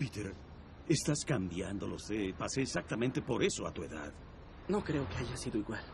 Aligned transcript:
Peter, 0.00 0.34
estás 0.88 1.26
cambiando, 1.26 1.86
lo 1.86 1.98
sé. 1.98 2.32
Pasé 2.32 2.62
exactamente 2.62 3.20
por 3.20 3.44
eso 3.44 3.66
a 3.66 3.70
tu 3.70 3.82
edad. 3.82 4.10
No 4.66 4.82
creo 4.82 5.06
que 5.06 5.18
haya 5.18 5.36
sido 5.36 5.58
igual. 5.58 5.84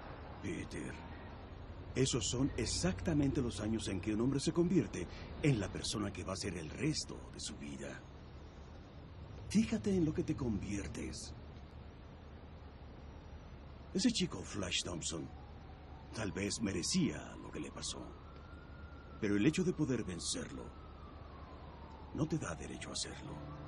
Peter, 0.41 0.95
esos 1.93 2.25
son 2.31 2.53
exactamente 2.57 3.43
los 3.43 3.59
años 3.59 3.89
en 3.89 4.01
que 4.01 4.15
un 4.15 4.21
hombre 4.21 4.39
se 4.39 4.53
convierte 4.53 5.09
en 5.43 5.59
la 5.59 5.69
persona 5.69 6.13
que 6.13 6.23
va 6.23 6.35
a 6.35 6.37
ser 6.37 6.57
el 6.57 6.71
resto 6.71 7.31
de 7.33 7.41
su 7.41 7.57
vida. 7.57 8.01
Fíjate 9.49 9.91
en 9.91 10.05
lo 10.05 10.15
que 10.15 10.23
te 10.23 10.37
conviertes. 10.37 11.35
Ese 13.93 14.11
chico, 14.13 14.41
Flash 14.41 14.85
Thompson, 14.85 15.29
tal 16.15 16.31
vez 16.31 16.61
merecía 16.63 17.35
lo 17.43 17.51
que 17.51 17.59
le 17.59 17.73
pasó. 17.73 18.07
Pero 19.21 19.35
el 19.35 19.45
hecho 19.47 19.65
de 19.65 19.73
poder 19.73 20.05
vencerlo 20.05 20.63
no 22.15 22.25
te 22.29 22.39
da 22.39 22.55
derecho 22.55 22.91
a 22.91 22.93
hacerlo. 22.93 23.66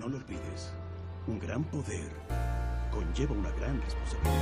No 0.00 0.08
lo 0.08 0.16
olvides. 0.16 0.72
Un 1.26 1.38
gran 1.38 1.62
poder 1.62 2.10
conlleva 2.90 3.34
una 3.34 3.50
gran 3.50 3.82
responsabilidad. 3.82 4.32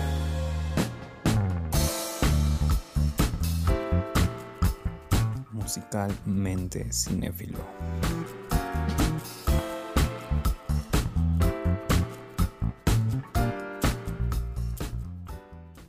Musicalmente 5.50 6.92
cinéfilo. 6.92 7.58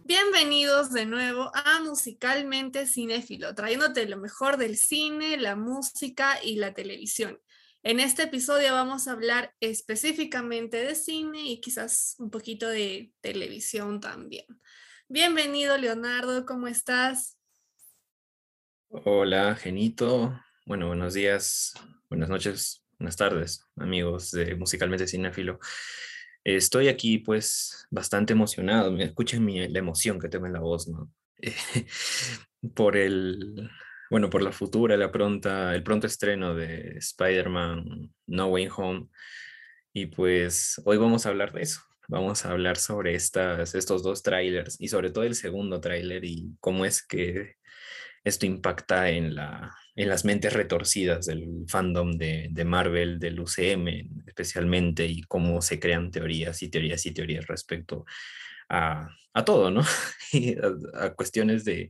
Bienvenidos 0.04 0.92
de 0.92 1.06
nuevo 1.06 1.52
a 1.54 1.80
Musicalmente 1.82 2.88
Cinéfilo, 2.88 3.54
trayéndote 3.54 4.08
lo 4.08 4.18
mejor 4.18 4.58
del 4.58 4.78
cine, 4.78 5.38
la 5.38 5.56
música 5.56 6.44
y 6.44 6.56
la 6.56 6.74
televisión. 6.74 7.40
En 7.82 8.02
este 8.02 8.24
episodio 8.24 8.74
vamos 8.74 9.08
a 9.08 9.14
hablar 9.14 9.56
específicamente 9.62 10.84
de 10.84 10.96
cine 10.96 11.50
y 11.50 11.62
quizás 11.62 12.18
un 12.20 12.30
poquito 12.30 12.68
de 12.68 13.14
televisión 13.22 14.02
también. 14.02 14.46
Bienvenido, 15.08 15.78
Leonardo, 15.78 16.46
¿cómo 16.46 16.68
estás? 16.68 17.38
Hola, 18.90 19.56
Genito. 19.56 20.38
Bueno, 20.66 20.88
buenos 20.88 21.14
días, 21.14 21.74
buenas 22.10 22.28
noches, 22.28 22.84
buenas 23.00 23.16
tardes, 23.16 23.66
amigos 23.78 24.32
de 24.32 24.56
Musicalmente 24.56 25.08
Cinéfilo. 25.08 25.60
Estoy 26.44 26.90
aquí 26.90 27.20
pues 27.20 27.88
bastante 27.90 28.34
emocionado, 28.34 28.98
escuchen 28.98 29.48
la 29.72 29.80
emoción 29.80 30.20
que 30.20 30.28
tengo 30.28 30.48
en 30.48 30.54
la 30.54 30.60
voz, 30.60 30.90
¿no? 30.90 31.10
por 32.76 32.98
el, 32.98 33.72
bueno, 34.10 34.30
por 34.30 34.42
la 34.42 34.52
futura, 34.52 34.98
la 34.98 35.12
pronta, 35.12 35.76
el 35.76 35.84
pronto 35.84 36.08
estreno 36.08 36.56
de 36.56 36.98
Spider-Man 36.98 38.12
No 38.28 38.48
Way 38.48 38.70
Home. 38.76 39.08
Y 39.94 40.08
pues 40.08 40.82
hoy 40.86 40.98
vamos 40.98 41.26
a 41.26 41.30
hablar 41.30 41.54
de 41.54 41.62
eso. 41.62 41.82
Vamos 42.08 42.44
a 42.46 42.52
hablar 42.52 42.78
sobre 42.78 43.14
estas, 43.14 43.76
estos 43.76 44.02
dos 44.02 44.24
trailers 44.24 44.82
y 44.82 44.88
sobre 44.88 45.12
todo 45.12 45.26
el 45.26 45.36
segundo 45.36 45.80
tráiler 45.80 46.26
y 46.26 46.56
cómo 46.60 46.86
es 46.86 47.06
que 47.06 47.56
esto 48.24 48.48
impacta 48.48 49.10
en, 49.12 49.36
la, 49.36 49.76
en 49.96 50.10
las 50.10 50.26
mentes 50.26 50.54
retorcidas 50.54 51.28
del 51.28 51.66
fandom 51.68 52.18
de, 52.18 52.48
de, 52.50 52.66
Marvel, 52.66 53.20
del 53.20 53.40
UCM 53.40 54.24
especialmente, 54.26 55.06
y 55.06 55.22
cómo 55.22 55.62
se 55.62 55.80
crean 55.80 56.10
teorías 56.10 56.62
y 56.64 56.70
teorías 56.70 57.06
y 57.06 57.12
teorías 57.12 57.48
respecto 57.48 58.06
a, 58.70 59.08
a 59.34 59.46
todo, 59.46 59.70
¿no? 59.70 59.82
a, 61.02 61.06
a, 61.06 61.14
cuestiones 61.14 61.64
de, 61.64 61.90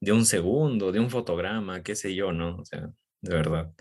de 0.00 0.12
un 0.12 0.24
segundo, 0.24 0.92
de 0.92 1.00
un 1.00 1.10
fotograma, 1.10 1.82
qué 1.82 1.94
sé 1.94 2.14
yo, 2.14 2.32
¿no? 2.32 2.56
O 2.56 2.64
sea, 2.64 2.90
de 3.20 3.34
verdad. 3.34 3.72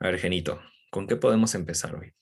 A 0.00 0.06
ver, 0.06 0.18
Genito, 0.18 0.60
¿con 0.90 1.06
qué 1.06 1.16
podemos 1.16 1.54
empezar 1.54 1.94
hoy? 1.94 2.12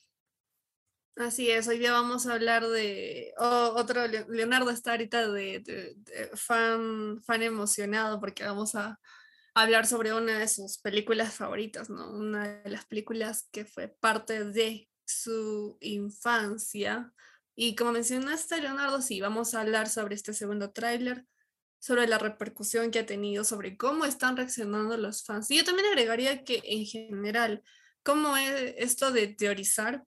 Así 1.17 1.51
es, 1.51 1.69
hoy 1.69 1.79
día 1.79 1.93
vamos 1.93 2.27
a 2.27 2.35
hablar 2.35 2.67
de 2.67 3.35
oh, 3.39 3.75
otro, 3.77 4.07
Leonardo 4.07 4.71
está 4.71 4.93
ahorita 4.93 5.29
de, 5.29 5.61
de, 5.61 6.31
fan, 6.35 7.21
fan 7.23 7.43
emocionado 7.43 8.21
porque 8.21 8.45
vamos 8.45 8.75
a 8.75 8.99
hablar 9.55 9.87
sobre 9.87 10.15
una 10.15 10.39
de 10.39 10.49
sus 10.49 10.79
películas 10.79 11.35
favoritas, 11.35 11.91
¿no? 11.91 12.11
Una 12.13 12.63
de 12.63 12.71
las 12.71 12.87
películas 12.87 13.49
que 13.53 13.65
fue 13.65 13.89
parte 13.89 14.45
de 14.45 14.89
su 15.05 15.77
infancia. 15.81 17.13
Y 17.55 17.75
como 17.75 17.93
mencionaste, 17.93 18.61
Leonardo, 18.61 19.03
sí, 19.03 19.21
vamos 19.21 19.55
a 19.55 19.61
hablar 19.61 19.89
sobre 19.89 20.15
este 20.15 20.33
segundo 20.33 20.71
tráiler, 20.71 21.27
sobre 21.81 22.07
la 22.07 22.19
repercusión 22.19 22.93
que 22.93 23.01
ha 23.01 23.07
tenido, 23.07 23.43
sobre 23.43 23.77
cómo 23.77 24.05
están 24.05 24.37
reaccionando 24.37 24.97
los 24.97 25.25
fans. 25.25 25.51
Y 25.51 25.57
yo 25.57 25.65
también 25.65 25.89
agregaría 25.89 26.45
que 26.45 26.63
en 26.65 26.85
general, 26.87 27.65
cómo 28.05 28.37
es 28.37 28.75
esto 28.79 29.11
de 29.11 29.27
teorizar 29.27 30.05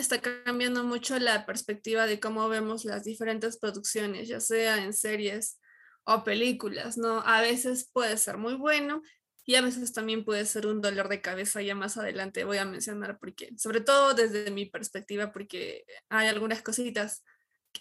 está 0.00 0.20
cambiando 0.20 0.84
mucho 0.84 1.18
la 1.18 1.46
perspectiva 1.46 2.06
de 2.06 2.20
cómo 2.20 2.48
vemos 2.48 2.84
las 2.84 3.04
diferentes 3.04 3.58
producciones, 3.58 4.28
ya 4.28 4.40
sea 4.40 4.82
en 4.82 4.92
series 4.92 5.58
o 6.04 6.24
películas, 6.24 6.96
¿no? 6.96 7.20
A 7.26 7.40
veces 7.40 7.90
puede 7.92 8.16
ser 8.16 8.38
muy 8.38 8.54
bueno 8.54 9.02
y 9.44 9.56
a 9.56 9.62
veces 9.62 9.92
también 9.92 10.24
puede 10.24 10.44
ser 10.46 10.66
un 10.66 10.80
dolor 10.80 11.08
de 11.08 11.20
cabeza, 11.20 11.62
ya 11.62 11.74
más 11.74 11.96
adelante 11.96 12.44
voy 12.44 12.58
a 12.58 12.64
mencionar 12.64 13.18
porque, 13.18 13.50
sobre 13.56 13.80
todo 13.80 14.14
desde 14.14 14.50
mi 14.50 14.66
perspectiva, 14.66 15.32
porque 15.32 15.84
hay 16.08 16.28
algunas 16.28 16.62
cositas 16.62 17.24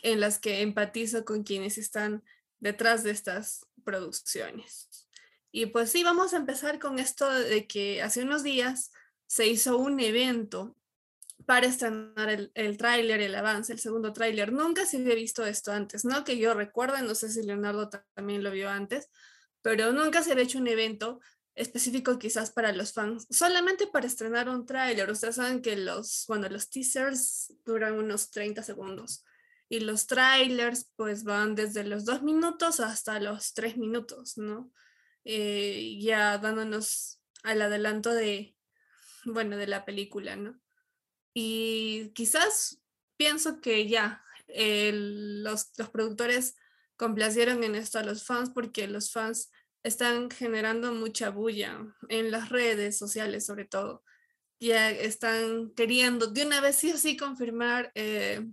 en 0.02 0.20
las 0.20 0.40
que 0.40 0.62
empatizo 0.62 1.26
con 1.26 1.44
quienes 1.44 1.78
están 1.78 2.24
detrás 2.60 3.04
de 3.04 3.12
estas 3.12 3.66
producciones. 3.84 4.90
Y 5.52 5.68
pues 5.68 5.92
sí, 5.92 6.04
vamos 6.04 6.34
a 6.34 6.38
empezar 6.38 6.80
con 6.80 7.00
esto 7.00 7.30
de 7.32 7.68
que 7.68 8.02
hace 8.02 8.24
unos 8.24 8.44
días 8.44 8.92
se 9.28 9.48
hizo 9.48 9.78
un 9.78 10.00
evento 10.00 10.76
para 11.46 11.68
estrenar 11.68 12.30
el, 12.30 12.52
el 12.56 12.78
tráiler, 12.78 13.22
el 13.22 13.36
avance, 13.36 13.72
el 13.72 13.80
segundo 13.80 14.12
tráiler. 14.12 14.52
Nunca 14.52 14.86
se 14.86 14.98
había 14.98 15.16
visto 15.16 15.46
esto 15.46 15.72
antes, 15.72 16.04
¿no? 16.04 16.24
Que 16.24 16.38
yo 16.38 16.54
recuerdo, 16.54 17.02
no 17.02 17.16
sé 17.16 17.30
si 17.30 17.44
Leonardo 17.44 17.90
también 18.14 18.44
lo 18.44 18.52
vio 18.52 18.70
antes, 18.70 19.10
pero 19.62 19.92
nunca 19.94 20.22
se 20.22 20.32
había 20.32 20.44
hecho 20.44 20.60
un 20.60 20.68
evento 20.68 21.20
específico 21.56 22.20
quizás 22.20 22.52
para 22.52 22.72
los 22.72 22.94
fans, 22.94 23.28
solamente 23.30 23.88
para 23.88 24.08
estrenar 24.08 24.50
un 24.50 24.66
tráiler. 24.66 25.10
Ustedes 25.10 25.36
saben 25.36 25.62
que 25.62 25.76
los, 25.76 26.26
bueno, 26.28 26.48
los 26.50 26.70
teasers 26.70 27.54
duran 27.66 27.94
unos 27.94 28.30
30 28.30 28.62
segundos 28.64 29.24
y 29.70 29.82
los 29.82 30.08
trailers 30.08 30.92
pues 30.96 31.24
van 31.24 31.56
desde 31.56 31.84
los 31.84 32.06
dos 32.06 32.22
minutos 32.22 32.80
hasta 32.80 33.20
los 33.20 33.54
tres 33.54 33.78
minutos, 33.78 34.38
¿no? 34.38 34.72
Eh, 35.26 35.98
ya 36.00 36.38
dándonos 36.38 37.20
al 37.44 37.62
adelanto 37.62 38.14
de, 38.14 38.56
bueno, 39.26 39.58
de 39.58 39.68
la 39.68 39.86
película, 39.86 40.36
¿no? 40.36 40.60
Y 41.34 42.12
quizás 42.16 42.82
pienso 43.18 43.60
que 43.62 43.88
ya 43.88 44.24
los, 44.48 45.72
los 45.78 45.90
productores 45.90 46.56
complacieron 46.96 47.64
en 47.64 47.76
esto 47.76 48.00
a 48.00 48.04
los 48.04 48.24
fans 48.24 48.50
porque 48.50 48.88
los 48.88 49.12
fans 49.12 49.52
están 49.84 50.30
generando 50.30 50.94
mucha 50.94 51.30
bulla 51.30 51.96
en 52.10 52.32
las 52.32 52.50
redes 52.50 52.98
sociales 52.98 53.46
sobre 53.46 53.66
todo. 53.66 54.04
Ya 54.60 54.90
están 54.90 55.72
queriendo 55.76 56.28
de 56.28 56.46
una 56.46 56.62
vez 56.62 56.78
sí 56.78 56.92
o 56.92 56.98
sí 56.98 57.16
confirmar 57.16 57.92
eh, 57.94 58.48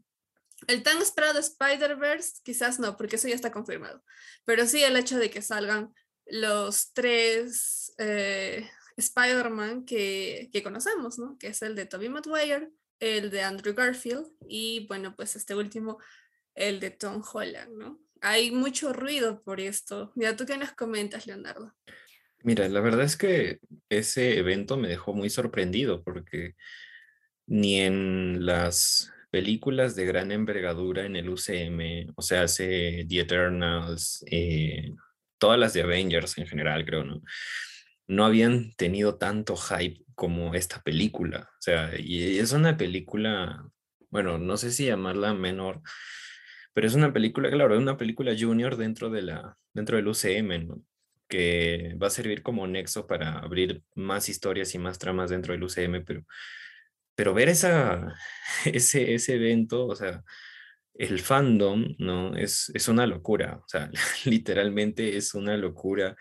el 0.67 0.83
tan 0.83 0.99
esperado 0.99 1.39
Spider-Verse, 1.39 2.41
quizás 2.43 2.79
no, 2.79 2.97
porque 2.97 3.17
eso 3.17 3.29
ya 3.29 3.35
está 3.35 3.53
confirmado, 3.53 4.03
pero 4.45 4.67
sí 4.67 4.83
el 4.83 4.97
hecho 4.97 5.19
de 5.19 5.31
que 5.31 5.43
salgan 5.43 5.93
los 6.27 6.93
tres 6.93 7.93
eh, 7.99 8.69
Spider-Man 8.97 9.85
que, 9.85 10.49
que, 10.53 10.63
conocemos, 10.63 11.19
¿no? 11.19 11.37
Que 11.39 11.49
es 11.49 11.63
el 11.63 11.75
de 11.75 11.87
Tobey 11.87 12.09
Maguire, 12.09 12.71
el 13.01 13.31
de 13.31 13.43
Andrew 13.43 13.75
Garfield 13.75 14.27
y 14.49 14.87
bueno, 14.87 15.15
pues 15.17 15.37
este 15.37 15.55
último, 15.55 15.99
el 16.55 16.81
de 16.81 16.91
Tom 16.91 17.23
Holland, 17.23 17.77
¿no? 17.77 18.01
Hay 18.21 18.51
mucho 18.51 18.93
ruido 18.93 19.43
por 19.43 19.61
esto. 19.61 20.13
Ya 20.15 20.35
tú 20.35 20.47
qué 20.47 20.57
nos 20.57 20.73
comentas, 20.73 21.27
Leonardo. 21.27 21.75
Mira, 22.43 22.69
la 22.69 22.81
verdad 22.81 23.03
es 23.03 23.17
que 23.17 23.59
ese 23.91 24.39
evento 24.39 24.77
me 24.77 24.89
dejó 24.89 25.13
muy 25.13 25.29
sorprendido 25.29 26.03
porque 26.03 26.55
ni 27.47 27.81
en 27.81 28.47
las 28.47 29.14
películas 29.35 29.97
de 29.97 30.07
gran 30.07 30.31
envergadura 30.31 31.07
en 31.07 31.17
el 31.17 31.29
UCM, 31.29 32.13
o 32.15 32.23
sea, 32.23 32.43
hace 32.43 33.05
The 33.09 33.19
Eternals, 33.19 34.25
eh, 34.31 34.93
todas 35.39 35.59
las 35.59 35.73
de 35.73 35.83
Avengers 35.83 36.39
en 36.39 36.47
general, 36.47 36.85
creo, 36.85 37.03
¿no? 37.03 37.21
no 38.07 38.25
habían 38.25 38.77
tenido 38.77 39.17
tanto 39.17 39.57
hype 39.57 40.05
como 40.15 40.55
esta 40.55 40.81
película. 40.83 41.51
O 41.51 41.63
sea, 41.63 41.91
y 41.99 42.39
es 42.39 42.53
una 42.53 42.77
película, 42.77 43.69
bueno, 44.09 44.39
no 44.39 44.57
sé 44.57 44.71
si 44.71 44.87
llamarla 44.87 45.35
menor, 45.35 45.83
pero 46.73 46.87
es 46.87 46.95
una 46.95 47.13
película, 47.13 47.51
claro, 47.51 47.75
es 47.75 47.81
una 47.81 47.97
película 47.97 48.37
junior 48.39 48.77
dentro, 48.77 49.11
de 49.11 49.23
la, 49.23 49.59
dentro 49.73 49.97
del 49.97 50.07
UCM, 50.07 50.69
¿no? 50.69 50.81
que 51.27 51.97
va 52.01 52.07
a 52.07 52.11
servir 52.11 52.45
como 52.45 52.69
nexo 52.69 53.09
para 53.09 53.41
abrir 53.41 53.83
más 53.97 54.29
historias 54.29 54.77
y 54.77 54.79
más 54.79 55.01
tramas 55.01 55.31
dentro 55.31 55.55
del 55.55 55.65
UCM, 55.65 56.05
pero, 56.05 56.25
pero 57.15 57.35
ver 57.35 57.49
esa, 57.49 58.15
ese, 58.65 59.15
ese 59.15 59.35
evento, 59.37 59.87
o 59.87 59.97
sea, 59.97 60.23
el 60.95 61.21
fandom, 61.21 61.97
¿no? 61.99 62.37
Es, 62.37 62.71
es 62.75 62.89
una 62.89 63.07
locura, 63.07 63.61
o 63.65 63.69
sea, 63.69 63.91
literalmente 64.25 65.17
es 65.17 65.35
una 65.35 65.57
locura 65.57 66.17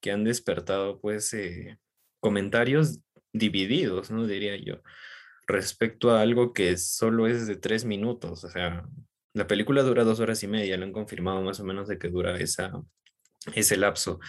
que 0.00 0.12
han 0.12 0.24
despertado 0.24 1.00
pues 1.00 1.32
eh, 1.34 1.78
comentarios 2.20 3.00
divididos, 3.32 4.10
¿no? 4.10 4.26
Diría 4.26 4.56
yo. 4.56 4.82
respecto 5.46 6.10
a 6.12 6.22
algo 6.22 6.52
que 6.54 6.76
solo 6.78 7.26
es 7.26 7.46
de 7.46 7.56
tres 7.56 7.84
minutos. 7.84 8.44
O 8.44 8.50
sea, 8.50 8.84
la 9.34 9.46
película 9.46 9.82
dura 9.82 10.04
dos 10.04 10.20
horas 10.20 10.42
y 10.42 10.48
media, 10.48 10.76
lo 10.78 10.84
han 10.84 10.92
confirmado 10.92 11.42
más 11.42 11.60
o 11.60 11.64
menos 11.64 11.88
de 11.88 11.98
que 11.98 12.08
dura 12.08 12.36
esa, 12.38 12.72
ese 13.54 13.76
lapso. 13.76 14.20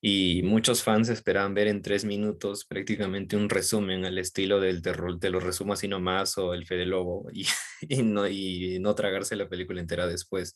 Y 0.00 0.42
muchos 0.42 0.82
fans 0.82 1.08
esperaban 1.08 1.54
ver 1.54 1.68
en 1.68 1.82
tres 1.82 2.04
minutos 2.04 2.64
prácticamente 2.64 3.36
un 3.36 3.48
resumen 3.48 4.04
al 4.04 4.18
estilo 4.18 4.60
del 4.60 4.82
terror, 4.82 5.18
te 5.18 5.30
lo 5.30 5.40
resumo 5.40 5.72
así 5.72 5.88
nomás, 5.88 6.36
o 6.38 6.54
el 6.54 6.66
Fede 6.66 6.86
Lobo, 6.86 7.28
y, 7.32 7.46
y, 7.80 8.02
no, 8.02 8.28
y 8.28 8.78
no 8.80 8.94
tragarse 8.94 9.36
la 9.36 9.48
película 9.48 9.80
entera 9.80 10.06
después. 10.06 10.54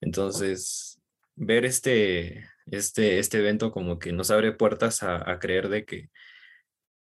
Entonces, 0.00 1.00
ver 1.36 1.64
este, 1.64 2.46
este, 2.70 3.18
este 3.18 3.38
evento 3.38 3.72
como 3.72 3.98
que 3.98 4.12
nos 4.12 4.30
abre 4.30 4.52
puertas 4.52 5.02
a, 5.02 5.30
a 5.30 5.38
creer 5.38 5.68
de 5.68 5.84
que 5.84 6.10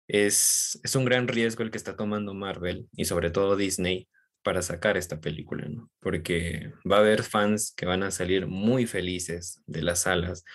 es, 0.07 0.79
es 0.83 0.95
un 0.95 1.06
gran 1.06 1.27
riesgo 1.27 1.63
el 1.63 1.71
que 1.71 1.77
está 1.77 1.95
tomando 1.95 2.33
Marvel 2.33 2.88
y 2.94 3.06
sobre 3.06 3.29
todo 3.31 3.56
Disney 3.56 4.07
para 4.48 4.62
sacar 4.62 4.96
esta 4.96 5.20
película, 5.20 5.68
¿no? 5.68 5.92
Porque 6.00 6.72
va 6.90 6.96
a 6.96 7.00
haber 7.00 7.24
fans 7.24 7.74
que 7.76 7.86
van 7.86 8.02
a 8.02 8.12
salir 8.12 8.48
muy 8.48 8.86
felices 8.86 9.62
de 9.68 9.82
las 9.82 10.04
salas, 10.04 10.46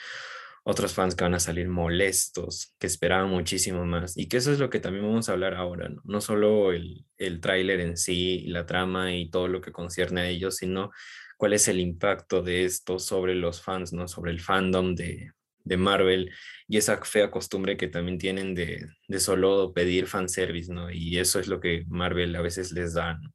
otros 0.64 0.94
fans 0.94 1.14
que 1.14 1.24
van 1.24 1.34
a 1.34 1.40
salir 1.40 1.68
molestos, 1.68 2.74
que 2.78 2.86
esperaban 2.86 3.28
muchísimo 3.28 3.84
más, 3.84 4.16
y 4.16 4.28
que 4.28 4.38
eso 4.38 4.50
es 4.50 4.58
lo 4.58 4.70
que 4.70 4.80
también 4.80 5.04
vamos 5.04 5.28
a 5.28 5.32
hablar 5.32 5.52
ahora, 5.52 5.90
¿no? 5.90 6.00
No 6.06 6.22
solo 6.22 6.72
el, 6.72 7.04
el 7.18 7.42
tráiler 7.42 7.80
en 7.80 7.98
sí, 7.98 8.46
la 8.46 8.64
trama 8.64 9.14
y 9.14 9.28
todo 9.28 9.46
lo 9.46 9.60
que 9.60 9.72
concierne 9.72 10.22
a 10.22 10.28
ellos, 10.30 10.56
sino 10.56 10.90
cuál 11.36 11.52
es 11.52 11.68
el 11.68 11.78
impacto 11.78 12.40
de 12.40 12.64
esto 12.64 12.98
sobre 12.98 13.34
los 13.34 13.60
fans, 13.60 13.92
¿no? 13.92 14.08
Sobre 14.08 14.30
el 14.30 14.40
fandom 14.40 14.94
de, 14.94 15.32
de 15.64 15.76
Marvel 15.76 16.30
y 16.66 16.78
esa 16.78 16.96
fea 17.04 17.30
costumbre 17.30 17.76
que 17.76 17.88
también 17.88 18.16
tienen 18.16 18.54
de, 18.54 18.86
de 19.06 19.20
solo 19.20 19.74
pedir 19.74 20.06
fanservice, 20.06 20.72
¿no? 20.72 20.90
Y 20.90 21.18
eso 21.18 21.40
es 21.40 21.46
lo 21.46 21.60
que 21.60 21.84
Marvel 21.88 22.34
a 22.36 22.40
veces 22.40 22.72
les 22.72 22.94
da, 22.94 23.18
¿no? 23.18 23.34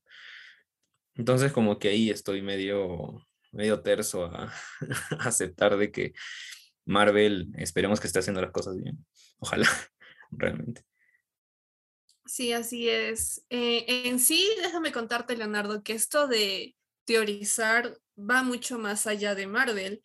Entonces 1.17 1.51
como 1.51 1.79
que 1.79 1.89
ahí 1.89 2.09
estoy 2.09 2.41
medio, 2.41 3.27
medio 3.51 3.81
terso 3.81 4.25
a, 4.33 4.53
aceptar 5.19 5.77
de 5.77 5.91
que 5.91 6.13
Marvel, 6.85 7.49
esperemos 7.55 7.99
que 7.99 8.07
esté 8.07 8.19
haciendo 8.19 8.41
las 8.41 8.51
cosas 8.51 8.77
bien. 8.77 9.05
Ojalá, 9.39 9.69
realmente. 10.31 10.83
Sí, 12.25 12.51
así 12.51 12.89
es. 12.89 13.45
Eh, 13.49 13.85
en 14.05 14.19
sí, 14.19 14.47
déjame 14.61 14.91
contarte, 14.91 15.37
Leonardo, 15.37 15.83
que 15.83 15.93
esto 15.93 16.27
de 16.27 16.75
teorizar 17.05 17.97
va 18.17 18.43
mucho 18.43 18.77
más 18.77 19.07
allá 19.07 19.33
de 19.33 19.47
Marvel. 19.47 20.01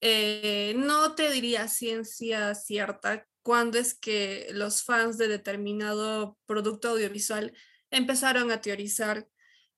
Eh, 0.00 0.74
no 0.76 1.14
te 1.14 1.30
diría 1.30 1.68
ciencia 1.68 2.54
cierta 2.54 3.26
cuándo 3.42 3.78
es 3.78 3.94
que 3.94 4.48
los 4.52 4.82
fans 4.82 5.16
de 5.16 5.28
determinado 5.28 6.36
producto 6.44 6.90
audiovisual 6.90 7.56
empezaron 7.90 8.50
a 8.50 8.60
teorizar 8.60 9.26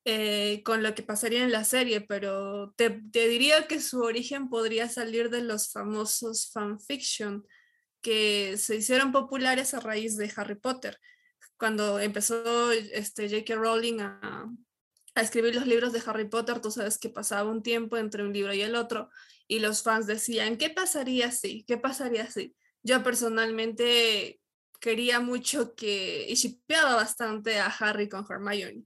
eh, 0.08 0.62
con 0.62 0.84
lo 0.84 0.94
que 0.94 1.02
pasaría 1.02 1.42
en 1.42 1.50
la 1.50 1.64
serie, 1.64 2.00
pero 2.00 2.72
te, 2.76 2.90
diría 3.10 3.66
que 3.66 3.80
su 3.80 4.02
origen 4.02 4.48
podría 4.48 4.88
salir 4.88 5.30
de 5.30 5.42
los 5.42 5.72
famosos 5.72 6.48
fanfiction 6.52 7.44
que 8.00 8.56
se 8.56 8.76
hicieron 8.76 9.10
populares 9.10 9.74
a 9.74 9.80
raíz 9.80 10.16
de 10.16 10.32
Harry 10.36 10.54
Potter. 10.54 11.00
Cuando 11.58 11.98
empezó 11.98 12.70
este, 12.70 13.28
J.K. 13.28 13.56
Rowling 13.56 13.98
a, 13.98 14.48
a 15.16 15.20
escribir 15.20 15.56
los 15.56 15.66
libros 15.66 15.92
de 15.92 16.00
Harry 16.06 16.28
Potter, 16.28 16.60
tú 16.60 16.70
sabes 16.70 16.98
que 16.98 17.08
pasaba 17.08 17.50
un 17.50 17.64
tiempo 17.64 17.96
entre 17.96 18.22
un 18.22 18.32
libro 18.32 18.54
y 18.54 18.60
el 18.60 18.76
otro 18.76 19.10
y 19.48 19.58
los 19.58 19.82
fans 19.82 20.06
decían, 20.06 20.56
¿qué 20.56 20.70
pasaría 20.70 21.32
si? 21.32 21.64
¿Qué 21.64 21.78
pasaría 21.78 22.30
si? 22.30 22.54
Yo 22.84 23.02
personalmente 23.02 24.40
quería 24.78 25.18
mucho 25.18 25.74
que, 25.74 26.26
y 26.28 26.34
shipeaba 26.36 26.94
bastante 26.94 27.58
a 27.58 27.66
Harry 27.66 28.08
con 28.08 28.24
Hermione 28.30 28.84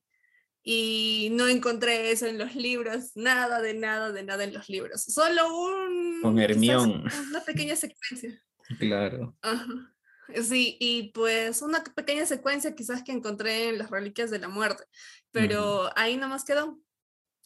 y 0.63 1.29
no 1.33 1.49
encontré 1.49 2.11
eso 2.11 2.27
en 2.27 2.39
los 2.39 2.55
libros, 2.55 3.13
nada 3.15 3.61
de 3.61 3.75
nada 3.75 4.13
de 4.13 4.23
nada 4.23 4.45
en 4.45 4.53
los 4.53 4.69
libros, 4.69 5.03
solo 5.03 5.55
un... 5.55 6.21
Con 6.23 6.39
Hermión. 6.39 7.05
Una 7.31 7.45
pequeña 7.45 7.77
secuencia. 7.77 8.41
Claro. 8.79 9.37
Ajá. 9.43 9.67
Sí, 10.45 10.77
y 10.79 11.11
pues 11.11 11.61
una 11.61 11.83
pequeña 11.83 12.25
secuencia 12.25 12.77
quizás 12.77 13.03
que 13.03 13.11
encontré 13.11 13.69
en 13.69 13.79
las 13.79 13.91
Reliquias 13.91 14.31
de 14.31 14.39
la 14.39 14.49
Muerte, 14.49 14.85
pero 15.33 15.83
uh 15.83 15.87
-huh. 15.87 15.93
ahí 15.97 16.17
nomás 16.17 16.45
quedó. 16.45 16.79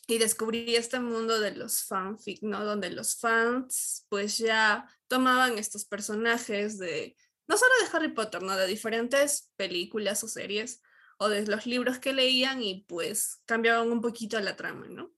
Y 0.06 0.18
descubrí 0.18 0.76
este 0.76 1.00
mundo 1.00 1.40
de 1.40 1.54
los 1.54 1.84
fanfic, 1.84 2.42
¿no? 2.42 2.62
Donde 2.62 2.90
los 2.90 3.16
fans 3.16 4.04
pues 4.10 4.36
ya 4.36 4.86
tomaban 5.08 5.56
estos 5.56 5.86
personajes 5.86 6.76
de, 6.76 7.16
no 7.48 7.56
solo 7.56 7.72
de 7.80 7.96
Harry 7.96 8.12
Potter, 8.12 8.42
¿no? 8.42 8.54
De 8.54 8.66
diferentes 8.66 9.50
películas 9.56 10.22
o 10.22 10.28
series 10.28 10.82
o 11.18 11.28
de 11.28 11.46
los 11.46 11.66
libros 11.66 11.98
que 11.98 12.12
leían 12.12 12.62
y 12.62 12.84
pues 12.88 13.40
cambiaban 13.46 13.90
un 13.90 14.00
poquito 14.00 14.38
la 14.40 14.56
trama, 14.56 14.86
¿no? 14.88 15.12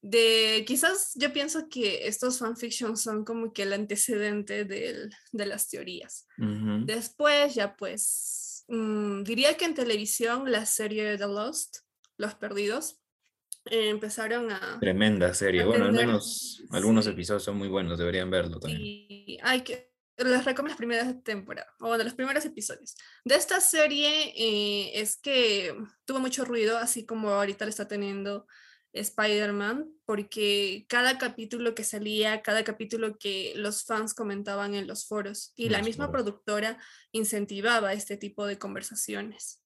De 0.00 0.64
quizás 0.66 1.12
yo 1.16 1.32
pienso 1.32 1.68
que 1.68 2.06
estos 2.06 2.38
fanfictions 2.38 3.02
son 3.02 3.24
como 3.24 3.52
que 3.52 3.64
el 3.64 3.72
antecedente 3.72 4.64
del, 4.64 5.10
de 5.32 5.46
las 5.46 5.68
teorías. 5.68 6.26
Uh 6.38 6.44
-huh. 6.44 6.84
Después 6.84 7.54
ya 7.54 7.74
pues 7.76 8.64
mmm, 8.68 9.24
diría 9.24 9.56
que 9.56 9.64
en 9.64 9.74
televisión 9.74 10.50
la 10.50 10.66
serie 10.66 11.18
The 11.18 11.26
Lost, 11.26 11.78
Los 12.16 12.34
Perdidos, 12.34 13.00
eh, 13.64 13.88
empezaron 13.88 14.50
a... 14.50 14.78
Tremenda 14.80 15.34
serie, 15.34 15.62
a 15.62 15.66
bueno, 15.66 15.86
al 15.86 15.92
menos 15.92 16.62
algunos 16.70 17.04
sí. 17.04 17.10
episodios 17.10 17.42
son 17.42 17.56
muy 17.58 17.68
buenos, 17.68 17.98
deberían 17.98 18.30
verlo 18.30 18.58
también. 18.60 18.80
Y 18.82 19.38
hay 19.42 19.62
que, 19.62 19.87
les 20.18 20.44
recomiendo 20.44 20.70
las 20.70 20.76
primeras 20.76 21.22
temporadas, 21.22 21.72
o 21.80 21.88
bueno, 21.88 22.04
los 22.04 22.14
primeros 22.14 22.44
episodios. 22.44 22.96
De 23.24 23.36
esta 23.36 23.60
serie 23.60 24.32
eh, 24.36 25.00
es 25.00 25.16
que 25.16 25.74
tuvo 26.04 26.18
mucho 26.18 26.44
ruido, 26.44 26.78
así 26.78 27.06
como 27.06 27.30
ahorita 27.30 27.64
le 27.64 27.70
está 27.70 27.86
teniendo 27.86 28.46
Spider-Man, 28.92 29.90
porque 30.04 30.86
cada 30.88 31.18
capítulo 31.18 31.74
que 31.74 31.84
salía, 31.84 32.42
cada 32.42 32.64
capítulo 32.64 33.18
que 33.18 33.52
los 33.56 33.84
fans 33.84 34.14
comentaban 34.14 34.74
en 34.74 34.86
los 34.86 35.06
foros 35.06 35.52
y 35.56 35.68
la 35.68 35.82
misma 35.82 36.10
productora 36.10 36.78
incentivaba 37.12 37.92
este 37.92 38.16
tipo 38.16 38.46
de 38.46 38.58
conversaciones. 38.58 39.62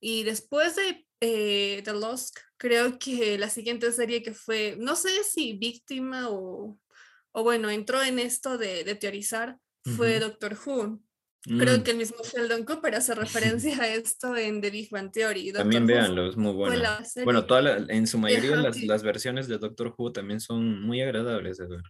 Y 0.00 0.22
después 0.22 0.76
de 0.76 1.06
eh, 1.20 1.82
The 1.84 1.92
Lost, 1.92 2.38
creo 2.56 2.98
que 2.98 3.36
la 3.38 3.50
siguiente 3.50 3.92
serie 3.92 4.22
que 4.22 4.32
fue, 4.32 4.76
no 4.78 4.96
sé 4.96 5.24
si 5.24 5.54
víctima 5.54 6.30
o, 6.30 6.78
o 7.32 7.42
bueno, 7.42 7.68
entró 7.68 8.02
en 8.02 8.18
esto 8.18 8.56
de, 8.56 8.84
de 8.84 8.94
teorizar, 8.94 9.58
fue 9.84 10.16
uh 10.16 10.16
-huh. 10.16 10.20
Doctor 10.20 10.56
Who. 10.64 11.00
Creo 11.42 11.78
mm. 11.78 11.82
que 11.82 11.90
el 11.92 11.96
mismo 11.96 12.18
Sheldon 12.22 12.64
Cooper 12.64 12.94
hace 12.96 13.14
referencia 13.64 13.82
a 13.82 13.88
esto 13.88 14.36
en 14.36 14.60
The 14.60 14.70
Big 14.70 14.90
Bang 14.90 15.10
Theory. 15.10 15.52
Doctor 15.52 15.62
también 15.62 15.86
véanlo, 15.86 16.28
es 16.28 16.36
muy 16.36 16.52
bueno. 16.52 16.82
Bueno, 17.24 17.46
toda 17.46 17.62
la, 17.62 17.76
en 17.88 18.06
su 18.06 18.18
mayoría 18.18 18.56
las, 18.56 18.82
las, 18.82 19.02
versiones 19.02 19.48
de 19.48 19.58
Doctor 19.58 19.94
Who 19.96 20.12
también 20.12 20.40
son 20.40 20.82
muy 20.82 21.00
agradables 21.00 21.56
de 21.56 21.66
ver. 21.66 21.82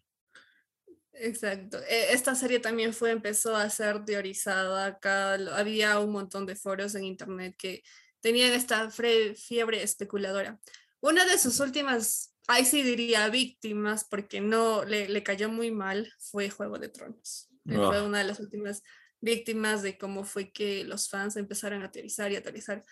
Exacto. 1.15 1.79
E, 1.89 2.13
esta 2.13 2.35
serie 2.35 2.61
también 2.61 2.95
fue, 2.95 3.11
empezó 3.11 3.57
a 3.57 3.69
ser 3.71 4.05
teorizada. 4.05 4.87
Acá 4.87 5.35
había 5.35 5.99
un 5.99 6.13
montón 6.13 6.47
de 6.47 6.55
foros 6.55 6.95
en 6.95 7.05
internet 7.05 7.57
que 7.59 7.83
tenían 8.21 8.53
esta 8.53 8.91
fiebre 8.91 9.83
especuladora. 9.83 10.61
Una 11.01 11.25
de 11.25 11.39
sus 11.39 11.59
últimas, 11.59 12.37
ahí 12.47 12.65
sí 12.65 12.83
diría 12.83 13.29
víctimas, 13.29 14.05
porque 14.09 14.41
no 14.41 14.85
le, 14.85 15.09
le 15.09 15.23
cayó 15.23 15.49
muy 15.49 15.71
mal, 15.71 16.13
fue 16.19 16.51
Juego 16.51 16.79
de 16.79 16.89
Tronos. 16.89 17.50
Oh. 17.77 17.89
Fue 17.89 18.03
una 18.03 18.19
de 18.19 18.25
las 18.25 18.41
últimas 18.41 18.83
víctimas 19.21 19.83
de 19.83 19.99
cómo 19.99 20.25
fue 20.25 20.51
que 20.53 20.85
los 20.85 21.09
fans 21.09 21.37
empezaron 21.37 21.83
a 21.83 21.91
teorizar 21.91 22.33
y 22.33 22.37
a 22.37 22.43
teorizar 22.43 22.85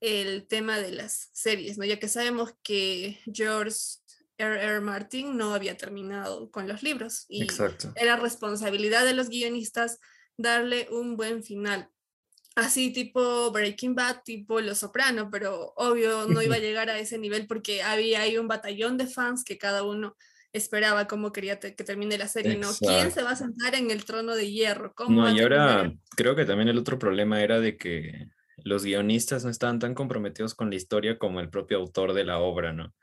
el 0.00 0.46
tema 0.46 0.78
de 0.78 0.92
las 0.92 1.30
series, 1.32 1.78
¿no? 1.78 1.84
Ya 1.84 1.98
que 1.98 2.08
sabemos 2.08 2.54
que 2.62 3.20
George 3.32 3.76
R. 4.36 4.62
R. 4.62 4.80
Martin 4.80 5.36
no 5.36 5.54
había 5.54 5.76
terminado 5.76 6.50
con 6.50 6.68
los 6.68 6.82
libros 6.82 7.26
y 7.28 7.42
Exacto. 7.42 7.92
era 7.96 8.16
responsabilidad 8.16 9.04
de 9.04 9.14
los 9.14 9.28
guionistas 9.28 9.98
darle 10.36 10.88
un 10.90 11.16
buen 11.16 11.42
final. 11.42 11.90
Así 12.54 12.92
tipo 12.92 13.50
Breaking 13.50 13.94
Bad, 13.94 14.22
tipo 14.24 14.60
Los 14.60 14.78
Soprano, 14.78 15.28
pero 15.30 15.72
obvio 15.76 16.26
no 16.26 16.42
iba 16.42 16.56
a 16.56 16.58
llegar 16.60 16.88
a 16.90 16.98
ese 16.98 17.18
nivel 17.18 17.46
porque 17.46 17.82
había 17.82 18.22
ahí 18.22 18.38
un 18.38 18.48
batallón 18.48 18.96
de 18.96 19.06
fans 19.06 19.44
que 19.44 19.58
cada 19.58 19.82
uno 19.82 20.16
esperaba 20.52 21.06
cómo 21.06 21.32
quería 21.32 21.58
que 21.58 21.72
termine 21.72 22.18
la 22.18 22.28
serie, 22.28 22.52
Exacto. 22.52 22.86
¿no? 22.86 22.88
¿Quién 22.88 23.12
se 23.12 23.22
va 23.22 23.32
a 23.32 23.36
sentar 23.36 23.74
en 23.74 23.90
el 23.90 24.04
trono 24.04 24.34
de 24.34 24.50
hierro? 24.50 24.92
¿Cómo 24.94 25.22
no, 25.22 25.36
y 25.36 25.40
ahora 25.40 25.92
creo 26.16 26.34
que 26.34 26.44
también 26.44 26.68
el 26.68 26.78
otro 26.78 26.98
problema 26.98 27.42
era 27.42 27.60
de 27.60 27.76
que 27.76 28.28
los 28.64 28.84
guionistas 28.84 29.44
no 29.44 29.50
estaban 29.50 29.78
tan 29.78 29.94
comprometidos 29.94 30.54
con 30.54 30.70
la 30.70 30.76
historia 30.76 31.18
como 31.18 31.40
el 31.40 31.50
propio 31.50 31.78
autor 31.78 32.12
de 32.12 32.24
la 32.24 32.38
obra, 32.38 32.72
¿no? 32.72 32.94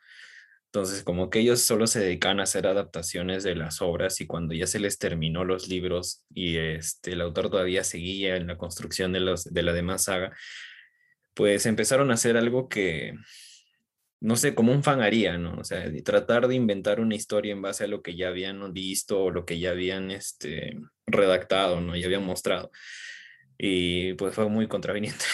Entonces, 0.66 1.04
como 1.04 1.30
que 1.30 1.40
ellos 1.40 1.62
solo 1.62 1.88
se 1.88 2.02
dedican 2.02 2.42
a 2.42 2.44
hacer 2.44 2.68
adaptaciones 2.68 3.44
de 3.44 3.56
las 3.56 3.82
obras 3.82 4.20
y 4.20 4.28
cuando 4.28 4.54
ya 4.54 4.68
se 4.68 4.80
les 4.80 4.98
terminó 4.98 5.46
los 5.46 5.70
libros 5.70 6.26
y 6.34 6.58
este, 6.58 7.14
el 7.14 7.22
autor 7.22 7.50
todavía 7.50 7.86
seguía 7.86 8.36
en 8.36 8.48
la 8.48 8.58
construcción 8.58 9.14
de, 9.14 9.22
los, 9.22 9.46
de 9.46 9.64
la 9.64 9.72
demás 9.72 10.04
saga, 10.04 10.36
pues 11.34 11.66
empezaron 11.66 12.12
a 12.12 12.16
hacer 12.16 12.36
algo 12.36 12.68
que, 12.68 13.14
no 14.22 14.36
sé, 14.36 14.56
como 14.56 14.72
un 14.72 14.84
fan 14.84 15.02
haría, 15.02 15.38
¿no? 15.38 15.58
O 15.60 15.64
sea, 15.64 15.86
tratar 16.04 16.48
de 16.48 16.56
inventar 16.56 17.00
una 17.00 17.16
historia 17.16 17.54
en 17.54 17.62
base 17.62 17.84
a 17.84 17.88
lo 17.88 18.02
que 18.02 18.16
ya 18.16 18.30
habían 18.30 18.74
visto 18.74 19.26
o 19.26 19.32
lo 19.32 19.46
que 19.46 19.60
ya 19.60 19.72
habían 19.72 20.12
este, 20.12 20.80
redactado, 21.06 21.82
¿no? 21.82 21.96
Ya 21.96 22.08
habían 22.08 22.26
mostrado. 22.26 22.72
Y 23.58 24.14
pues 24.16 24.34
fue 24.36 24.50
muy 24.50 24.68
contraveniente. 24.68 25.26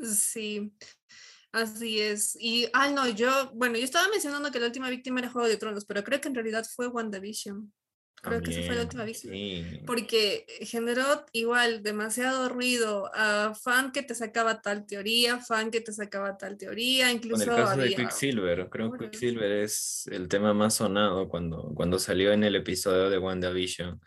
Sí, 0.00 0.72
así 1.50 2.00
es. 2.00 2.36
Y, 2.40 2.68
ah, 2.72 2.88
no, 2.88 3.08
yo, 3.08 3.50
bueno, 3.54 3.76
yo 3.78 3.84
estaba 3.84 4.08
mencionando 4.08 4.52
que 4.52 4.60
la 4.60 4.66
última 4.66 4.88
víctima 4.90 5.18
era 5.18 5.30
Juego 5.30 5.48
de 5.48 5.56
Tronos, 5.56 5.84
pero 5.84 6.04
creo 6.04 6.20
que 6.20 6.28
en 6.28 6.36
realidad 6.36 6.64
fue 6.72 6.86
WandaVision. 6.86 7.72
Creo 8.22 8.42
que 8.42 8.50
esa 8.50 8.62
fue 8.62 8.74
la 8.74 8.82
última 8.82 9.04
víctima. 9.04 9.34
Porque 9.86 10.46
generó 10.60 11.24
igual 11.32 11.82
demasiado 11.82 12.48
ruido 12.48 13.10
a 13.14 13.54
fan 13.54 13.92
que 13.92 14.02
te 14.02 14.14
sacaba 14.14 14.60
tal 14.60 14.86
teoría, 14.86 15.38
fan 15.38 15.70
que 15.70 15.80
te 15.80 15.92
sacaba 15.92 16.36
tal 16.36 16.56
teoría, 16.56 17.12
incluso. 17.12 17.44
Con 17.44 17.54
el 17.54 17.64
caso 17.64 17.80
de 17.80 17.94
Quicksilver, 17.94 18.68
creo 18.70 18.92
que 18.92 19.10
Quicksilver 19.10 19.52
es 19.52 20.08
el 20.10 20.28
tema 20.28 20.52
más 20.54 20.74
sonado 20.74 21.28
cuando, 21.28 21.72
cuando 21.74 21.98
salió 21.98 22.32
en 22.32 22.44
el 22.44 22.56
episodio 22.56 23.10
de 23.10 23.18
WandaVision 23.18 24.00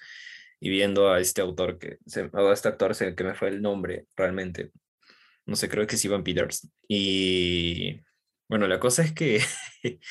y 0.60 0.70
viendo 0.70 1.12
a 1.12 1.20
este 1.20 1.42
autor 1.42 1.80
que, 1.80 1.98
a 2.34 2.54
este 2.54 2.68
actor 2.68 2.96
que 2.96 3.24
me 3.24 3.34
fue 3.34 3.50
el 3.50 3.62
nombre 3.62 4.06
realmente, 4.16 4.72
no 5.46 5.56
sé, 5.56 5.70
creo 5.70 5.88
que 5.88 5.96
es 5.96 6.06
Ivan 6.06 6.24
Peters. 6.24 6.70
Y 6.88 8.00
bueno, 8.52 8.68
la 8.68 8.82
cosa 8.82 9.02
es 9.02 9.14
que 9.14 9.40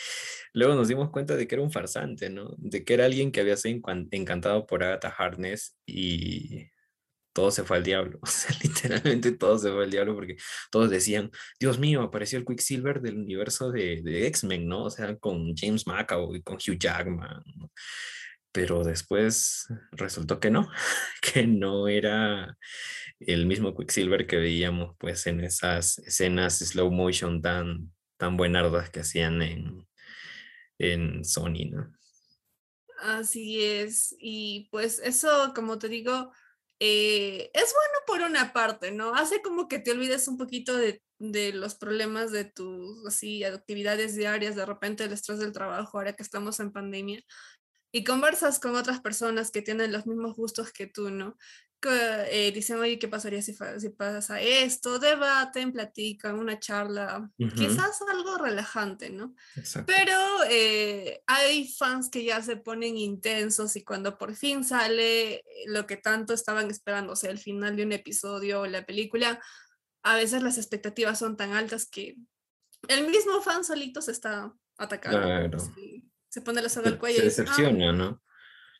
luego 0.54 0.74
nos 0.74 0.88
dimos 0.88 1.10
cuenta 1.10 1.36
de 1.36 1.46
que 1.46 1.56
era 1.56 1.62
un 1.62 1.70
farsante, 1.70 2.30
¿no? 2.30 2.54
De 2.56 2.86
que 2.86 2.94
era 2.94 3.04
alguien 3.04 3.32
que 3.32 3.40
había 3.40 3.54
sido 3.58 3.78
encantado 4.12 4.66
por 4.66 4.82
Agatha 4.82 5.10
Harkness 5.10 5.76
y 5.84 6.70
todo 7.34 7.50
se 7.50 7.64
fue 7.64 7.76
al 7.76 7.82
diablo. 7.82 8.18
O 8.22 8.26
sea, 8.26 8.56
literalmente 8.62 9.32
todo 9.32 9.58
se 9.58 9.70
fue 9.70 9.84
al 9.84 9.90
diablo 9.90 10.14
porque 10.14 10.38
todos 10.70 10.88
decían, 10.88 11.30
Dios 11.60 11.78
mío, 11.78 12.00
apareció 12.00 12.38
el 12.38 12.46
Quicksilver 12.46 13.02
del 13.02 13.18
universo 13.18 13.70
de, 13.70 14.00
de 14.02 14.26
X-Men, 14.28 14.66
¿no? 14.66 14.84
O 14.84 14.90
sea, 14.90 15.14
con 15.18 15.54
James 15.54 15.86
McAvoy, 15.86 16.42
con 16.42 16.56
Hugh 16.56 16.78
Jackman. 16.78 17.42
Pero 18.52 18.84
después 18.84 19.66
resultó 19.92 20.40
que 20.40 20.50
no, 20.50 20.70
que 21.20 21.46
no 21.46 21.88
era 21.88 22.56
el 23.18 23.44
mismo 23.44 23.76
Quicksilver 23.76 24.26
que 24.26 24.38
veíamos 24.38 24.96
pues 24.98 25.26
en 25.26 25.44
esas 25.44 25.98
escenas 25.98 26.58
slow 26.60 26.90
motion 26.90 27.42
tan, 27.42 27.92
tan 28.20 28.36
buenardas 28.36 28.90
que 28.90 29.00
hacían 29.00 29.40
en, 29.40 29.88
en 30.78 31.24
Sony, 31.24 31.70
¿no? 31.70 31.90
Así 32.98 33.64
es, 33.64 34.14
y 34.18 34.68
pues 34.70 35.00
eso, 35.02 35.52
como 35.54 35.78
te 35.78 35.88
digo, 35.88 36.30
eh, 36.78 37.50
es 37.54 37.72
bueno 37.72 37.98
por 38.06 38.20
una 38.20 38.52
parte, 38.52 38.90
¿no? 38.90 39.14
Hace 39.14 39.40
como 39.40 39.68
que 39.68 39.78
te 39.78 39.92
olvides 39.92 40.28
un 40.28 40.36
poquito 40.36 40.76
de, 40.76 41.02
de, 41.18 41.54
los 41.54 41.76
problemas 41.76 42.30
de 42.30 42.44
tus 42.44 43.06
así, 43.06 43.42
actividades 43.42 44.16
diarias, 44.16 44.54
de 44.54 44.66
repente 44.66 45.04
el 45.04 45.14
estrés 45.14 45.38
del 45.38 45.52
trabajo, 45.52 45.96
ahora 45.96 46.12
que 46.12 46.22
estamos 46.22 46.60
en 46.60 46.72
pandemia, 46.72 47.22
y 47.90 48.04
conversas 48.04 48.60
con 48.60 48.76
otras 48.76 49.00
personas 49.00 49.50
que 49.50 49.62
tienen 49.62 49.92
los 49.92 50.06
mismos 50.06 50.36
gustos 50.36 50.72
que 50.72 50.86
tú, 50.86 51.08
¿no? 51.08 51.38
Que, 51.80 52.48
eh, 52.48 52.52
dicen, 52.52 52.78
oye, 52.78 52.98
¿qué 52.98 53.08
pasaría 53.08 53.40
si, 53.40 53.56
si, 53.78 53.88
pasa 53.90 54.40
esto? 54.40 54.98
Debaten, 54.98 55.72
platican, 55.72 56.38
una 56.38 56.58
charla, 56.58 57.30
quizás 57.36 58.02
algo 58.08 58.36
relajante, 58.36 59.10
¿no? 59.10 59.34
Pero 59.86 60.14
eh, 60.48 61.22
hay 61.26 61.66
fans 61.66 62.10
que 62.10 62.24
ya 62.24 62.42
se 62.42 62.56
ponen 62.56 62.96
intensos 62.96 63.74
y 63.76 63.84
cuando 63.84 64.18
por 64.18 64.34
fin 64.34 64.62
sale 64.62 65.42
lo 65.66 65.86
que 65.86 65.96
tanto 65.96 66.34
estaban 66.34 66.70
esperando, 66.70 67.14
o 67.14 67.16
sea, 67.16 67.30
el 67.30 67.38
final 67.38 67.76
de 67.76 67.84
un 67.84 67.92
episodio 67.92 68.60
o 68.60 68.66
la 68.66 68.84
película, 68.84 69.40
a 70.02 70.16
veces 70.16 70.42
las 70.42 70.58
expectativas 70.58 71.18
son 71.18 71.36
tan 71.36 71.52
altas 71.52 71.86
que 71.86 72.16
el 72.88 73.08
mismo 73.08 73.40
fan 73.42 73.64
solito 73.64 74.02
se 74.02 74.12
está 74.12 74.52
atacando. 74.76 75.20
Claro 75.20 75.58
se 76.30 76.40
pone 76.40 76.62
la 76.62 76.68
soga 76.68 76.88
al 76.88 76.98
cuello. 76.98 77.18
Se 77.18 77.24
decepciona, 77.24 77.92
¿no? 77.92 78.22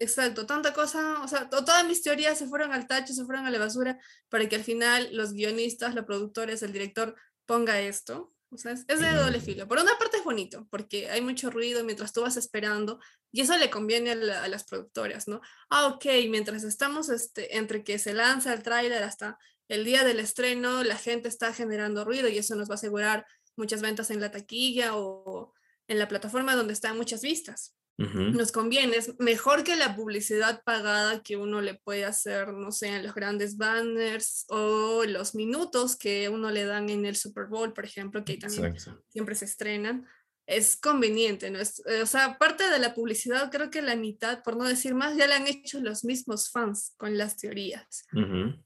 Exacto, 0.02 0.46
tanta 0.46 0.72
cosa, 0.72 1.22
o 1.22 1.28
sea, 1.28 1.50
todas 1.50 1.86
mis 1.86 2.02
teorías 2.02 2.38
se 2.38 2.46
fueron 2.46 2.72
al 2.72 2.86
tacho, 2.86 3.12
se 3.12 3.26
fueron 3.26 3.44
a 3.44 3.50
la 3.50 3.58
basura, 3.58 4.00
para 4.30 4.48
que 4.48 4.56
al 4.56 4.64
final 4.64 5.10
los 5.12 5.34
guionistas, 5.34 5.94
los 5.94 6.06
productores, 6.06 6.62
el 6.62 6.72
director 6.72 7.14
ponga 7.44 7.78
esto. 7.82 8.32
O 8.50 8.56
sea, 8.56 8.72
es, 8.72 8.86
de 8.86 9.12
doble 9.12 9.40
filo. 9.40 9.68
Por 9.68 9.78
una 9.78 9.96
parte 9.98 10.16
es 10.16 10.24
bonito, 10.24 10.66
porque 10.70 11.10
hay 11.10 11.20
mucho 11.20 11.50
ruido 11.50 11.84
mientras 11.84 12.14
tú 12.14 12.22
vas 12.22 12.38
esperando, 12.38 12.98
y 13.30 13.42
eso 13.42 13.58
le 13.58 13.68
conviene 13.68 14.12
a, 14.12 14.48
las 14.48 14.64
productoras, 14.64 15.28
¿no? 15.28 15.42
Ah, 15.68 15.88
ok, 15.88 16.06
mientras 16.30 16.64
estamos 16.64 17.10
este, 17.10 17.58
entre 17.58 17.84
que 17.84 17.98
se 17.98 18.14
lanza 18.14 18.54
el 18.54 18.62
tráiler 18.62 19.02
hasta 19.02 19.38
el 19.68 19.84
día 19.84 20.02
del 20.02 20.18
estreno, 20.18 20.82
la 20.82 20.96
gente 20.96 21.28
está 21.28 21.52
generando 21.52 22.06
ruido 22.06 22.26
y 22.28 22.38
eso 22.38 22.54
nos 22.54 22.70
va 22.70 22.74
a 22.74 22.76
asegurar 22.76 23.26
muchas 23.54 23.82
ventas 23.82 24.10
en 24.10 24.20
la 24.20 24.30
taquilla 24.30 24.96
o 24.96 25.52
en 25.88 25.98
la 25.98 26.08
plataforma 26.08 26.56
donde 26.56 26.72
están 26.72 26.96
muchas 26.96 27.20
vistas. 27.20 27.76
Nos 28.00 28.50
conviene, 28.50 28.96
es 28.96 29.18
mejor 29.18 29.62
que 29.62 29.76
la 29.76 29.94
publicidad 29.94 30.62
pagada 30.64 31.22
que 31.22 31.36
uno 31.36 31.60
le 31.60 31.74
puede 31.74 32.06
hacer, 32.06 32.48
no 32.48 32.72
sé, 32.72 32.88
en 32.88 33.02
los 33.02 33.14
grandes 33.14 33.58
banners 33.58 34.46
o 34.48 35.04
los 35.04 35.34
minutos 35.34 35.96
que 35.96 36.30
uno 36.30 36.50
le 36.50 36.64
dan 36.64 36.88
en 36.88 37.04
el 37.04 37.14
Super 37.14 37.46
Bowl, 37.46 37.74
por 37.74 37.84
ejemplo, 37.84 38.24
que 38.24 38.38
también 38.38 38.74
siempre 39.08 39.34
se 39.34 39.44
estrenan 39.44 40.06
es 40.46 40.76
conveniente, 40.76 41.50
¿no? 41.50 41.58
Es, 41.58 41.82
eh, 41.86 42.02
o 42.02 42.06
sea, 42.06 42.38
parte 42.38 42.68
de 42.68 42.78
la 42.78 42.94
publicidad, 42.94 43.50
creo 43.50 43.70
que 43.70 43.82
la 43.82 43.96
mitad, 43.96 44.42
por 44.42 44.56
no 44.56 44.64
decir 44.64 44.94
más, 44.94 45.16
ya 45.16 45.26
la 45.26 45.36
han 45.36 45.46
hecho 45.46 45.80
los 45.80 46.04
mismos 46.04 46.50
fans 46.50 46.94
con 46.96 47.16
las 47.16 47.36
teorías. 47.36 48.04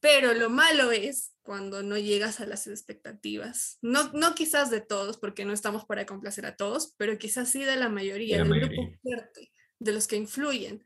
Pero 0.00 0.32
lo 0.32 0.48
malo 0.50 0.90
es 0.92 1.34
cuando 1.42 1.82
no 1.82 1.98
llegas 1.98 2.40
a 2.40 2.46
las 2.46 2.66
expectativas. 2.66 3.78
No, 3.82 4.10
no 4.12 4.34
quizás 4.34 4.70
de 4.70 4.80
todos, 4.80 5.18
porque 5.18 5.44
no 5.44 5.52
estamos 5.52 5.84
para 5.84 6.06
complacer 6.06 6.46
a 6.46 6.56
todos, 6.56 6.94
pero 6.96 7.18
quizás 7.18 7.50
sí 7.50 7.64
de 7.64 7.76
la 7.76 7.90
mayoría, 7.90 8.38
del 8.38 8.48
grupo 8.48 8.90
fuerte, 9.02 9.52
de 9.78 9.92
los 9.92 10.06
que 10.06 10.16
influyen. 10.16 10.82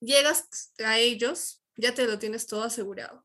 Llegas 0.00 0.72
a 0.84 0.98
ellos, 0.98 1.62
ya 1.76 1.94
te 1.94 2.06
lo 2.06 2.18
tienes 2.18 2.48
todo 2.48 2.64
asegurado, 2.64 3.24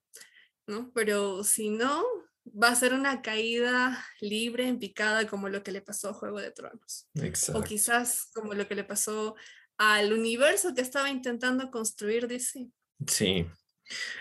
¿no? 0.68 0.92
Pero 0.94 1.44
si 1.44 1.72
no, 1.72 2.06
va 2.52 2.70
a 2.70 2.76
ser 2.76 2.94
una 2.94 3.22
caída 3.22 4.04
libre, 4.22 4.68
en 4.68 4.80
picada, 4.80 5.28
como 5.28 5.50
lo 5.50 5.64
que 5.64 5.72
le 5.72 5.82
pasó 5.82 6.10
a 6.10 6.14
Juego 6.14 6.40
de 6.40 6.52
Tronos. 6.52 7.08
O 7.54 7.64
quizás 7.64 8.30
como 8.34 8.54
lo 8.54 8.68
que 8.68 8.76
le 8.76 8.84
pasó 8.84 9.36
al 9.78 10.14
universo 10.14 10.74
que 10.74 10.82
estaba 10.82 11.10
intentando 11.10 11.70
construir 11.72 12.28
DC. 12.28 12.68
Sí. 13.08 13.46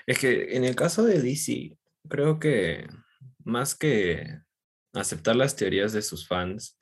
Es 0.07 0.19
que 0.19 0.57
en 0.57 0.65
el 0.65 0.77
caso 0.77 1.05
de 1.05 1.21
DC, 1.21 1.77
creo 2.09 2.39
que 2.39 2.87
más 3.45 3.75
que 3.75 4.41
aceptar 4.93 5.37
las 5.37 5.57
teorías 5.57 5.93
de 5.93 6.03
sus 6.03 6.27
fans 6.27 6.79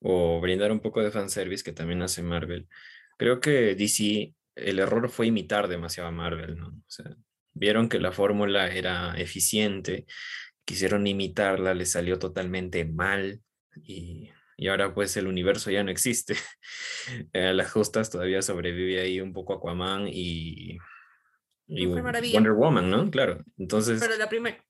o 0.00 0.40
brindar 0.40 0.72
un 0.72 0.80
poco 0.80 1.02
de 1.02 1.10
fanservice 1.10 1.64
que 1.64 1.72
también 1.72 2.02
hace 2.02 2.22
Marvel, 2.22 2.68
creo 3.18 3.40
que 3.40 3.74
DC, 3.74 4.34
el 4.56 4.78
error 4.78 5.08
fue 5.08 5.26
imitar 5.26 5.68
demasiado 5.68 6.08
a 6.08 6.12
Marvel, 6.12 6.58
¿no? 6.58 6.68
O 6.68 6.84
sea, 6.90 7.16
vieron 7.54 7.88
que 7.88 7.98
la 7.98 8.12
fórmula 8.12 8.68
era 8.68 9.14
eficiente 9.16 10.06
quisieron 10.66 11.06
imitarla, 11.06 11.72
le 11.72 11.86
salió 11.86 12.18
totalmente 12.18 12.84
mal 12.84 13.40
y, 13.82 14.30
y 14.58 14.68
ahora 14.68 14.92
pues 14.92 15.16
el 15.16 15.26
universo 15.26 15.70
ya 15.70 15.82
no 15.82 15.90
existe. 15.90 16.36
A 17.32 17.52
las 17.52 17.70
justas 17.70 18.10
todavía 18.10 18.42
sobrevive 18.42 19.00
ahí 19.00 19.20
un 19.20 19.32
poco 19.32 19.54
Aquaman 19.54 20.08
y, 20.08 20.76
y 21.68 21.86
Wonder 21.86 22.52
Woman, 22.52 22.90
¿no? 22.90 23.10
Claro, 23.10 23.42
entonces... 23.56 24.00
Pero 24.00 24.16
la 24.16 24.28
primera. 24.28 24.62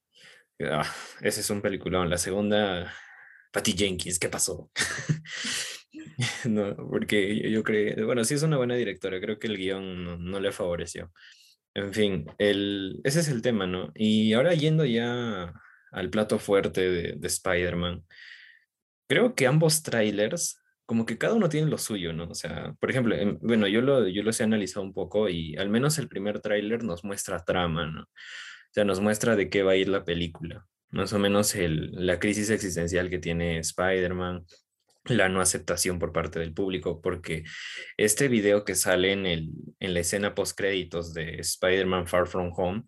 Ah, 0.61 0.91
ese 1.21 1.41
es 1.41 1.50
un 1.50 1.61
peliculón. 1.61 2.09
La 2.09 2.19
segunda, 2.19 2.93
Patty 3.53 3.73
Jenkins, 3.73 4.19
¿qué 4.19 4.29
pasó? 4.29 4.71
no, 6.45 6.76
porque 6.76 7.50
yo, 7.50 7.62
creo, 7.62 8.07
bueno, 8.07 8.25
sí 8.25 8.35
es 8.35 8.43
una 8.43 8.57
buena 8.57 8.75
directora, 8.75 9.21
creo 9.21 9.38
que 9.38 9.47
el 9.47 9.57
guion 9.57 10.05
no, 10.05 10.17
no 10.19 10.41
le 10.41 10.53
favoreció. 10.53 11.12
En 11.75 11.93
fin, 11.93 12.26
el, 12.38 13.00
ese 13.05 13.21
es 13.21 13.29
el 13.29 13.43
tema, 13.43 13.67
¿no? 13.67 13.93
Y 13.95 14.33
ahora 14.33 14.55
yendo 14.55 14.87
ya 14.87 15.53
al 15.93 16.11
plato 16.11 16.38
fuerte 16.38 16.90
de, 16.90 17.26
Spider-Man. 17.26 18.05
Creo 19.09 19.35
que 19.35 19.47
ambos 19.47 19.83
trailers, 19.83 20.61
como 20.85 21.07
que 21.07 21.19
cada 21.19 21.35
uno 21.35 21.49
tiene 21.49 21.71
lo 21.71 21.78
suyo, 21.78 22.12
¿no? 22.12 22.28
O 22.28 22.35
sea, 22.35 22.75
por 22.81 22.90
ejemplo, 22.90 23.14
em, 23.14 23.38
bueno, 23.40 23.66
yo, 23.69 23.81
lo, 23.81 24.09
yo 24.09 24.23
los 24.23 24.40
he 24.40 24.45
analizado 24.45 24.85
un 24.85 24.93
poco 24.93 25.28
y 25.28 25.57
al 25.57 25.69
menos 25.69 25.99
el 25.99 26.09
primer 26.09 26.40
tráiler 26.40 26.83
nos 26.83 27.05
muestra 27.05 27.45
trama, 27.45 27.87
¿no? 27.87 28.02
O 28.02 28.73
sea, 28.73 28.85
nos 28.85 29.00
muestra 29.00 29.37
de 29.37 29.49
qué 29.49 29.62
va 29.62 29.73
a 29.73 29.76
ir 29.76 29.88
la 29.88 30.05
película. 30.05 30.66
Más 30.90 31.12
o 31.12 31.19
menos 31.19 31.55
el, 31.55 31.90
la 31.93 32.19
crisis 32.19 32.50
existencial 32.50 33.11
que 33.11 33.19
tiene 33.19 33.59
Spider-Man, 33.59 34.45
la 35.05 35.28
no 35.28 35.40
aceptación 35.40 35.99
por 35.99 36.12
parte 36.12 36.38
del 36.38 36.52
público, 36.52 37.00
porque 37.00 37.45
este 37.97 38.28
video 38.28 38.64
que 38.64 38.75
sale 38.75 39.12
en, 39.12 39.26
el, 39.26 39.50
en 39.81 39.95
la 39.95 40.00
escena 40.00 40.35
post 40.35 40.57
créditos 40.57 41.14
de 41.14 41.37
Spider-Man 41.37 42.07
Far 42.07 42.26
From 42.26 42.52
Home 42.57 42.85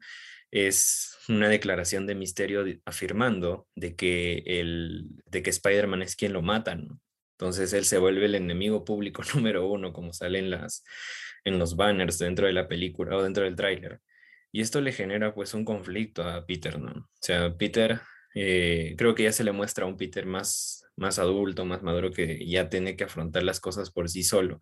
es 0.50 1.17
una 1.28 1.48
declaración 1.48 2.06
de 2.06 2.14
misterio 2.14 2.64
afirmando 2.84 3.68
de 3.74 3.94
que, 3.96 4.42
el, 4.46 5.08
de 5.26 5.42
que 5.42 5.50
Spider-Man 5.50 6.02
es 6.02 6.16
quien 6.16 6.32
lo 6.32 6.42
mata, 6.42 6.74
¿no? 6.74 7.00
Entonces 7.32 7.72
él 7.72 7.84
se 7.84 7.98
vuelve 7.98 8.26
el 8.26 8.34
enemigo 8.34 8.84
público 8.84 9.22
número 9.34 9.68
uno, 9.68 9.92
como 9.92 10.12
sale 10.12 10.38
en, 10.40 10.50
las, 10.50 10.84
en 11.44 11.58
los 11.58 11.76
banners 11.76 12.18
dentro 12.18 12.46
de 12.46 12.52
la 12.52 12.68
película 12.68 13.16
o 13.16 13.22
dentro 13.22 13.44
del 13.44 13.56
tráiler. 13.56 14.00
Y 14.50 14.60
esto 14.60 14.80
le 14.80 14.92
genera 14.92 15.34
pues 15.34 15.54
un 15.54 15.64
conflicto 15.64 16.22
a 16.24 16.44
Peter, 16.46 16.80
¿no? 16.80 16.90
O 16.90 17.08
sea, 17.20 17.54
Peter, 17.56 18.00
eh, 18.34 18.94
creo 18.96 19.14
que 19.14 19.24
ya 19.24 19.32
se 19.32 19.44
le 19.44 19.52
muestra 19.52 19.84
a 19.84 19.88
un 19.88 19.96
Peter 19.96 20.26
más, 20.26 20.84
más 20.96 21.18
adulto, 21.18 21.64
más 21.64 21.82
maduro, 21.82 22.10
que 22.10 22.46
ya 22.46 22.68
tiene 22.68 22.96
que 22.96 23.04
afrontar 23.04 23.42
las 23.42 23.60
cosas 23.60 23.90
por 23.90 24.08
sí 24.08 24.22
solo. 24.22 24.60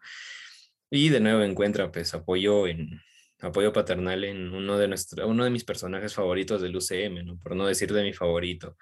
Y 0.91 1.09
de 1.09 1.21
nuevo 1.21 1.43
encuentra 1.43 1.91
pues 1.91 2.15
apoyo 2.15 2.67
en, 2.67 3.01
apoyo 3.41 3.73
paternal 3.73 4.25
en 4.25 4.53
uno 4.53 4.79
de, 4.79 4.89
nuestro, 4.89 5.27
uno 5.29 5.45
de 5.45 5.51
mis 5.51 5.65
personajes 5.65 6.15
favoritos 6.15 6.63
del 6.63 6.77
UCM, 6.77 7.25
¿no? 7.25 7.39
por 7.39 7.55
no 7.55 7.67
decir 7.67 7.93
de 7.93 8.03
mi 8.03 8.13
favorito. 8.13 8.77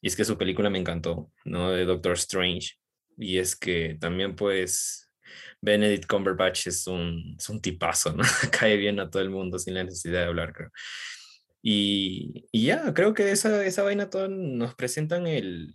Y 0.00 0.08
es 0.08 0.16
que 0.16 0.24
su 0.24 0.36
película 0.36 0.70
me 0.70 0.78
encantó, 0.78 1.30
¿no? 1.44 1.70
De 1.70 1.84
Doctor 1.84 2.14
Strange. 2.14 2.76
Y 3.18 3.38
es 3.38 3.54
que 3.54 3.96
también 4.00 4.34
pues 4.34 5.10
Benedict 5.60 6.06
Cumberbatch 6.06 6.68
es 6.68 6.86
un, 6.86 7.36
es 7.38 7.48
un 7.48 7.60
tipazo, 7.60 8.12
¿no? 8.12 8.24
Cae 8.50 8.76
bien 8.76 8.98
a 8.98 9.10
todo 9.10 9.22
el 9.22 9.30
mundo 9.30 9.58
sin 9.58 9.74
la 9.74 9.84
necesidad 9.84 10.20
de 10.20 10.26
hablar, 10.26 10.52
creo. 10.52 10.70
Y, 11.62 12.46
y 12.50 12.64
ya, 12.64 12.94
creo 12.94 13.12
que 13.12 13.30
esa, 13.30 13.64
esa 13.66 13.82
vaina 13.82 14.08
toda 14.08 14.28
nos 14.28 14.74
presentan 14.74 15.26
el, 15.26 15.74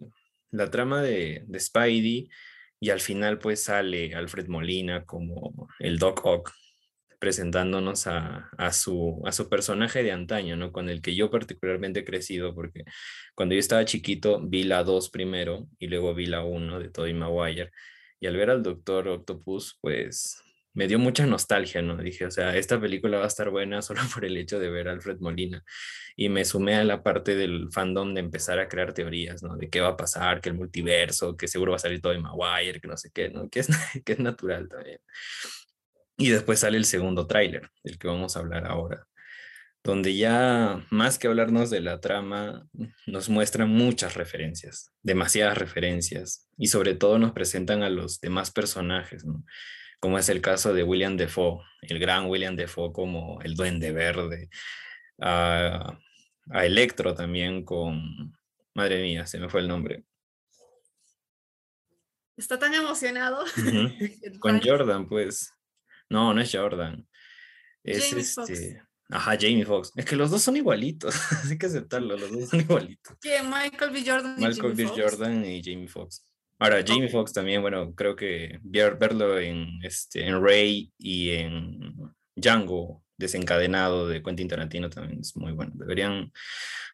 la 0.50 0.72
trama 0.72 1.04
de, 1.04 1.44
de 1.46 1.60
Spidey 1.60 2.30
y 2.80 2.90
al 2.90 3.00
final 3.00 3.38
pues 3.38 3.64
sale 3.64 4.16
Alfred 4.16 4.48
Molina 4.48 5.06
como 5.06 5.70
el 5.80 6.00
Doc 6.00 6.26
Ock 6.26 6.52
presentándonos 7.20 8.08
a, 8.08 8.50
su, 8.72 9.22
a 9.26 9.32
su 9.32 9.50
personaje 9.50 10.04
de 10.04 10.12
antaño, 10.12 10.56
¿no? 10.56 10.72
Con 10.72 10.90
el 10.90 11.02
que 11.02 11.16
yo 11.16 11.32
particularmente 11.32 12.02
he 12.02 12.06
crecido, 12.06 12.54
porque 12.56 12.84
cuando 13.36 13.56
yo 13.56 13.60
estaba 13.60 13.86
chiquito 13.86 14.42
vi 14.42 14.64
la 14.64 14.84
2 14.84 15.10
primero 15.10 15.68
y 15.80 15.88
luego 15.88 16.14
vi 16.14 16.28
la 16.28 16.44
1 16.44 16.80
de 16.80 16.90
Tobey 16.90 17.14
Maguire. 17.14 17.72
Y 18.20 18.28
al 18.28 18.38
ver 18.38 18.50
al 18.50 18.64
Doctor 18.64 19.08
Octopus, 19.08 19.78
pues 19.82 20.42
me 20.76 20.88
dio 20.88 21.00
mucha 21.00 21.26
nostalgia, 21.26 21.82
¿no? 21.82 21.96
Dije, 21.98 22.26
o 22.26 22.32
sea, 22.32 22.56
esta 22.56 22.80
película 22.80 23.18
va 23.18 23.24
a 23.24 23.28
estar 23.28 23.50
buena 23.50 23.82
solo 23.82 24.02
por 24.14 24.26
el 24.26 24.38
hecho 24.38 24.60
de 24.60 24.70
ver 24.70 24.90
Alfred 24.90 25.20
Molina. 25.20 25.64
Y 26.16 26.30
me 26.30 26.46
sumé 26.46 26.76
a 26.76 26.84
la 26.84 27.02
parte 27.02 27.36
del 27.36 27.70
fandom 27.72 28.14
de 28.14 28.20
empezar 28.20 28.60
a 28.60 28.68
crear 28.68 28.94
teorías, 28.94 29.42
¿no? 29.42 29.58
De 29.58 29.70
qué 29.70 29.82
va 29.82 29.90
a 29.90 29.98
pasar, 29.98 30.42
que 30.42 30.50
el 30.50 30.56
multiverso, 30.56 31.36
que 31.36 31.48
seguro 31.48 31.72
va 31.72 31.78
a 31.78 31.80
salir 31.80 32.02
todo 32.02 32.14
de 32.14 32.20
Maguire, 32.20 32.80
que 32.80 32.88
no 32.88 32.98
sé 32.98 33.10
qué, 33.14 33.30
¿no? 33.30 33.50
Que 33.50 33.62
es, 33.62 33.68
que 34.06 34.14
es 34.14 34.20
natural 34.20 34.68
también. 34.70 35.00
Y 36.18 36.30
después 36.30 36.60
sale 36.60 36.78
el 36.78 36.86
segundo 36.86 37.28
tráiler, 37.28 37.70
del 37.84 37.98
que 37.98 38.08
vamos 38.08 38.36
a 38.36 38.40
hablar 38.40 38.66
ahora, 38.66 39.08
donde 39.84 40.16
ya 40.16 40.86
más 40.90 41.20
que 41.20 41.28
hablarnos 41.28 41.70
de 41.70 41.82
la 41.82 42.00
trama, 42.00 42.68
nos 43.06 43.30
muestran 43.30 43.70
muchas 43.70 44.16
referencias, 44.16 44.94
demasiadas 45.02 45.58
referencias, 45.58 46.48
y 46.58 46.68
sobre 46.68 46.96
todo 46.96 47.20
nos 47.20 47.34
presentan 47.34 47.84
a 47.84 47.90
los 47.90 48.20
demás 48.22 48.52
personajes, 48.52 49.26
¿no? 49.26 49.44
como 50.00 50.20
es 50.20 50.30
el 50.30 50.42
caso 50.42 50.74
de 50.74 50.84
William 50.84 51.18
Defoe, 51.18 51.64
el 51.82 52.00
gran 52.00 52.28
William 52.28 52.56
Defoe 52.56 52.94
como 52.94 53.42
el 53.42 53.56
Duende 53.56 53.92
Verde, 53.92 54.50
a, 55.20 55.98
a 56.52 56.66
Electro 56.66 57.14
también 57.14 57.66
con, 57.66 58.34
madre 58.76 59.02
mía, 59.02 59.26
se 59.26 59.40
me 59.40 59.50
fue 59.50 59.62
el 59.62 59.68
nombre. 59.68 60.06
Está 62.38 62.60
tan 62.60 62.74
emocionado. 62.74 63.44
Uh 63.44 63.48
-huh. 63.48 64.40
con 64.40 64.62
Jordan, 64.62 65.08
pues. 65.08 65.55
No, 66.10 66.34
no 66.34 66.42
es 66.42 66.52
Jordan. 66.54 67.08
Es 67.84 68.10
Jamie 68.10 68.24
este. 68.24 68.82
Ajá, 69.10 69.38
Jamie 69.40 69.66
Foxx. 69.66 69.92
Es 69.96 70.06
que 70.06 70.16
los 70.16 70.32
dos 70.32 70.42
son 70.42 70.58
igualitos. 70.58 71.16
Hay 71.50 71.58
que 71.58 71.68
aceptarlo, 71.68 72.18
los 72.18 72.32
dos 72.32 72.50
son 72.50 72.62
igualitos. 72.62 73.16
Que 73.22 73.42
Michael 73.44 73.92
B. 73.92 74.04
Jordan 74.06 74.36
Michael 74.38 74.74
B. 74.74 74.88
Jordan 74.88 75.46
y 75.46 75.62
Jamie 75.64 75.88
Foxx. 75.88 76.26
Ahora, 76.58 76.84
Jamie 76.88 77.10
Foxx 77.10 77.34
también, 77.34 77.62
bueno, 77.62 77.94
creo 77.94 78.16
que 78.16 78.60
ver- 78.64 78.98
verlo 78.98 79.38
en, 79.40 79.68
este, 79.84 80.26
en 80.26 80.42
Ray 80.42 80.92
y 80.98 81.32
en 81.32 81.94
Django 82.36 83.04
desencadenado 83.18 84.08
de 84.08 84.24
Quentin 84.24 84.48
Tarantino 84.48 84.90
también 84.90 85.20
es 85.22 85.36
muy 85.38 85.52
bueno. 85.52 85.72
Deberían 85.76 86.32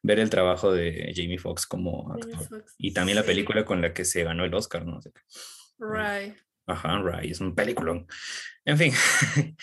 ver 0.03 0.19
el 0.19 0.29
trabajo 0.29 0.71
de 0.73 1.13
Jamie 1.15 1.37
Foxx 1.37 1.65
como 1.65 2.11
actor. 2.13 2.65
Y 2.77 2.91
también 2.93 3.15
la 3.15 3.23
película 3.23 3.63
con 3.65 3.81
la 3.81 3.93
que 3.93 4.03
se 4.03 4.23
ganó 4.23 4.43
el 4.45 4.53
Oscar, 4.53 4.85
¿no? 4.85 4.99
Right. 5.79 6.35
Ajá, 6.67 6.99
Ray, 7.01 7.31
es 7.31 7.41
un 7.41 7.55
peliculón. 7.55 8.07
En 8.65 8.77
fin, 8.77 8.93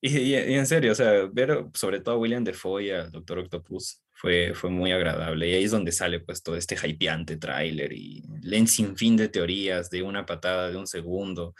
y, 0.00 0.16
y- 0.18 0.34
y 0.34 0.54
en 0.54 0.66
serio, 0.66 0.92
o 0.92 0.94
sea, 0.94 1.26
ver 1.32 1.66
sobre 1.74 2.00
todo 2.00 2.16
a 2.16 2.18
William 2.18 2.44
Defoe 2.44 2.84
y 2.84 2.90
al 2.90 3.10
Doctor 3.10 3.38
Octopus 3.40 4.02
fue, 4.12 4.52
fue 4.54 4.70
muy 4.70 4.92
agradable. 4.92 5.48
Y 5.48 5.54
ahí 5.54 5.64
es 5.64 5.70
donde 5.72 5.92
sale 5.92 6.20
pues 6.20 6.42
todo 6.42 6.56
este 6.56 6.76
hypeante 6.82 7.36
tráiler 7.36 7.92
y 7.92 8.22
leen 8.42 8.66
sin 8.68 8.96
fin 8.96 9.16
de 9.16 9.28
teorías 9.28 9.90
de 9.90 10.02
una 10.02 10.26
patada 10.26 10.70
de 10.70 10.76
un 10.76 10.86
segundo, 10.86 11.54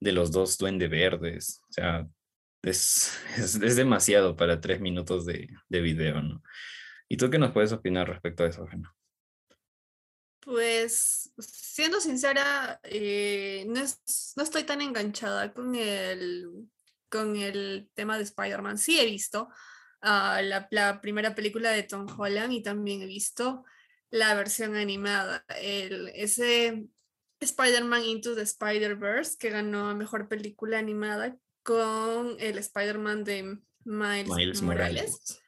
de 0.00 0.12
los 0.12 0.32
dos 0.32 0.58
duende 0.58 0.88
verdes. 0.88 1.60
O 1.70 1.72
sea, 1.72 2.06
es, 2.62 3.18
es, 3.38 3.54
es 3.56 3.76
demasiado 3.76 4.36
para 4.36 4.60
tres 4.60 4.80
minutos 4.80 5.26
de, 5.26 5.48
de 5.68 5.80
video, 5.80 6.22
¿no? 6.22 6.42
¿Y 7.08 7.16
tú 7.18 7.30
qué 7.30 7.38
nos 7.38 7.52
puedes 7.52 7.72
opinar 7.72 8.08
respecto 8.08 8.44
a 8.44 8.48
eso, 8.48 8.66
Jena? 8.68 8.94
Pues, 10.40 11.32
siendo 11.38 12.00
sincera, 12.00 12.80
eh, 12.84 13.64
no, 13.68 13.80
es- 13.80 14.32
no 14.36 14.42
estoy 14.42 14.64
tan 14.64 14.80
enganchada 14.80 15.52
con 15.52 15.74
el, 15.74 16.48
con 17.08 17.36
el 17.36 17.90
tema 17.94 18.16
de 18.16 18.24
Spider-Man. 18.24 18.78
Sí 18.78 18.98
he 18.98 19.04
visto 19.06 19.48
ah, 20.00 20.40
la, 20.42 20.66
la 20.70 21.00
primera 21.00 21.34
película 21.34 21.70
de 21.70 21.82
Tom 21.82 22.06
Holland 22.18 22.52
y 22.52 22.62
también 22.62 23.02
he 23.02 23.06
visto 23.06 23.64
la 24.10 24.34
versión 24.34 24.74
animada, 24.76 25.44
el, 25.60 26.08
ese 26.14 26.86
Spider-Man 27.38 28.04
Into 28.04 28.34
the 28.34 28.42
Spider-Verse 28.42 29.36
que 29.38 29.50
ganó 29.50 29.88
a 29.88 29.94
Mejor 29.94 30.26
Película 30.28 30.78
Animada 30.78 31.36
con 31.62 32.36
el 32.40 32.58
Spider-Man 32.58 33.24
de 33.24 33.58
Miles, 33.84 34.28
Miles 34.28 34.62
Morales. 34.62 34.62
Morales. 34.62 35.39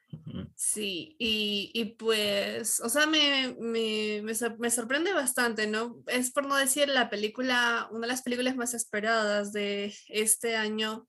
Sí, 0.57 1.17
y, 1.19 1.71
y 1.75 1.97
pues, 1.97 2.81
o 2.81 2.89
sea, 2.89 3.07
me, 3.07 3.55
me, 3.61 4.21
me, 4.23 4.35
sor- 4.35 4.59
me 4.59 4.71
sorprende 4.71 5.13
bastante, 5.13 5.67
¿no? 5.67 6.03
Es 6.07 6.31
por 6.31 6.47
no 6.47 6.57
decir 6.57 6.89
la 6.89 7.11
película, 7.11 7.89
una 7.91 8.03
de 8.03 8.07
las 8.09 8.23
películas 8.23 8.57
más 8.57 8.75
esperadas 8.75 9.53
de 9.53 9.95
este 10.09 10.57
año 10.57 11.09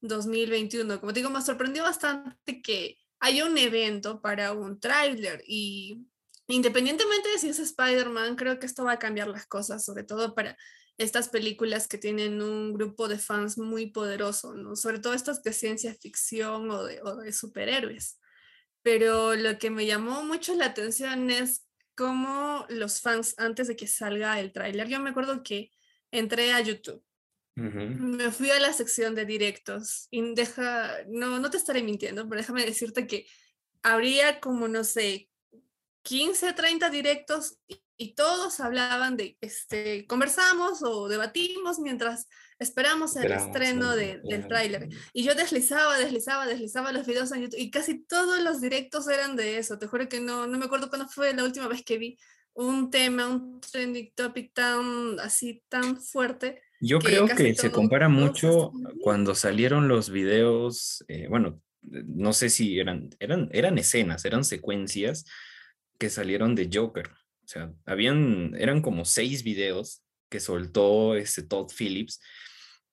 2021. 0.00 1.00
Como 1.00 1.12
te 1.12 1.20
digo, 1.20 1.30
me 1.30 1.42
sorprendió 1.42 1.82
bastante 1.84 2.62
que 2.62 2.98
haya 3.20 3.46
un 3.46 3.58
evento 3.58 4.20
para 4.20 4.52
un 4.52 4.80
tráiler 4.80 5.42
y 5.46 6.06
independientemente 6.48 7.28
de 7.30 7.38
si 7.38 7.48
es 7.48 7.58
Spider-Man, 7.58 8.36
creo 8.36 8.58
que 8.58 8.66
esto 8.66 8.84
va 8.84 8.92
a 8.92 8.98
cambiar 8.98 9.28
las 9.28 9.46
cosas, 9.46 9.84
sobre 9.84 10.04
todo 10.04 10.34
para 10.34 10.56
estas 10.98 11.28
películas 11.28 11.88
que 11.88 11.98
tienen 11.98 12.40
un 12.42 12.72
grupo 12.72 13.08
de 13.08 13.18
fans 13.18 13.58
muy 13.58 13.86
poderoso, 13.90 14.54
¿no? 14.54 14.76
Sobre 14.76 14.98
todo 15.00 15.14
estas 15.14 15.42
de 15.42 15.52
ciencia 15.52 15.94
ficción 15.94 16.70
o 16.70 16.84
de, 16.84 17.00
o 17.02 17.16
de 17.16 17.32
superhéroes 17.32 18.18
pero 18.86 19.34
lo 19.34 19.58
que 19.58 19.68
me 19.68 19.84
llamó 19.84 20.22
mucho 20.22 20.54
la 20.54 20.66
atención 20.66 21.28
es 21.28 21.66
cómo 21.96 22.64
los 22.68 23.00
fans, 23.00 23.34
antes 23.36 23.66
de 23.66 23.74
que 23.74 23.88
salga 23.88 24.38
el 24.38 24.52
tráiler, 24.52 24.86
yo 24.86 25.00
me 25.00 25.10
acuerdo 25.10 25.42
que 25.42 25.72
entré 26.12 26.52
a 26.52 26.60
YouTube, 26.60 27.02
me 27.56 28.30
fui 28.30 28.48
a 28.50 28.60
la 28.60 28.72
sección 28.72 29.16
de 29.16 29.26
directos 29.26 30.06
y 30.12 30.36
deja, 30.36 30.98
no, 31.08 31.40
no 31.40 31.50
te 31.50 31.56
estaré 31.56 31.82
mintiendo, 31.82 32.28
pero 32.28 32.40
déjame 32.40 32.64
decirte 32.64 33.08
que 33.08 33.26
habría 33.82 34.38
como, 34.38 34.68
no 34.68 34.84
sé, 34.84 35.28
15, 36.02 36.52
30 36.52 36.88
directos 36.88 37.58
y, 37.66 37.82
y 37.96 38.14
todos 38.14 38.60
hablaban 38.60 39.16
de, 39.16 39.36
este, 39.40 40.06
conversamos 40.06 40.84
o 40.84 41.08
debatimos 41.08 41.80
mientras 41.80 42.28
esperamos 42.58 43.16
el 43.16 43.22
Esperamos 43.24 43.46
estreno 43.56 43.92
el- 43.92 43.98
de- 43.98 44.20
del 44.28 44.40
el- 44.42 44.48
tráiler. 44.48 44.88
Y 45.12 45.22
yo 45.24 45.34
deslizaba, 45.34 45.98
deslizaba, 45.98 46.46
deslizaba 46.46 46.92
los 46.92 47.06
videos 47.06 47.30
en 47.32 47.42
YouTube 47.42 47.58
y 47.60 47.70
casi 47.70 47.98
todos 48.04 48.42
los 48.42 48.60
directos 48.60 49.08
eran 49.08 49.36
de 49.36 49.58
eso. 49.58 49.78
Te 49.78 49.86
juro 49.86 50.08
que 50.08 50.20
no, 50.20 50.46
no 50.46 50.58
me 50.58 50.64
acuerdo 50.66 50.88
cuándo 50.88 51.08
fue 51.08 51.34
la 51.34 51.44
última 51.44 51.68
vez 51.68 51.82
que 51.84 51.98
vi 51.98 52.18
un 52.54 52.90
tema, 52.90 53.28
un 53.28 53.60
trending 53.60 54.12
topic 54.14 54.52
tan 54.54 55.20
así, 55.20 55.62
tan 55.68 56.00
fuerte. 56.00 56.62
Yo 56.80 56.98
que 56.98 57.06
creo 57.08 57.26
que 57.26 57.54
se 57.54 57.70
compara 57.70 58.08
mucho 58.08 58.72
cuando 59.02 59.34
salieron 59.34 59.88
los 59.88 60.08
videos, 60.10 61.04
eh, 61.08 61.26
bueno, 61.28 61.60
no 61.82 62.32
sé 62.32 62.48
si 62.50 62.78
eran, 62.78 63.10
eran, 63.18 63.48
eran 63.52 63.78
escenas, 63.78 64.24
eran 64.24 64.44
secuencias 64.44 65.24
que 65.98 66.10
salieron 66.10 66.54
de 66.54 66.68
Joker. 66.72 67.08
O 67.44 67.48
sea, 67.48 67.72
habían, 67.84 68.54
eran 68.58 68.82
como 68.82 69.04
seis 69.04 69.44
videos 69.44 70.02
que 70.28 70.40
soltó 70.40 71.16
este 71.16 71.42
Todd 71.42 71.70
Phillips 71.76 72.20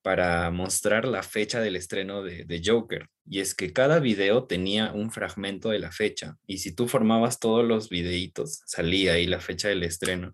para 0.01 0.51
mostrar 0.51 1.05
la 1.05 1.23
fecha 1.23 1.61
del 1.61 1.77
estreno 1.77 2.23
de, 2.23 2.43
de 2.43 2.61
Joker. 2.63 3.07
Y 3.25 3.39
es 3.39 3.55
que 3.55 3.71
cada 3.71 3.99
video 3.99 4.45
tenía 4.45 4.91
un 4.91 5.11
fragmento 5.11 5.69
de 5.69 5.79
la 5.79 5.91
fecha. 5.91 6.35
Y 6.45 6.57
si 6.57 6.75
tú 6.75 6.87
formabas 6.87 7.39
todos 7.39 7.65
los 7.65 7.89
videitos, 7.89 8.61
salía 8.65 9.13
ahí 9.13 9.25
la 9.25 9.39
fecha 9.39 9.69
del 9.69 9.83
estreno. 9.83 10.33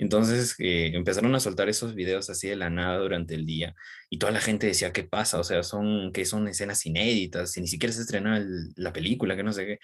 Entonces 0.00 0.54
eh, 0.58 0.92
empezaron 0.94 1.34
a 1.34 1.40
soltar 1.40 1.68
esos 1.68 1.94
videos 1.94 2.30
así 2.30 2.48
de 2.48 2.56
la 2.56 2.70
nada 2.70 2.96
durante 2.96 3.34
el 3.34 3.44
día 3.44 3.74
y 4.08 4.18
toda 4.18 4.32
la 4.32 4.40
gente 4.40 4.66
decía, 4.66 4.94
¿qué 4.94 5.04
pasa? 5.04 5.38
O 5.38 5.44
sea, 5.44 5.62
son 5.62 6.10
que 6.14 6.24
son 6.24 6.48
escenas 6.48 6.86
inéditas, 6.86 7.54
y 7.58 7.60
ni 7.60 7.68
siquiera 7.68 7.92
se 7.92 8.00
estrena 8.00 8.42
la 8.76 8.94
película, 8.94 9.36
que 9.36 9.42
no 9.42 9.52
sé 9.52 9.66
qué. 9.66 9.78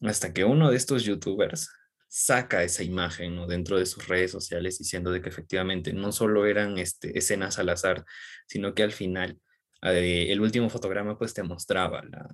Hasta 0.00 0.32
que 0.32 0.44
uno 0.44 0.70
de 0.70 0.76
estos 0.76 1.04
youtubers 1.04 1.70
saca 2.12 2.64
esa 2.64 2.82
imagen 2.82 3.46
dentro 3.46 3.78
de 3.78 3.86
sus 3.86 4.08
redes 4.08 4.32
sociales 4.32 4.78
diciendo 4.78 5.12
de 5.12 5.22
que 5.22 5.28
efectivamente 5.28 5.92
no 5.92 6.10
solo 6.10 6.44
eran 6.44 6.76
este, 6.76 7.16
escenas 7.16 7.60
al 7.60 7.68
azar, 7.68 8.04
sino 8.48 8.74
que 8.74 8.82
al 8.82 8.90
final 8.90 9.38
eh, 9.82 10.26
el 10.30 10.40
último 10.40 10.68
fotograma 10.68 11.16
pues 11.16 11.34
te 11.34 11.44
mostraba 11.44 12.02
la, 12.02 12.28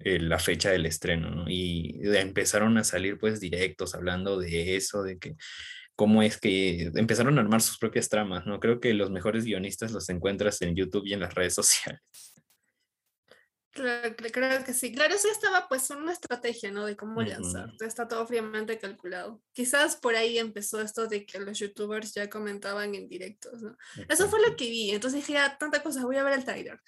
eh, 0.00 0.38
fecha 0.38 0.70
del 0.70 0.84
estreno, 0.84 1.30
¿no? 1.30 1.44
Y 1.48 1.98
empezaron 2.14 2.76
a 2.76 2.84
salir 2.84 3.18
pues 3.18 3.40
directos 3.40 3.94
hablando 3.94 4.38
de 4.38 4.76
eso, 4.76 5.02
de 5.02 5.18
que 5.18 5.34
cómo 5.96 6.22
es 6.22 6.38
que 6.38 6.90
empezaron 6.94 7.38
a 7.38 7.40
armar 7.40 7.62
sus 7.62 7.78
propias 7.78 8.10
tramas, 8.10 8.44
¿no? 8.46 8.60
Creo 8.60 8.80
que 8.80 8.92
los 8.92 9.10
mejores 9.10 9.44
guionistas 9.46 9.92
los 9.92 10.10
encuentras 10.10 10.60
en 10.60 10.76
YouTube 10.76 11.06
y 11.06 11.14
en 11.14 11.20
las 11.20 11.34
redes 11.34 11.54
sociales. 11.62 12.02
Claro, 13.72 14.16
creo 14.16 14.64
que 14.64 14.74
sí. 14.74 14.92
Claro, 14.92 15.14
eso 15.14 15.30
estaba 15.30 15.68
pues 15.68 15.90
una 15.90 16.12
estrategia, 16.12 16.72
¿no? 16.72 16.86
De 16.86 16.96
cómo 16.96 17.22
lanzar. 17.22 17.72
Está 17.80 18.08
todo 18.08 18.26
fríamente 18.26 18.78
calculado. 18.78 19.40
Quizás 19.52 19.96
por 19.96 20.16
ahí 20.16 20.38
empezó 20.38 20.80
esto 20.80 21.06
de 21.06 21.24
que 21.24 21.38
los 21.38 21.58
youtubers 21.58 22.12
ya 22.12 22.28
comentaban 22.28 22.94
en 22.94 23.08
directos, 23.08 23.62
¿no? 23.62 23.76
Eso 24.08 24.28
fue 24.28 24.40
lo 24.46 24.56
que 24.56 24.68
vi. 24.68 24.90
Entonces 24.90 25.20
dije, 25.20 25.34
ya, 25.34 25.56
tanta 25.56 25.82
cosa, 25.82 26.04
voy 26.04 26.16
a 26.16 26.24
ver 26.24 26.34
el 26.34 26.44
trailer. 26.44 26.80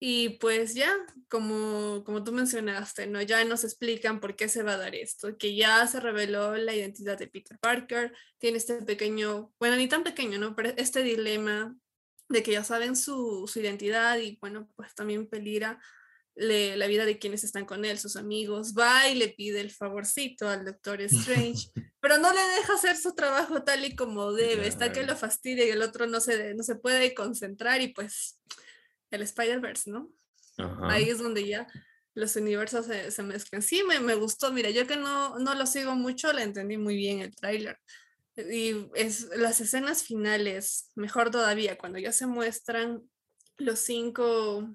Y 0.00 0.38
pues 0.38 0.74
ya, 0.74 0.94
como, 1.28 2.04
como 2.04 2.22
tú 2.22 2.32
mencionaste, 2.32 3.06
¿no? 3.06 3.20
Ya 3.20 3.44
nos 3.44 3.64
explican 3.64 4.20
por 4.20 4.36
qué 4.36 4.48
se 4.48 4.62
va 4.62 4.74
a 4.74 4.78
dar 4.78 4.94
esto, 4.94 5.36
que 5.36 5.56
ya 5.56 5.86
se 5.88 5.98
reveló 5.98 6.56
la 6.56 6.74
identidad 6.74 7.18
de 7.18 7.26
Peter 7.26 7.58
Parker, 7.58 8.14
tiene 8.38 8.58
este 8.58 8.80
pequeño, 8.82 9.52
bueno, 9.58 9.76
ni 9.76 9.88
tan 9.88 10.04
pequeño, 10.04 10.38
¿no? 10.38 10.54
Pero 10.54 10.70
este 10.76 11.02
dilema 11.02 11.76
de 12.28 12.42
que 12.42 12.52
ya 12.52 12.62
saben 12.62 12.94
su, 12.94 13.48
su 13.52 13.58
identidad 13.58 14.18
y 14.18 14.38
bueno, 14.40 14.68
pues 14.76 14.94
también 14.94 15.26
peligra 15.26 15.80
la 16.38 16.86
vida 16.86 17.04
de 17.04 17.18
quienes 17.18 17.42
están 17.42 17.64
con 17.64 17.84
él, 17.84 17.98
sus 17.98 18.16
amigos, 18.16 18.74
va 18.78 19.08
y 19.08 19.14
le 19.16 19.28
pide 19.28 19.60
el 19.60 19.70
favorcito 19.70 20.48
al 20.48 20.64
Doctor 20.64 21.00
Strange, 21.02 21.70
pero 22.00 22.18
no 22.18 22.32
le 22.32 22.40
deja 22.56 22.74
hacer 22.74 22.96
su 22.96 23.14
trabajo 23.14 23.64
tal 23.64 23.84
y 23.84 23.96
como 23.96 24.32
debe, 24.32 24.68
está 24.68 24.92
que 24.92 25.02
lo 25.02 25.16
fastidia 25.16 25.66
y 25.66 25.70
el 25.70 25.82
otro 25.82 26.06
no 26.06 26.20
se, 26.20 26.54
no 26.54 26.62
se 26.62 26.76
puede 26.76 27.14
concentrar 27.14 27.80
y 27.80 27.88
pues 27.88 28.40
el 29.10 29.22
Spider-Verse, 29.22 29.90
¿no? 29.90 30.10
Ahí 30.82 31.08
es 31.08 31.18
donde 31.18 31.46
ya 31.46 31.66
los 32.14 32.34
universos 32.34 32.86
se, 32.86 33.10
se 33.12 33.22
mezclan. 33.22 33.62
Sí, 33.62 33.84
me, 33.84 34.00
me, 34.00 34.14
gustó, 34.14 34.52
mira, 34.52 34.70
yo 34.70 34.86
que 34.86 34.96
no, 34.96 35.38
no 35.38 35.54
lo 35.54 35.66
sigo 35.66 35.94
mucho, 35.94 36.32
le 36.32 36.42
entendí 36.42 36.76
muy 36.76 36.96
bien 36.96 37.20
el 37.20 37.34
tráiler. 37.34 37.78
Y 38.36 38.88
es 38.94 39.28
las 39.36 39.60
escenas 39.60 40.02
finales, 40.02 40.90
mejor 40.96 41.30
todavía, 41.30 41.78
cuando 41.78 41.98
ya 41.98 42.12
se 42.12 42.26
muestran 42.26 43.02
los 43.56 43.78
cinco 43.80 44.68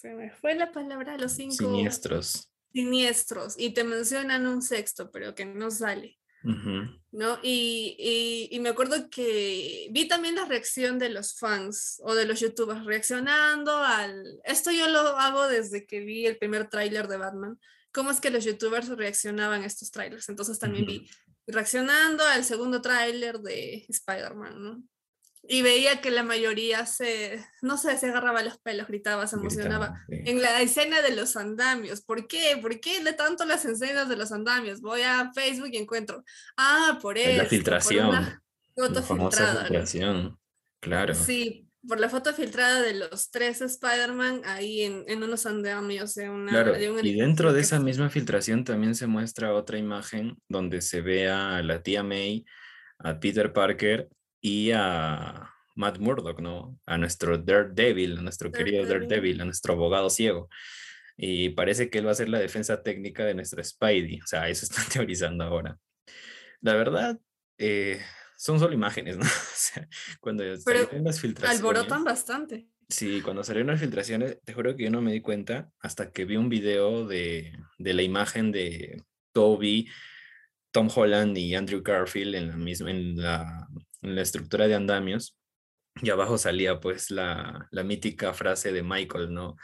se 0.00 0.14
me 0.14 0.30
fue 0.30 0.54
la 0.54 0.72
palabra, 0.72 1.18
los 1.18 1.32
cinco. 1.32 1.54
Siniestros. 1.56 2.50
Siniestros. 2.72 3.54
Y 3.58 3.74
te 3.74 3.84
mencionan 3.84 4.46
un 4.46 4.62
sexto, 4.62 5.10
pero 5.10 5.34
que 5.34 5.44
no 5.44 5.70
sale. 5.70 6.16
¿No? 6.42 7.38
Y, 7.42 8.48
y, 8.50 8.60
me 8.60 8.70
acuerdo 8.70 9.10
que 9.10 9.88
vi 9.90 10.08
también 10.08 10.36
la 10.36 10.46
reacción 10.46 10.98
de 10.98 11.10
los 11.10 11.38
fans 11.38 12.00
o 12.02 12.14
de 12.14 12.24
los 12.24 12.40
youtubers 12.40 12.86
reaccionando 12.86 13.76
al... 13.76 14.40
Esto 14.44 14.70
yo 14.70 14.88
lo 14.88 15.00
hago 15.18 15.46
desde 15.48 15.84
que 15.84 16.00
vi 16.00 16.24
el 16.24 16.38
primer 16.38 16.70
tráiler 16.70 17.08
de 17.08 17.18
Batman. 17.18 17.60
¿Cómo 17.92 18.10
es 18.10 18.20
que 18.20 18.30
los 18.30 18.44
youtubers 18.44 18.88
reaccionaban 18.88 19.62
a 19.62 19.66
estos 19.66 19.90
trailers? 19.90 20.30
Entonces 20.30 20.58
también 20.58 20.86
vi 20.86 21.10
reaccionando 21.46 22.24
al 22.24 22.44
segundo 22.44 22.80
tráiler 22.80 23.40
de 23.40 23.84
Spider-Man, 23.88 24.62
¿no? 24.62 24.82
Y 25.42 25.62
veía 25.62 26.00
que 26.00 26.10
la 26.10 26.22
mayoría 26.22 26.86
se, 26.86 27.44
no 27.62 27.76
sé, 27.76 27.96
se 27.96 28.08
agarraba 28.08 28.42
los 28.42 28.58
pelos, 28.58 28.86
gritaba, 28.86 29.26
se 29.26 29.36
emocionaba. 29.36 30.04
En 30.08 30.42
la 30.42 30.60
escena 30.60 31.02
de 31.02 31.14
los 31.14 31.36
andamios, 31.36 32.02
¿por 32.02 32.26
qué? 32.26 32.58
¿Por 32.60 32.78
qué 32.80 33.02
de 33.02 33.14
tanto 33.14 33.44
las 33.44 33.64
escenas 33.64 34.08
de 34.08 34.16
los 34.16 34.32
andamios? 34.32 34.80
Voy 34.80 35.02
a 35.02 35.32
Facebook 35.32 35.70
y 35.72 35.78
encuentro, 35.78 36.24
ah, 36.56 36.98
por 37.00 37.16
eso. 37.16 37.42
La 37.42 37.48
filtración. 37.48 38.40
foto 38.76 39.02
filtrada. 39.02 39.62
filtración, 39.62 40.38
claro. 40.78 41.14
Sí, 41.14 41.66
por 41.88 41.98
la 41.98 42.10
foto 42.10 42.34
filtrada 42.34 42.82
de 42.82 42.94
los 42.94 43.30
tres 43.30 43.62
Spider-Man 43.62 44.42
ahí 44.44 44.82
en, 44.82 45.04
en, 45.08 45.22
unos 45.22 45.46
andamios 45.46 46.14
de 46.14 46.28
una... 46.28 46.50
Claro, 46.50 46.78
y 47.02 47.14
dentro 47.14 47.54
de 47.54 47.62
esa 47.62 47.80
misma 47.80 48.10
filtración 48.10 48.64
también 48.64 48.94
se 48.94 49.06
muestra 49.06 49.54
otra 49.54 49.78
imagen 49.78 50.36
donde 50.48 50.82
se 50.82 51.00
ve 51.00 51.30
a 51.30 51.62
la 51.62 51.82
tía 51.82 52.02
May, 52.02 52.44
a 52.98 53.18
Peter 53.18 53.52
Parker 53.54 54.08
y 54.40 54.70
a 54.72 55.50
Matt 55.76 55.98
Murdock, 55.98 56.40
¿no? 56.40 56.78
A 56.86 56.98
nuestro 56.98 57.38
Daredevil, 57.38 58.18
a 58.18 58.22
nuestro 58.22 58.50
querido 58.50 58.86
Daredevil, 58.86 59.40
a 59.40 59.44
nuestro 59.44 59.74
abogado 59.74 60.10
ciego. 60.10 60.48
Y 61.16 61.50
parece 61.50 61.90
que 61.90 61.98
él 61.98 62.06
va 62.06 62.12
a 62.12 62.14
ser 62.14 62.28
la 62.28 62.38
defensa 62.38 62.82
técnica 62.82 63.24
de 63.24 63.34
nuestro 63.34 63.62
Spidey. 63.62 64.20
O 64.20 64.26
sea, 64.26 64.48
eso 64.48 64.64
están 64.70 64.86
teorizando 64.88 65.44
ahora. 65.44 65.78
La 66.60 66.74
verdad, 66.74 67.18
eh, 67.58 68.00
son 68.36 68.58
solo 68.58 68.74
imágenes, 68.74 69.16
¿no? 69.16 69.24
O 69.26 69.62
sea, 69.72 69.88
cuando 70.20 70.42
salieron 70.56 71.04
las 71.04 71.20
filtraciones. 71.20 71.58
Alborotan 71.58 72.04
bastante. 72.04 72.68
Sí, 72.88 73.20
cuando 73.20 73.44
salieron 73.44 73.68
las 73.68 73.80
filtraciones, 73.80 74.40
te 74.42 74.52
juro 74.52 74.74
que 74.74 74.84
yo 74.84 74.90
no 74.90 75.00
me 75.00 75.12
di 75.12 75.20
cuenta 75.20 75.70
hasta 75.80 76.10
que 76.10 76.24
vi 76.24 76.36
un 76.36 76.48
video 76.48 77.06
de, 77.06 77.52
de 77.78 77.94
la 77.94 78.02
imagen 78.02 78.50
de 78.50 79.02
Toby, 79.32 79.88
Tom 80.72 80.88
Holland 80.92 81.36
y 81.36 81.54
Andrew 81.54 81.82
Garfield 81.82 82.34
en 82.34 82.48
la 82.48 82.56
misma, 82.56 82.90
en 82.90 83.16
la 83.16 83.68
en 84.02 84.14
la 84.14 84.22
estructura 84.22 84.68
de 84.68 84.74
andamios, 84.74 85.36
y 86.02 86.10
abajo 86.10 86.38
salía 86.38 86.80
pues 86.80 87.10
la, 87.10 87.68
la 87.70 87.82
mítica 87.82 88.32
frase 88.32 88.72
de 88.72 88.82
Michael, 88.82 89.32
¿no? 89.32 89.56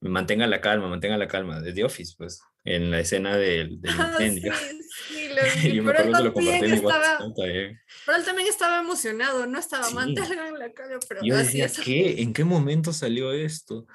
Mantenga 0.00 0.46
la 0.46 0.60
calma, 0.60 0.88
mantenga 0.88 1.16
la 1.16 1.28
calma, 1.28 1.60
de 1.60 1.72
The 1.72 1.84
Office, 1.84 2.14
pues, 2.16 2.40
en 2.64 2.90
la 2.90 3.00
escena 3.00 3.36
del, 3.36 3.80
del 3.80 3.94
ah, 3.98 4.10
incendio. 4.12 4.52
Sí, 4.54 5.28
lo 5.34 5.42
vi. 5.62 5.76
Yo 5.76 5.82
me 5.82 5.92
acuerdo 5.92 6.18
que 6.18 6.24
lo 6.24 6.32
compartí 6.32 6.64
en 6.66 6.72
estaba, 6.74 7.18
Pero 7.36 8.18
él 8.18 8.24
también 8.24 8.48
estaba 8.48 8.80
emocionado, 8.80 9.46
no 9.46 9.58
estaba 9.58 9.84
sí. 9.84 9.96
en 9.98 10.14
la 10.58 10.72
calma, 10.72 10.98
pero 11.08 11.20
Yo 11.22 11.36
decía, 11.36 11.68
¿qué? 11.84 12.22
¿En 12.22 12.32
qué 12.32 12.44
momento 12.44 12.92
salió 12.92 13.32
esto? 13.32 13.86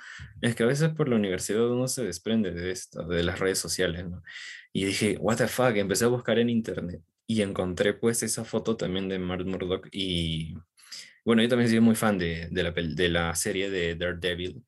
Es 0.41 0.55
que 0.55 0.63
a 0.63 0.67
veces 0.67 0.89
por 0.89 1.09
la 1.09 1.15
universidad 1.15 1.69
uno 1.69 1.87
se 1.87 2.03
desprende 2.03 2.51
de 2.51 2.71
esto, 2.71 3.03
de 3.03 3.23
las 3.23 3.39
redes 3.39 3.59
sociales, 3.59 4.07
¿no? 4.07 4.23
Y 4.71 4.85
dije, 4.85 5.17
what 5.19 5.37
the 5.37 5.47
fuck, 5.47 5.75
empecé 5.75 6.05
a 6.05 6.07
buscar 6.07 6.39
en 6.39 6.49
internet 6.49 7.01
y 7.33 7.41
encontré 7.41 7.93
pues 7.93 8.21
esa 8.21 8.45
foto 8.45 8.77
también 8.77 9.09
de 9.09 9.17
Mark 9.17 9.45
Murdock 9.45 9.87
y 9.91 10.55
bueno, 11.25 11.41
yo 11.41 11.49
también 11.49 11.69
soy 11.69 11.79
muy 11.79 11.95
fan 11.95 12.17
de, 12.17 12.47
de, 12.51 12.63
la, 12.63 12.71
de 12.71 13.09
la 13.09 13.33
serie 13.33 13.69
de 13.69 13.95
Daredevil 13.95 14.63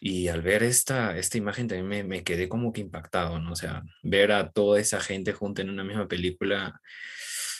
y 0.00 0.28
al 0.28 0.42
ver 0.42 0.62
esta, 0.62 1.16
esta 1.16 1.38
imagen 1.38 1.68
también 1.68 1.86
me, 1.86 2.02
me, 2.02 2.24
quedé 2.24 2.48
como 2.48 2.72
que 2.72 2.80
impactado, 2.80 3.38
¿no? 3.38 3.52
O 3.52 3.56
sea, 3.56 3.82
ver 4.02 4.32
a 4.32 4.50
toda 4.50 4.80
esa 4.80 4.98
gente 5.00 5.32
junta 5.32 5.62
en 5.62 5.70
una 5.70 5.84
misma 5.84 6.08
película 6.08 6.80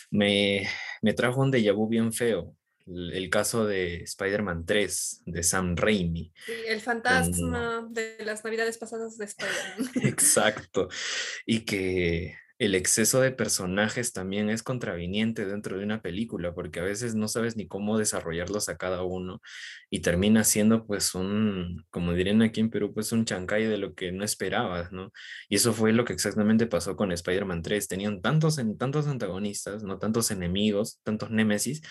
me, 0.09 0.67
me 1.01 1.13
trajo 1.13 1.39
un 1.39 1.51
déjà 1.51 1.73
vu 1.73 1.87
bien 1.87 2.11
feo. 2.11 2.55
El, 2.87 3.13
el 3.13 3.29
caso 3.29 3.65
de 3.65 4.01
Spider-Man 4.03 4.65
3, 4.65 5.21
de 5.25 5.43
Sam 5.43 5.75
Raimi. 5.77 6.33
Sí, 6.45 6.51
el 6.67 6.81
fantasma 6.81 7.87
de 7.91 8.17
las 8.25 8.43
navidades 8.43 8.77
pasadas 8.77 9.17
de 9.17 9.25
Spider-Man. 9.25 9.91
Exacto. 10.07 10.89
Y 11.45 11.59
que 11.59 12.35
el 12.61 12.75
exceso 12.75 13.19
de 13.21 13.31
personajes 13.31 14.13
también 14.13 14.51
es 14.51 14.61
contraviniente 14.61 15.45
dentro 15.47 15.79
de 15.79 15.83
una 15.83 16.03
película, 16.03 16.53
porque 16.53 16.79
a 16.79 16.83
veces 16.83 17.15
no 17.15 17.27
sabes 17.27 17.55
ni 17.55 17.67
cómo 17.67 17.97
desarrollarlos 17.97 18.69
a 18.69 18.77
cada 18.77 19.01
uno 19.01 19.41
y 19.89 20.01
termina 20.01 20.43
siendo 20.43 20.85
pues 20.85 21.15
un, 21.15 21.83
como 21.89 22.13
dirían 22.13 22.43
aquí 22.43 22.59
en 22.59 22.69
Perú, 22.69 22.93
pues 22.93 23.11
un 23.13 23.25
chancay 23.25 23.65
de 23.65 23.79
lo 23.79 23.95
que 23.95 24.11
no 24.11 24.23
esperabas, 24.23 24.91
¿no? 24.91 25.11
Y 25.49 25.55
eso 25.55 25.73
fue 25.73 25.91
lo 25.91 26.05
que 26.05 26.13
exactamente 26.13 26.67
pasó 26.67 26.95
con 26.95 27.11
Spider-Man 27.11 27.63
3. 27.63 27.87
Tenían 27.87 28.21
tantos, 28.21 28.57
tantos 28.77 29.07
antagonistas, 29.07 29.81
no 29.81 29.97
tantos 29.97 30.29
enemigos, 30.29 30.99
tantos 31.01 31.31
némesis, 31.31 31.81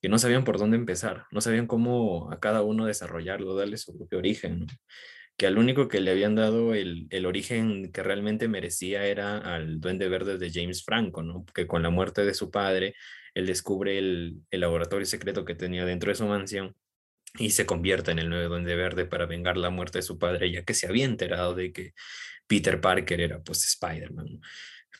que 0.00 0.08
no 0.08 0.18
sabían 0.20 0.44
por 0.44 0.56
dónde 0.56 0.76
empezar, 0.76 1.26
no 1.32 1.40
sabían 1.40 1.66
cómo 1.66 2.30
a 2.30 2.38
cada 2.38 2.62
uno 2.62 2.86
desarrollarlo, 2.86 3.56
darle 3.56 3.76
su 3.76 3.96
propio 3.96 4.18
origen. 4.18 4.60
¿no? 4.60 4.66
Que 5.36 5.46
al 5.46 5.58
único 5.58 5.88
que 5.88 6.00
le 6.00 6.10
habían 6.10 6.34
dado 6.34 6.74
el, 6.74 7.06
el, 7.10 7.26
origen 7.26 7.90
que 7.92 8.02
realmente 8.02 8.48
merecía 8.48 9.06
era 9.06 9.38
al 9.38 9.80
Duende 9.80 10.08
Verde 10.08 10.38
de 10.38 10.50
James 10.52 10.84
Franco, 10.84 11.22
¿no? 11.22 11.44
que 11.54 11.66
con 11.66 11.82
la 11.82 11.90
muerte 11.90 12.24
de 12.24 12.34
su 12.34 12.50
padre, 12.50 12.94
él 13.34 13.46
descubre 13.46 13.98
el, 13.98 14.36
el 14.50 14.60
laboratorio 14.60 15.06
secreto 15.06 15.44
que 15.44 15.54
tenía 15.54 15.84
dentro 15.84 16.10
de 16.10 16.16
su 16.16 16.26
mansión 16.26 16.76
y 17.38 17.50
se 17.50 17.66
convierte 17.66 18.10
en 18.10 18.18
el 18.18 18.28
nuevo 18.28 18.50
Duende 18.50 18.76
Verde 18.76 19.06
para 19.06 19.26
vengar 19.26 19.56
la 19.56 19.70
muerte 19.70 19.98
de 19.98 20.02
su 20.02 20.18
padre, 20.18 20.52
ya 20.52 20.64
que 20.64 20.74
se 20.74 20.86
había 20.86 21.06
enterado 21.06 21.54
de 21.54 21.72
que 21.72 21.94
Peter 22.46 22.80
Parker 22.80 23.20
era 23.20 23.42
pues 23.42 23.64
Spider-Man. 23.64 24.40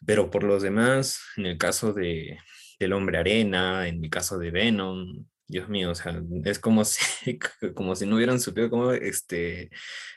Pero 0.07 0.31
por 0.31 0.43
los 0.43 0.63
demás, 0.63 1.21
en 1.37 1.47
el 1.47 1.59
caso 1.59 1.93
de, 1.93 2.39
del 2.79 2.93
hombre 2.93 3.19
arena, 3.19 3.87
en 3.87 4.01
mi 4.01 4.09
caso 4.11 4.39
de 4.39 4.51
Venom, 4.51 5.27
Dios 5.53 5.69
mío, 5.69 5.91
o 5.91 5.95
sea, 5.95 6.19
es 6.45 6.59
como 6.59 6.83
si, 6.85 7.39
como 7.75 7.95
si 7.95 8.07
no 8.07 8.17
hubieran 8.17 8.41
supido 8.41 8.71
cómo 8.71 8.93
este, 8.93 9.71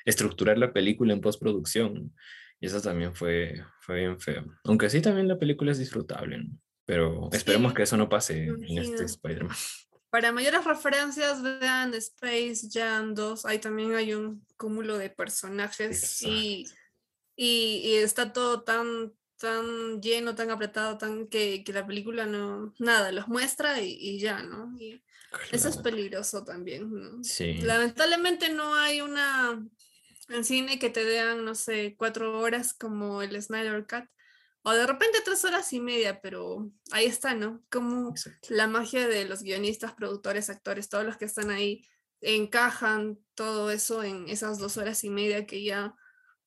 estructurar 0.05 0.57
la 0.57 0.71
película 0.71 1.13
en 1.13 1.21
postproducción. 1.21 2.15
Y 2.61 2.67
eso 2.67 2.81
también 2.81 3.13
fue, 3.13 3.61
fue 3.81 3.97
bien 3.97 4.17
feo. 4.17 4.45
Aunque 4.63 4.89
sí, 4.89 5.01
también 5.01 5.27
la 5.27 5.37
película 5.37 5.73
es 5.73 5.77
disfrutable, 5.77 6.37
¿no? 6.37 6.57
pero 6.85 7.29
esperemos 7.33 7.73
que 7.73 7.83
eso 7.83 7.97
no 7.97 8.07
pase 8.07 8.45
en 8.45 8.77
este 8.77 9.05
Spider-Man. 9.05 9.55
Para 10.11 10.31
mayores 10.31 10.63
referencias, 10.63 11.41
vean 11.41 11.93
Space 11.95 12.69
Jam 12.71 13.15
2. 13.15 13.45
Ahí 13.45 13.59
también 13.59 13.95
hay 13.95 14.13
un 14.13 14.45
cúmulo 14.55 14.97
de 14.97 15.09
personajes 15.09 16.21
y, 16.21 16.65
y, 17.35 17.81
y, 17.83 17.95
está 17.95 18.31
todo 18.31 18.61
tan, 18.61 19.11
tan 19.37 19.99
lleno, 19.99 20.35
tan 20.35 20.51
apretado, 20.51 20.97
tan 20.97 21.27
que, 21.27 21.63
que 21.63 21.73
la 21.73 21.85
película 21.85 22.27
no, 22.27 22.73
nada, 22.77 23.11
los 23.11 23.27
muestra 23.27 23.81
y, 23.81 23.97
y 23.99 24.19
ya, 24.19 24.43
¿no? 24.43 24.79
Y, 24.79 25.03
eso 25.51 25.69
es 25.69 25.77
peligroso 25.77 26.43
también. 26.43 26.91
¿no? 26.91 27.23
Sí. 27.23 27.53
Lamentablemente 27.55 28.49
no 28.49 28.75
hay 28.75 29.01
una 29.01 29.63
en 30.29 30.43
cine 30.43 30.79
que 30.79 30.89
te 30.89 31.05
den, 31.05 31.45
no 31.45 31.55
sé, 31.55 31.95
cuatro 31.97 32.39
horas 32.39 32.73
como 32.73 33.21
el 33.21 33.41
Snyder 33.41 33.85
Cut. 33.87 34.05
O 34.63 34.71
de 34.73 34.87
repente 34.87 35.19
tres 35.23 35.45
horas 35.45 35.71
y 35.73 35.79
media, 35.79 36.19
pero 36.21 36.71
ahí 36.91 37.05
está, 37.05 37.35
¿no? 37.35 37.63
Como 37.69 38.09
Exacto. 38.09 38.47
la 38.49 38.65
magia 38.67 39.07
de 39.07 39.25
los 39.25 39.43
guionistas, 39.43 39.93
productores, 39.93 40.49
actores, 40.49 40.89
todos 40.89 41.05
los 41.05 41.17
que 41.17 41.25
están 41.25 41.51
ahí 41.51 41.87
encajan 42.21 43.19
todo 43.35 43.69
eso 43.69 44.01
en 44.01 44.27
esas 44.27 44.57
dos 44.57 44.77
horas 44.77 45.03
y 45.03 45.11
media 45.11 45.45
que 45.45 45.63
ya 45.63 45.95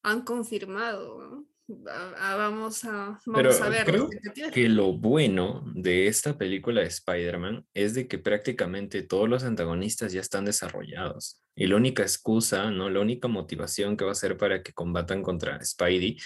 han 0.03 0.22
confirmado. 0.22 1.46
Vamos 1.68 2.85
a, 2.85 3.20
vamos 3.26 3.61
a 3.61 3.68
ver. 3.68 3.85
Creo 3.85 4.09
que 4.52 4.68
lo 4.68 4.92
bueno 4.94 5.64
de 5.74 6.07
esta 6.07 6.37
película 6.38 6.81
de 6.81 6.88
Spider-Man 6.88 7.66
es 7.74 7.94
de 7.94 8.09
que 8.09 8.18
prácticamente 8.18 9.02
todos 9.02 9.28
los 9.28 9.44
antagonistas 9.44 10.12
ya 10.12 10.20
están 10.20 10.44
desarrollados. 10.44 11.42
Y 11.54 11.66
la 11.66 11.76
única 11.76 12.02
excusa, 12.02 12.70
¿no? 12.70 12.88
La 12.88 13.00
única 13.00 13.28
motivación 13.28 13.96
que 13.96 14.04
va 14.04 14.12
a 14.12 14.16
ser 14.16 14.37
para 14.37 14.62
que 14.62 14.72
combatan 14.72 15.22
contra 15.22 15.62
Spidey 15.62 16.18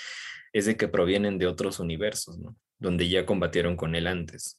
es 0.53 0.67
de 0.67 0.77
que 0.77 0.89
provienen 0.89 1.39
de 1.39 1.47
otros 1.47 1.81
universos, 1.81 2.39
¿no? 2.39 2.57
Donde 2.79 3.09
ya 3.09 3.27
combatieron 3.27 3.77
con 3.77 3.95
él 3.95 4.07
antes. 4.07 4.59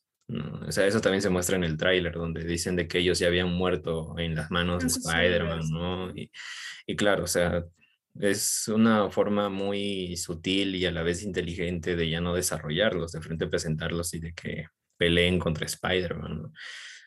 O 0.67 0.71
sea, 0.71 0.87
eso 0.87 1.01
también 1.01 1.21
se 1.21 1.29
muestra 1.29 1.57
en 1.57 1.63
el 1.63 1.77
tráiler, 1.77 2.13
donde 2.13 2.43
dicen 2.43 2.75
de 2.75 2.87
que 2.87 2.99
ellos 2.99 3.19
ya 3.19 3.27
habían 3.27 3.51
muerto 3.53 4.17
en 4.17 4.35
las 4.35 4.49
manos 4.49 4.81
de 4.81 4.87
Spider-Man, 4.87 5.69
¿no? 5.69 6.09
Y, 6.15 6.31
y, 6.87 6.95
claro, 6.95 7.25
o 7.25 7.27
sea, 7.27 7.63
es 8.19 8.67
una 8.67 9.09
forma 9.09 9.49
muy 9.49 10.15
sutil 10.17 10.75
y 10.75 10.85
a 10.85 10.91
la 10.91 11.03
vez 11.03 11.23
inteligente 11.23 11.95
de 11.95 12.09
ya 12.09 12.21
no 12.21 12.33
desarrollarlos, 12.33 13.11
de 13.11 13.21
frente 13.21 13.47
presentarlos 13.47 14.13
y 14.13 14.19
de 14.19 14.33
que 14.33 14.67
peleen 14.97 15.39
contra 15.39 15.65
Spider-Man. 15.65 16.53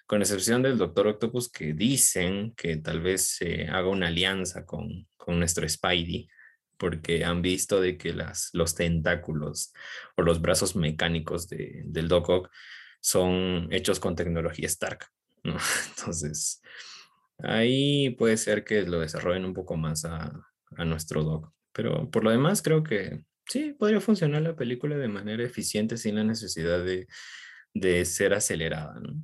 Con 0.06 0.20
excepción 0.20 0.62
del 0.62 0.78
Doctor 0.78 1.08
Octopus 1.08 1.50
que 1.50 1.72
dicen 1.72 2.54
que 2.56 2.76
tal 2.76 3.00
vez 3.00 3.36
se 3.36 3.68
haga 3.68 3.88
una 3.88 4.08
alianza 4.08 4.64
con, 4.64 5.08
con 5.16 5.38
nuestro 5.38 5.68
Spidey, 5.68 6.28
porque 6.76 7.24
han 7.24 7.40
visto 7.42 7.80
de 7.80 7.96
que 7.96 8.12
las, 8.12 8.50
los 8.52 8.74
tentáculos 8.74 9.72
o 10.16 10.22
los 10.22 10.40
brazos 10.40 10.76
mecánicos 10.76 11.48
de, 11.48 11.82
del 11.86 12.08
Doc 12.08 12.28
Ock 12.28 12.50
son 13.00 13.68
hechos 13.70 13.98
con 13.98 14.14
tecnología 14.14 14.66
Stark. 14.66 15.06
Entonces, 15.44 16.60
ahí 17.38 18.10
puede 18.10 18.36
ser 18.36 18.64
que 18.64 18.82
lo 18.82 19.00
desarrollen 19.00 19.44
un 19.44 19.54
poco 19.54 19.76
más 19.76 20.04
a, 20.04 20.32
a 20.76 20.84
nuestro 20.84 21.22
Doc. 21.22 21.52
Pero 21.72 22.10
por 22.10 22.24
lo 22.24 22.30
demás, 22.30 22.62
creo 22.62 22.82
que 22.82 23.22
sí, 23.46 23.74
podría 23.78 24.00
funcionar 24.00 24.42
la 24.42 24.56
película 24.56 24.96
de 24.96 25.08
manera 25.08 25.44
eficiente 25.44 25.96
sin 25.96 26.16
la 26.16 26.24
necesidad 26.24 26.84
de, 26.84 27.06
de 27.74 28.04
ser 28.04 28.34
acelerada. 28.34 28.98
¿no? 29.00 29.14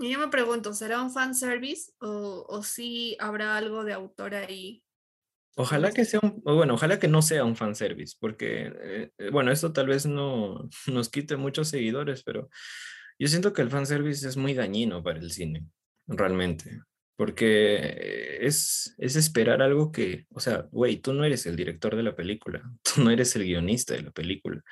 Y 0.00 0.12
yo 0.12 0.18
me 0.18 0.28
pregunto, 0.28 0.72
¿será 0.74 1.02
un 1.02 1.10
fanservice 1.10 1.92
o, 2.00 2.46
o 2.48 2.62
sí 2.62 3.16
habrá 3.20 3.56
algo 3.56 3.84
de 3.84 3.92
autor 3.92 4.34
ahí 4.34 4.84
Ojalá 5.56 5.92
que 5.92 6.04
sea 6.04 6.20
un, 6.20 6.42
bueno, 6.42 6.74
ojalá 6.74 6.98
que 6.98 7.06
no 7.06 7.22
sea 7.22 7.44
un 7.44 7.54
fanservice, 7.54 8.16
porque, 8.18 8.72
eh, 9.18 9.30
bueno, 9.30 9.52
esto 9.52 9.72
tal 9.72 9.86
vez 9.86 10.04
no 10.04 10.68
nos 10.86 11.08
quite 11.08 11.36
muchos 11.36 11.68
seguidores, 11.68 12.24
pero 12.24 12.48
yo 13.18 13.28
siento 13.28 13.52
que 13.52 13.62
el 13.62 13.70
fanservice 13.70 14.26
es 14.26 14.36
muy 14.36 14.54
dañino 14.54 15.02
para 15.02 15.20
el 15.20 15.30
cine, 15.30 15.66
realmente, 16.08 16.80
porque 17.16 18.38
es, 18.40 18.94
es 18.98 19.16
esperar 19.16 19.62
algo 19.62 19.92
que, 19.92 20.26
o 20.30 20.40
sea, 20.40 20.66
güey, 20.72 20.96
tú 20.96 21.12
no 21.12 21.24
eres 21.24 21.46
el 21.46 21.56
director 21.56 21.96
de 21.96 22.02
la 22.02 22.16
película, 22.16 22.62
tú 22.82 23.02
no 23.02 23.10
eres 23.10 23.34
el 23.36 23.44
guionista 23.44 23.94
de 23.94 24.02
la 24.02 24.10
película. 24.10 24.62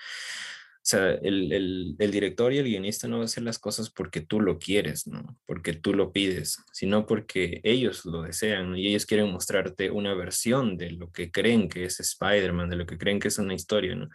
O 0.82 0.84
sea, 0.84 1.12
el, 1.12 1.94
director 1.96 2.52
y 2.52 2.58
el 2.58 2.64
guionista 2.64 3.06
no 3.06 3.18
van 3.18 3.22
a 3.22 3.24
hacer 3.26 3.44
las 3.44 3.60
cosas 3.60 3.88
porque 3.88 4.20
tú 4.20 4.40
lo 4.40 4.58
quieres, 4.58 5.06
¿no? 5.06 5.38
Porque 5.46 5.74
tú 5.74 5.94
lo 5.94 6.10
pides, 6.10 6.58
sino 6.72 7.06
porque 7.06 7.60
ellos 7.62 8.04
lo 8.04 8.22
desean 8.22 8.76
y 8.76 8.88
ellos 8.88 9.06
quieren 9.06 9.30
mostrarte 9.30 9.92
una 9.92 10.12
versión 10.14 10.76
de 10.76 10.90
lo 10.90 11.12
que 11.12 11.30
creen 11.30 11.68
que 11.68 11.84
es 11.84 12.00
Spider-Man, 12.00 12.68
de 12.68 12.76
lo 12.76 12.86
que 12.86 12.98
creen 12.98 13.20
que 13.20 13.28
es 13.28 13.38
una 13.38 13.54
historia, 13.54 13.94
¿no? 13.94 14.08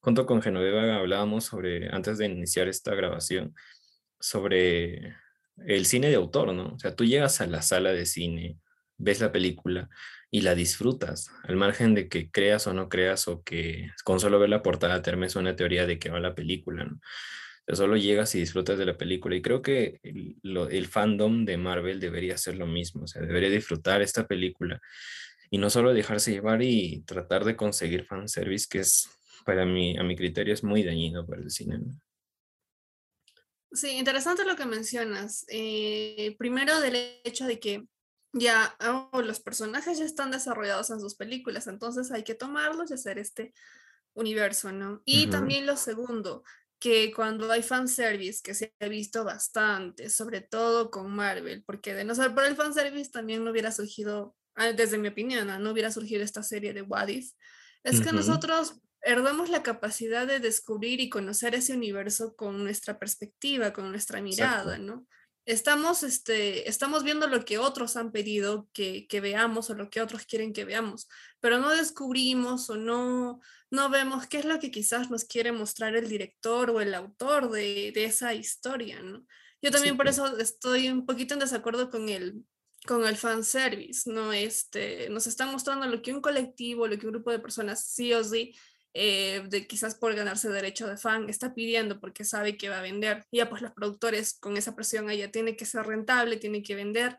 Junto 0.00 0.26
con 0.26 0.42
Genoveva 0.42 0.96
hablábamos 0.96 1.44
sobre, 1.44 1.88
antes 1.94 2.18
de 2.18 2.26
iniciar 2.26 2.66
esta 2.66 2.92
grabación, 2.96 3.54
sobre 4.18 5.14
el 5.66 5.86
cine 5.86 6.08
de 6.08 6.16
autor, 6.16 6.52
¿no? 6.54 6.74
O 6.74 6.78
sea, 6.78 6.94
tú 6.94 7.04
llegas 7.04 7.40
a 7.40 7.46
la 7.46 7.62
sala 7.62 7.92
de 7.92 8.06
cine, 8.06 8.58
ves 8.96 9.20
la 9.20 9.32
película 9.32 9.88
y 10.30 10.42
la 10.42 10.54
disfrutas, 10.54 11.30
al 11.44 11.56
margen 11.56 11.94
de 11.94 12.08
que 12.08 12.30
creas 12.30 12.66
o 12.66 12.74
no 12.74 12.88
creas 12.88 13.26
o 13.28 13.42
que 13.42 13.90
con 14.04 14.20
solo 14.20 14.38
ver 14.38 14.48
la 14.48 14.62
portada 14.62 15.02
te 15.02 15.10
armes 15.10 15.36
una 15.36 15.56
teoría 15.56 15.86
de 15.86 15.98
que 15.98 16.10
va 16.10 16.20
la 16.20 16.34
película, 16.34 16.84
¿no? 16.84 17.00
Solo 17.72 17.96
llegas 17.96 18.34
y 18.34 18.40
disfrutas 18.40 18.78
de 18.78 18.86
la 18.86 18.96
película 18.96 19.36
y 19.36 19.42
creo 19.42 19.62
que 19.62 20.00
el, 20.02 20.36
el 20.70 20.86
fandom 20.86 21.44
de 21.44 21.56
Marvel 21.56 22.00
debería 22.00 22.34
hacer 22.34 22.56
lo 22.56 22.66
mismo, 22.66 23.04
o 23.04 23.06
sea, 23.06 23.22
debería 23.22 23.50
disfrutar 23.50 24.02
esta 24.02 24.26
película 24.26 24.80
y 25.50 25.58
no 25.58 25.70
solo 25.70 25.92
dejarse 25.92 26.32
llevar 26.32 26.62
y 26.62 27.02
tratar 27.06 27.44
de 27.44 27.56
conseguir 27.56 28.04
fanservice, 28.04 28.66
que 28.68 28.80
es 28.80 29.08
para 29.44 29.64
mí, 29.66 29.96
a 29.98 30.02
mi 30.02 30.16
criterio, 30.16 30.54
es 30.54 30.62
muy 30.62 30.82
dañino 30.82 31.26
para 31.26 31.42
el 31.42 31.50
cine. 31.50 31.80
Sí, 33.72 33.90
interesante 33.90 34.44
lo 34.44 34.56
que 34.56 34.66
mencionas. 34.66 35.44
Eh, 35.48 36.34
primero 36.38 36.80
del 36.80 37.20
hecho 37.24 37.46
de 37.46 37.60
que 37.60 37.86
ya 38.32 38.76
oh, 39.12 39.22
los 39.22 39.40
personajes 39.40 39.98
ya 39.98 40.04
están 40.04 40.30
desarrollados 40.30 40.90
en 40.90 41.00
sus 41.00 41.14
películas, 41.14 41.66
entonces 41.66 42.10
hay 42.12 42.22
que 42.24 42.34
tomarlos 42.34 42.90
y 42.90 42.94
hacer 42.94 43.18
este 43.18 43.52
universo, 44.14 44.72
¿no? 44.72 45.02
Y 45.04 45.28
también 45.28 45.66
lo 45.66 45.76
segundo, 45.76 46.42
que 46.80 47.12
cuando 47.14 47.50
hay 47.50 47.62
fanservice, 47.62 48.40
que 48.42 48.54
se 48.54 48.74
ha 48.80 48.88
visto 48.88 49.24
bastante, 49.24 50.10
sobre 50.10 50.40
todo 50.40 50.90
con 50.90 51.14
Marvel, 51.14 51.62
porque 51.64 51.94
de 51.94 52.04
no 52.04 52.14
ser 52.14 52.34
por 52.34 52.44
el 52.44 52.56
fanservice 52.56 53.10
también 53.10 53.44
no 53.44 53.50
hubiera 53.50 53.70
surgido, 53.70 54.34
ah, 54.54 54.72
desde 54.72 54.98
mi 54.98 55.08
opinión, 55.08 55.46
no 55.62 55.70
hubiera 55.70 55.92
surgido 55.92 56.22
esta 56.22 56.42
serie 56.42 56.72
de 56.72 56.82
What 56.82 57.08
If, 57.08 57.32
es 57.82 58.00
que 58.00 58.12
nosotros 58.12 58.80
perdemos 59.02 59.48
la 59.48 59.62
capacidad 59.62 60.26
de 60.26 60.40
descubrir 60.40 61.00
y 61.00 61.08
conocer 61.08 61.54
ese 61.54 61.74
universo 61.74 62.34
con 62.36 62.62
nuestra 62.62 62.98
perspectiva, 62.98 63.72
con 63.72 63.90
nuestra 63.90 64.20
mirada, 64.20 64.78
¿no? 64.78 65.06
estamos, 65.46 66.02
este, 66.02 66.68
estamos 66.68 67.02
viendo 67.02 67.26
lo 67.26 67.44
que 67.44 67.58
otros 67.58 67.96
han 67.96 68.12
pedido 68.12 68.68
que, 68.72 69.06
que, 69.08 69.20
veamos 69.20 69.70
o 69.70 69.74
lo 69.74 69.90
que 69.90 70.00
otros 70.00 70.24
quieren 70.24 70.52
que 70.52 70.64
veamos, 70.64 71.08
pero 71.40 71.58
no 71.58 71.70
descubrimos 71.70 72.70
o 72.70 72.76
no, 72.76 73.40
no 73.70 73.90
vemos 73.90 74.26
qué 74.26 74.38
es 74.38 74.44
lo 74.44 74.58
que 74.60 74.70
quizás 74.70 75.10
nos 75.10 75.24
quiere 75.24 75.52
mostrar 75.52 75.96
el 75.96 76.08
director 76.08 76.70
o 76.70 76.80
el 76.80 76.94
autor 76.94 77.50
de, 77.50 77.92
de 77.92 78.04
esa 78.04 78.34
historia, 78.34 79.02
¿no? 79.02 79.24
Yo 79.62 79.70
también 79.70 79.96
por 79.96 80.08
eso 80.08 80.38
estoy 80.38 80.88
un 80.88 81.04
poquito 81.04 81.34
en 81.34 81.40
desacuerdo 81.40 81.90
con 81.90 82.08
el, 82.08 82.44
con 82.86 83.06
el 83.06 83.16
fanservice, 83.16 84.10
¿no? 84.10 84.32
Este, 84.32 85.10
nos 85.10 85.26
están 85.26 85.50
mostrando 85.52 85.86
lo 85.86 86.00
que 86.00 86.14
un 86.14 86.22
colectivo, 86.22 86.86
lo 86.86 86.98
que 86.98 87.06
un 87.06 87.12
grupo 87.12 87.30
de 87.30 87.40
personas 87.40 87.84
sí 87.84 88.14
o 88.14 88.24
sí 88.24 88.54
eh, 88.92 89.44
de 89.48 89.66
quizás 89.66 89.94
por 89.94 90.14
ganarse 90.14 90.48
derecho 90.48 90.88
de 90.88 90.96
fan, 90.96 91.28
está 91.28 91.54
pidiendo 91.54 92.00
porque 92.00 92.24
sabe 92.24 92.56
que 92.56 92.68
va 92.68 92.78
a 92.78 92.82
vender. 92.82 93.24
Y 93.30 93.38
ya 93.38 93.48
pues 93.48 93.62
los 93.62 93.72
productores 93.72 94.34
con 94.34 94.56
esa 94.56 94.74
presión 94.74 95.08
allá 95.08 95.30
tiene 95.30 95.56
que 95.56 95.64
ser 95.64 95.86
rentable, 95.86 96.36
tiene 96.36 96.62
que 96.62 96.74
vender, 96.74 97.16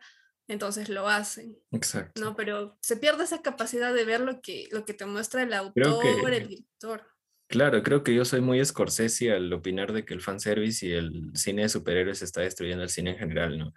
entonces 0.48 0.88
lo 0.88 1.08
hacen. 1.08 1.56
Exacto. 1.70 2.20
¿no? 2.20 2.36
Pero 2.36 2.76
se 2.82 2.96
pierde 2.96 3.24
esa 3.24 3.42
capacidad 3.42 3.94
de 3.94 4.04
ver 4.04 4.20
lo 4.20 4.40
que, 4.40 4.68
lo 4.70 4.84
que 4.84 4.94
te 4.94 5.06
muestra 5.06 5.42
el 5.42 5.52
autor, 5.54 6.32
el 6.32 6.48
director. 6.48 7.06
Claro, 7.52 7.82
creo 7.82 8.02
que 8.02 8.14
yo 8.14 8.24
soy 8.24 8.40
muy 8.40 8.64
Scorsese 8.64 9.30
al 9.30 9.52
opinar 9.52 9.92
de 9.92 10.06
que 10.06 10.14
el 10.14 10.22
fanservice 10.22 10.86
y 10.86 10.92
el 10.92 11.32
cine 11.34 11.60
de 11.60 11.68
superhéroes 11.68 12.22
está 12.22 12.40
destruyendo 12.40 12.82
el 12.82 12.88
cine 12.88 13.10
en 13.10 13.18
general, 13.18 13.58
¿no? 13.58 13.74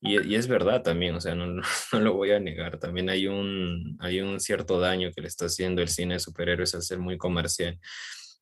Y, 0.00 0.34
es 0.34 0.48
verdad 0.48 0.82
también, 0.82 1.14
o 1.14 1.20
sea, 1.20 1.34
no, 1.34 1.46
no, 1.92 2.00
lo 2.00 2.14
voy 2.14 2.30
a 2.30 2.40
negar. 2.40 2.78
También 2.78 3.10
hay 3.10 3.26
un, 3.26 3.98
hay 4.00 4.22
un 4.22 4.40
cierto 4.40 4.80
daño 4.80 5.10
que 5.14 5.20
le 5.20 5.28
está 5.28 5.44
haciendo 5.44 5.82
el 5.82 5.88
cine 5.88 6.14
de 6.14 6.20
superhéroes 6.20 6.74
al 6.74 6.80
ser 6.80 6.98
muy 6.98 7.18
comercial 7.18 7.78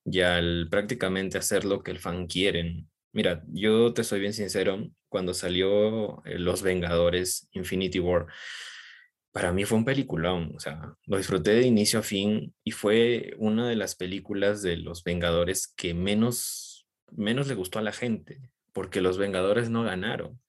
y 0.05 0.21
al 0.21 0.69
prácticamente 0.71 1.39
hacer 1.39 1.65
lo 1.65 1.83
que 1.83 1.91
el 1.91 1.99
fan 1.99 2.29
quiere. 2.29 2.85
Mira, 3.13 3.43
yo 3.49 3.93
te 3.93 4.05
soy 4.05 4.21
bien 4.21 4.33
sincero, 4.33 4.89
cuando 5.09 5.35
salió 5.35 6.25
eh, 6.25 6.39
Los 6.39 6.63
Vengadores 6.63 7.49
Infinity 7.51 7.99
War, 7.99 8.27
para 9.33 9.53
mí 9.53 9.65
fue 9.65 9.79
un 9.79 9.85
peliculón, 9.85 10.53
o 10.57 10.61
sea, 10.61 10.95
lo 11.07 11.17
disfruté 11.17 11.53
de 11.53 11.67
inicio 11.67 12.01
a 12.01 12.03
fin 12.03 12.55
y 12.65 12.73
fue 12.73 13.35
una 13.39 13.69
de 13.69 13.77
las 13.77 13.95
películas 13.95 14.63
de 14.63 14.77
Los 14.77 15.05
Vengadores 15.05 15.73
que 15.77 15.95
menos, 15.95 16.87
menos 17.11 17.47
le 17.47 17.55
gustó 17.55 17.79
a 17.79 17.83
la 17.83 17.93
gente, 17.93 18.51
porque 18.73 19.01
Los 19.01 19.19
Vengadores 19.19 19.71
no 19.71 19.83
ganaron 19.83 20.41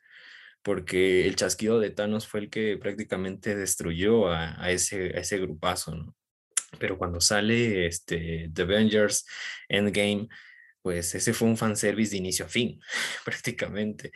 porque 0.64 1.26
el 1.26 1.36
chasquido 1.36 1.80
de 1.80 1.90
Thanos 1.90 2.28
fue 2.28 2.42
el 2.42 2.50
que 2.50 2.78
prácticamente 2.78 3.56
destruyó 3.56 4.32
a, 4.32 4.70
ese, 4.72 5.18
ese 5.18 5.40
grupazo, 5.40 5.96
¿no? 5.96 6.16
Pero 6.78 6.98
cuando 6.98 7.20
sale 7.20 7.88
este, 7.88 8.50
The 8.54 8.62
Avengers 8.62 9.26
Endgame, 9.68 10.28
pues 10.82 11.14
ese 11.16 11.34
fue 11.34 11.48
un 11.48 11.58
fanservice 11.58 12.12
de 12.12 12.18
inicio 12.18 12.46
a 12.46 12.50
fin, 12.50 12.80
prácticamente. 13.26 14.12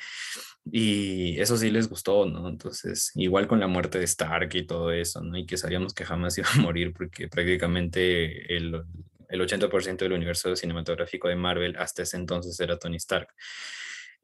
Y 0.72 1.40
eso 1.40 1.58
sí 1.58 1.70
les 1.72 1.90
gustó, 1.90 2.26
¿no? 2.26 2.48
Entonces, 2.48 3.12
igual 3.16 3.48
con 3.48 3.60
la 3.60 3.68
muerte 3.68 4.00
de 4.00 4.06
Stark 4.06 4.50
y 4.56 4.66
todo 4.66 4.92
eso, 4.92 5.22
¿no? 5.22 5.38
Y 5.38 5.46
que 5.46 5.58
sabíamos 5.58 5.94
que 5.94 6.06
jamás 6.06 6.38
iba 6.38 6.50
a 6.50 6.62
morir 6.62 6.94
porque 6.94 7.28
prácticamente 7.28 8.56
el, 8.56 8.82
el 9.30 9.42
80% 9.42 9.98
del 9.98 10.14
universo 10.14 10.56
cinematográfico 10.56 11.28
de 11.28 11.36
Marvel 11.36 11.76
hasta 11.78 12.04
ese 12.04 12.18
entonces 12.18 12.60
era 12.60 12.78
Tony 12.78 12.98
Stark. 12.98 13.28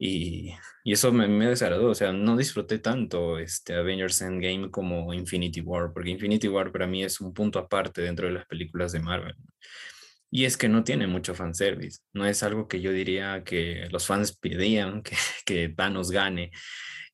Y, 0.02 0.54
y 0.82 0.92
eso 0.94 1.12
me, 1.12 1.28
me, 1.28 1.46
desagradó, 1.46 1.88
o 1.90 1.94
sea, 1.94 2.10
no 2.10 2.34
disfruté 2.34 2.78
tanto 2.78 3.38
este 3.38 3.74
Avengers 3.74 4.22
Endgame 4.22 4.70
como 4.70 5.12
Infinity 5.12 5.60
War, 5.60 5.92
porque 5.92 6.08
Infinity 6.08 6.48
War 6.48 6.72
para 6.72 6.86
mí 6.86 7.04
es 7.04 7.20
un 7.20 7.34
punto 7.34 7.58
aparte 7.58 8.00
dentro 8.00 8.26
de 8.26 8.32
las 8.32 8.46
películas 8.46 8.92
de 8.92 9.00
Marvel. 9.00 9.36
Y 10.30 10.44
es 10.44 10.56
que 10.56 10.68
no 10.68 10.84
tiene 10.84 11.06
mucho 11.06 11.34
fanservice, 11.34 12.00
no 12.12 12.24
es 12.26 12.42
algo 12.42 12.68
que 12.68 12.80
yo 12.80 12.92
diría 12.92 13.42
que 13.44 13.88
los 13.90 14.06
fans 14.06 14.36
pedían 14.36 15.02
que, 15.02 15.16
que 15.44 15.68
Thanos 15.68 16.10
gane. 16.10 16.50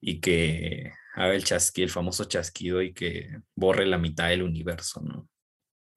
y 0.01 0.21
que 0.21 0.93
haga 1.15 1.35
el 1.35 1.45
chasquido, 1.45 1.87
el 1.87 1.91
famoso 1.91 2.25
chasquido 2.25 2.83
y 2.83 2.93
que 2.93 3.39
borre 3.55 3.87
la 3.87 3.99
mitad 3.99 4.29
del 4.29 4.43
universo, 4.43 5.01
¿no? 5.01 5.29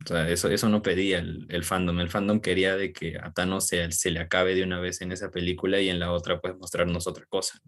O 0.04 0.08
sea, 0.08 0.30
eso, 0.30 0.50
eso 0.50 0.70
no 0.70 0.82
pedía 0.82 1.20
el, 1.20 1.46
el 1.50 1.66
fandom. 1.66 2.00
El 2.00 2.10
fandom 2.10 2.40
quería 2.40 2.78
de 2.78 2.94
que 2.94 3.18
a 3.18 3.34
Thanos 3.34 3.68
se, 3.68 3.92
se, 3.92 4.12
le 4.12 4.22
acabe 4.22 4.56
de 4.56 4.64
una 4.64 4.80
vez 4.80 5.02
en 5.02 5.12
esa 5.12 5.30
película 5.30 5.82
y 5.82 5.90
en 5.90 6.00
la 6.00 6.14
otra, 6.14 6.40
pues, 6.40 6.56
mostrarnos 6.58 7.06
otra 7.06 7.26
cosa. 7.28 7.60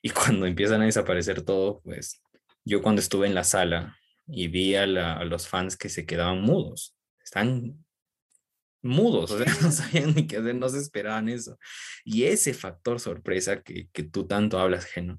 Y 0.00 0.10
cuando 0.10 0.46
empiezan 0.46 0.80
a 0.80 0.86
desaparecer 0.86 1.42
todos, 1.42 1.82
pues, 1.84 2.22
yo 2.64 2.80
cuando 2.80 3.00
estuve 3.00 3.26
en 3.26 3.34
la 3.34 3.44
sala 3.44 3.98
y 4.26 4.48
vi 4.48 4.74
a 4.74 4.86
los 4.86 5.46
fans 5.46 5.76
que 5.76 5.90
se 5.90 6.06
quedaban 6.06 6.40
mudos, 6.40 6.96
están 7.22 7.83
mudos, 8.84 9.30
o 9.30 9.38
sea, 9.38 9.46
no 9.62 9.72
sabían 9.72 10.14
ni 10.14 10.26
qué 10.26 10.38
hacer, 10.38 10.54
no 10.54 10.68
se 10.68 10.78
esperaban 10.78 11.28
eso. 11.28 11.58
Y 12.04 12.24
ese 12.24 12.54
factor 12.54 13.00
sorpresa 13.00 13.62
que, 13.62 13.88
que 13.92 14.02
tú 14.02 14.26
tanto 14.26 14.58
hablas, 14.58 14.84
Geno, 14.86 15.18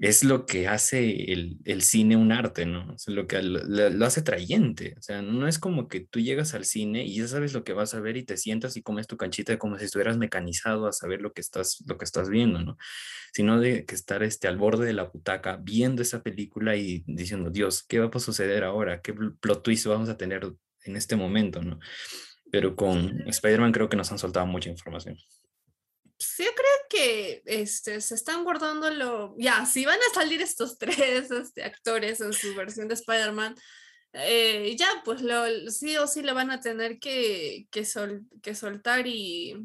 es 0.00 0.24
lo 0.24 0.46
que 0.46 0.66
hace 0.66 1.30
el, 1.30 1.58
el, 1.66 1.82
cine 1.82 2.16
un 2.16 2.32
arte, 2.32 2.64
¿no? 2.64 2.94
Es 2.94 3.06
lo 3.06 3.26
que 3.26 3.42
lo, 3.42 3.60
lo, 3.90 4.06
hace 4.06 4.22
trayente. 4.22 4.94
O 4.98 5.02
sea, 5.02 5.20
no 5.20 5.46
es 5.46 5.58
como 5.58 5.88
que 5.88 6.00
tú 6.00 6.20
llegas 6.20 6.54
al 6.54 6.64
cine 6.64 7.04
y 7.04 7.16
ya 7.16 7.28
sabes 7.28 7.52
lo 7.52 7.64
que 7.64 7.74
vas 7.74 7.92
a 7.92 8.00
ver 8.00 8.16
y 8.16 8.22
te 8.24 8.38
sientas 8.38 8.78
y 8.78 8.82
comes 8.82 9.06
tu 9.06 9.18
canchita 9.18 9.58
como 9.58 9.78
si 9.78 9.84
estuvieras 9.84 10.16
mecanizado 10.16 10.86
a 10.86 10.92
saber 10.92 11.20
lo 11.20 11.34
que 11.34 11.42
estás, 11.42 11.84
lo 11.86 11.98
que 11.98 12.06
estás 12.06 12.30
viendo, 12.30 12.62
¿no? 12.62 12.78
Sino 13.34 13.60
de 13.60 13.84
que 13.84 13.94
estar 13.94 14.22
este, 14.22 14.48
al 14.48 14.56
borde 14.56 14.86
de 14.86 14.94
la 14.94 15.04
butaca 15.04 15.58
viendo 15.62 16.00
esa 16.00 16.22
película 16.22 16.76
y 16.76 17.04
diciendo, 17.06 17.50
Dios, 17.50 17.84
¿qué 17.86 17.98
va 17.98 18.10
a 18.12 18.20
suceder 18.20 18.64
ahora? 18.64 19.02
¿Qué 19.02 19.12
plot 19.12 19.62
twist 19.62 19.84
vamos 19.84 20.08
a 20.08 20.16
tener 20.16 20.50
en 20.84 20.96
este 20.96 21.14
momento, 21.14 21.60
¿no? 21.60 21.78
Pero 22.50 22.74
con 22.74 23.22
Spider-Man 23.28 23.72
creo 23.72 23.88
que 23.88 23.96
nos 23.96 24.10
han 24.10 24.18
soltado 24.18 24.46
mucha 24.46 24.70
información. 24.70 25.16
Sí, 26.18 26.44
yo 26.44 26.50
creo 26.54 26.66
que 26.90 27.42
este, 27.46 28.00
se 28.00 28.14
están 28.14 28.44
guardando 28.44 28.90
lo... 28.90 29.34
Ya, 29.38 29.64
si 29.64 29.84
van 29.86 29.98
a 29.98 30.14
salir 30.14 30.42
estos 30.42 30.78
tres 30.78 31.30
este, 31.30 31.64
actores 31.64 32.20
en 32.20 32.32
su 32.32 32.54
versión 32.54 32.88
de 32.88 32.94
Spider-Man, 32.94 33.54
eh, 34.12 34.74
ya, 34.76 34.88
pues 35.04 35.22
lo, 35.22 35.44
sí 35.70 35.96
o 35.96 36.06
sí 36.06 36.22
lo 36.22 36.34
van 36.34 36.50
a 36.50 36.60
tener 36.60 36.98
que, 36.98 37.68
que, 37.70 37.84
sol, 37.84 38.26
que 38.42 38.54
soltar 38.54 39.06
y 39.06 39.56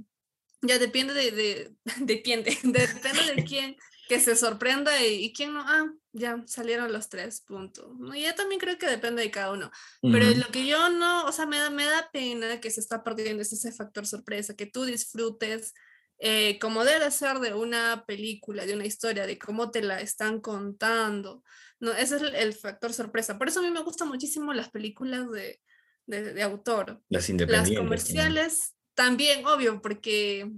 ya 0.61 0.77
depende 0.77 1.13
de, 1.13 1.31
de, 1.31 1.75
de 2.01 2.21
quién, 2.21 2.43
de, 2.43 2.57
depende 2.63 3.33
de 3.35 3.43
quién 3.45 3.75
que 4.07 4.19
se 4.19 4.35
sorprenda 4.35 5.01
y, 5.03 5.25
y, 5.25 5.33
quién 5.33 5.53
no, 5.53 5.61
ah, 5.65 5.91
ya 6.13 6.43
salieron 6.45 6.91
los 6.93 7.09
tres, 7.09 7.41
punto. 7.41 7.95
¿no? 7.99 8.15
Y 8.15 8.23
yo 8.23 8.35
también 8.35 8.59
creo 8.59 8.77
que 8.77 8.87
depende 8.87 9.21
de 9.21 9.31
cada 9.31 9.51
uno. 9.51 9.71
Uh 10.01 10.09
-huh. 10.09 10.13
Pero 10.13 10.37
lo 10.37 10.47
que 10.51 10.65
yo 10.65 10.89
no, 10.89 11.25
o 11.25 11.31
sea, 11.31 11.45
me 11.45 11.57
da, 11.57 11.69
me 11.69 11.85
da 11.85 12.09
pena 12.11 12.59
que 12.61 12.69
se 12.69 12.79
está 12.79 13.03
perdiendo 13.03 13.41
es 13.41 13.51
ese 13.53 13.71
factor 13.71 14.05
sorpresa, 14.05 14.55
que 14.55 14.67
tú 14.67 14.85
disfrutes 14.85 15.73
eh, 16.19 16.59
como 16.59 16.85
debe 16.85 17.11
ser 17.11 17.39
de 17.39 17.53
una 17.53 18.05
película, 18.07 18.65
de 18.65 18.73
una 18.73 18.85
historia, 18.85 19.25
de 19.27 19.37
cómo 19.37 19.71
te 19.71 19.81
la 19.81 19.99
están 19.99 20.39
contando. 20.39 21.43
No, 21.79 21.91
ese 21.91 22.15
es 22.15 22.21
el, 22.21 22.35
el 22.35 22.53
factor 22.53 22.93
sorpresa. 22.93 23.37
Por 23.37 23.49
eso 23.49 23.59
a 23.59 23.63
mí 23.63 23.69
me 23.69 23.83
gustan 23.83 24.07
muchísimo 24.07 24.53
las 24.53 24.69
películas 24.69 25.29
de, 25.31 25.59
de, 26.05 26.33
de 26.33 26.43
autor. 26.43 27.01
Las 27.09 27.29
independientes. 27.29 27.73
Las 27.73 27.83
comerciales 27.83 28.75
también, 28.93 29.45
obvio, 29.45 29.81
porque 29.81 30.49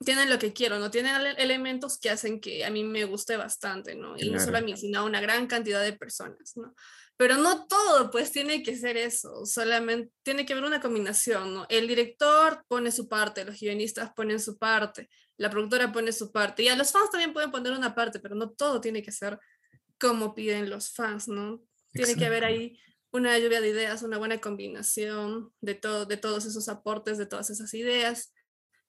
tienen 0.00 0.30
lo 0.30 0.38
que 0.38 0.52
quiero, 0.52 0.78
¿no? 0.78 0.90
Tienen 0.90 1.14
elementos 1.38 1.98
que 1.98 2.10
hacen 2.10 2.40
que 2.40 2.64
a 2.64 2.70
mí 2.70 2.84
me 2.84 3.04
guste 3.04 3.36
bastante, 3.36 3.94
¿no? 3.94 4.16
Y 4.16 4.22
claro. 4.22 4.38
no 4.38 4.44
solo 4.44 4.58
a 4.58 4.60
mí, 4.60 4.76
sino 4.76 5.00
a 5.00 5.04
una 5.04 5.20
gran 5.20 5.46
cantidad 5.46 5.82
de 5.82 5.92
personas, 5.92 6.56
¿no? 6.56 6.74
Pero 7.16 7.36
no 7.36 7.66
todo, 7.66 8.10
pues 8.10 8.32
tiene 8.32 8.62
que 8.62 8.76
ser 8.76 8.96
eso, 8.96 9.46
solamente 9.46 10.12
tiene 10.24 10.44
que 10.44 10.52
haber 10.52 10.64
una 10.64 10.80
combinación, 10.80 11.54
¿no? 11.54 11.66
El 11.68 11.86
director 11.86 12.64
pone 12.66 12.90
su 12.90 13.08
parte, 13.08 13.44
los 13.44 13.60
guionistas 13.60 14.12
ponen 14.14 14.40
su 14.40 14.58
parte, 14.58 15.08
la 15.36 15.48
productora 15.48 15.92
pone 15.92 16.12
su 16.12 16.32
parte, 16.32 16.64
y 16.64 16.68
a 16.68 16.76
los 16.76 16.90
fans 16.90 17.10
también 17.10 17.32
pueden 17.32 17.52
poner 17.52 17.72
una 17.72 17.94
parte, 17.94 18.18
pero 18.18 18.34
no 18.34 18.50
todo 18.50 18.80
tiene 18.80 19.02
que 19.02 19.12
ser 19.12 19.38
como 20.00 20.34
piden 20.34 20.70
los 20.70 20.90
fans, 20.92 21.28
¿no? 21.28 21.62
Tiene 21.92 22.10
Exacto. 22.10 22.18
que 22.18 22.26
haber 22.26 22.44
ahí 22.44 22.80
una 23.12 23.38
lluvia 23.38 23.60
de 23.60 23.68
ideas, 23.68 24.02
una 24.02 24.18
buena 24.18 24.40
combinación 24.40 25.52
de, 25.60 25.76
todo, 25.76 26.06
de 26.06 26.16
todos 26.16 26.46
esos 26.46 26.68
aportes, 26.68 27.16
de 27.16 27.26
todas 27.26 27.48
esas 27.48 27.72
ideas, 27.74 28.32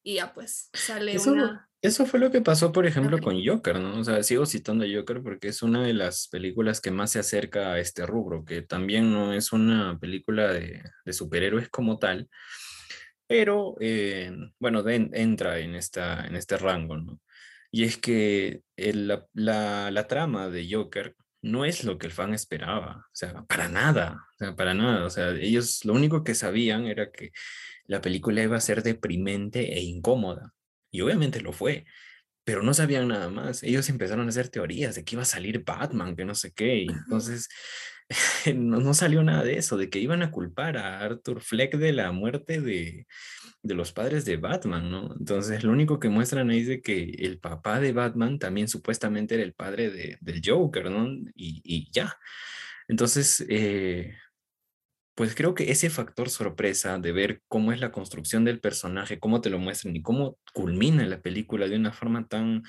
y 0.06 0.15
ya 0.15 0.34
pues 0.34 0.70
sale 0.72 1.15
eso, 1.15 1.32
una... 1.32 1.68
Eso 1.82 2.06
fue 2.06 2.20
lo 2.20 2.32
que 2.32 2.41
pasó, 2.41 2.72
por 2.72 2.86
ejemplo, 2.86 3.20
con 3.20 3.44
Joker, 3.44 3.80
¿no? 3.80 4.00
O 4.00 4.04
sea, 4.04 4.22
sigo 4.22 4.46
citando 4.46 4.86
a 4.86 4.88
Joker 4.88 5.22
porque 5.22 5.48
es 5.48 5.63
una 5.63 5.84
de 5.84 5.94
las 5.94 6.28
películas 6.28 6.80
que 6.80 6.91
más 6.91 7.12
se 7.12 7.20
acerca 7.20 7.74
a 7.74 7.80
este 7.80 8.06
rubro, 8.06 8.46
que 8.46 8.62
también 8.62 9.12
no 9.12 9.34
es 9.34 9.52
una 9.52 9.98
película 10.00 10.54
de, 10.54 10.84
de 11.06 11.13
superhéroes 11.13 11.70
como 11.70 11.98
tal, 11.98 12.30
pero, 13.28 13.76
eh, 13.80 14.32
bueno, 14.60 14.84
de, 14.84 15.10
entra 15.13 15.58
en, 15.58 15.74
esta, 15.74 16.26
en 16.28 16.36
este 16.36 16.58
rango, 16.58 16.98
¿no? 16.98 17.20
Y 17.72 17.84
es 17.84 17.98
que 17.98 18.62
el, 18.78 19.08
la, 19.08 19.26
la, 19.34 19.89
la 19.89 20.08
trama 20.08 20.50
de 20.50 20.68
Joker 20.72 21.15
no 21.41 21.65
es 21.65 21.84
lo 21.84 21.98
que 21.98 22.06
el 22.08 22.13
fan 22.13 22.34
esperaba, 22.34 23.08
o 23.08 23.15
sea, 23.15 23.44
para 23.46 23.70
nada, 23.70 24.24
o 24.36 24.38
sea, 24.38 24.56
para 24.56 24.76
nada, 24.76 25.06
o 25.06 25.10
sea, 25.10 25.32
ellos 25.32 25.84
lo 25.84 25.94
único 25.94 26.24
que 26.24 26.36
sabían 26.36 26.86
era 26.86 27.12
que 27.12 27.32
la 27.88 28.02
película 28.02 28.43
iba 28.43 28.58
a 28.58 28.62
ser 28.62 28.84
deprimente 28.84 29.78
e 29.78 29.82
incómoda. 29.82 30.54
Y 30.91 31.02
obviamente 31.02 31.41
lo 31.41 31.52
fue, 31.52 31.86
pero 32.43 32.63
no 32.63 32.74
sabían 32.74 33.08
nada 33.08 33.30
más. 33.30 33.63
Ellos 33.63 33.89
empezaron 33.89 34.26
a 34.28 34.30
hacer 34.30 34.50
teorías 34.50 34.95
de 34.95 35.04
que 35.04 35.15
iba 35.15 35.24
a 35.24 35.26
salir 35.26 35.63
Batman, 35.63 36.15
que 36.15 36.26
no 36.26 36.36
sé 36.36 36.54
qué. 36.54 36.78
Y 36.78 36.88
entonces 36.88 37.50
no, 38.56 38.80
no, 38.80 38.93
salió 38.93 39.24
nada 39.24 39.43
de 39.43 39.58
eso, 39.58 39.78
de 39.78 39.89
que 39.89 40.00
iban 40.00 40.21
a 40.24 40.32
culpar 40.32 40.78
a 40.78 41.00
Arthur 41.00 41.41
Fleck 41.41 41.76
de 41.78 41.93
la 41.93 42.12
muerte 42.12 42.62
de, 42.62 43.08
de 43.63 43.74
los 43.74 43.91
padres 43.91 44.26
de 44.26 44.38
Batman, 44.38 44.89
¿no? 44.91 45.15
Entonces 45.19 45.63
lo 45.63 45.71
único 45.71 46.00
que 46.00 46.10
muestran 46.10 46.50
ahí 46.50 46.62
es 46.62 46.67
de 46.67 46.82
que 46.82 47.04
el 47.19 47.39
papá 47.39 47.80
de 47.80 47.91
Batman 47.93 48.39
también 48.39 48.67
supuestamente 48.67 49.36
era 49.36 49.43
el 49.43 49.54
padre 49.54 49.89
de, 49.89 50.17
del 50.21 50.41
Joker, 50.45 50.91
¿no? 50.91 51.08
Y, 51.36 51.62
y 51.63 51.89
ya. 51.91 52.15
Entonces, 52.88 53.43
eh, 53.50 54.15
pues 55.15 55.34
creo 55.34 55.56
que 55.56 55.71
ese 55.71 55.89
factor 55.89 56.30
sorpresa 56.30 56.99
de 56.99 57.13
ver 57.13 57.41
cómo 57.47 57.71
es 57.71 57.80
la 57.80 57.91
construcción 57.91 58.43
del 58.43 58.60
personaje, 58.60 59.19
cómo 59.19 59.39
te 59.41 59.49
lo 59.49 59.58
muestran 59.60 59.95
y 59.95 60.01
cómo 60.01 60.38
culmina 60.54 61.06
la 61.06 61.21
película 61.21 61.67
de 61.67 61.78
una 61.78 61.93
forma 61.93 62.28
tan, 62.28 62.63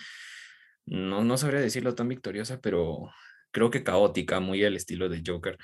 no, 0.86 1.24
no 1.24 1.36
sabría 1.36 1.60
decirlo 1.60 1.96
tan 1.96 2.08
victoriosa, 2.08 2.60
pero 2.60 3.10
creo 3.50 3.70
que 3.70 3.82
caótica, 3.82 4.38
muy 4.38 4.64
al 4.64 4.76
estilo 4.76 5.08
de 5.08 5.22
Joker, 5.26 5.58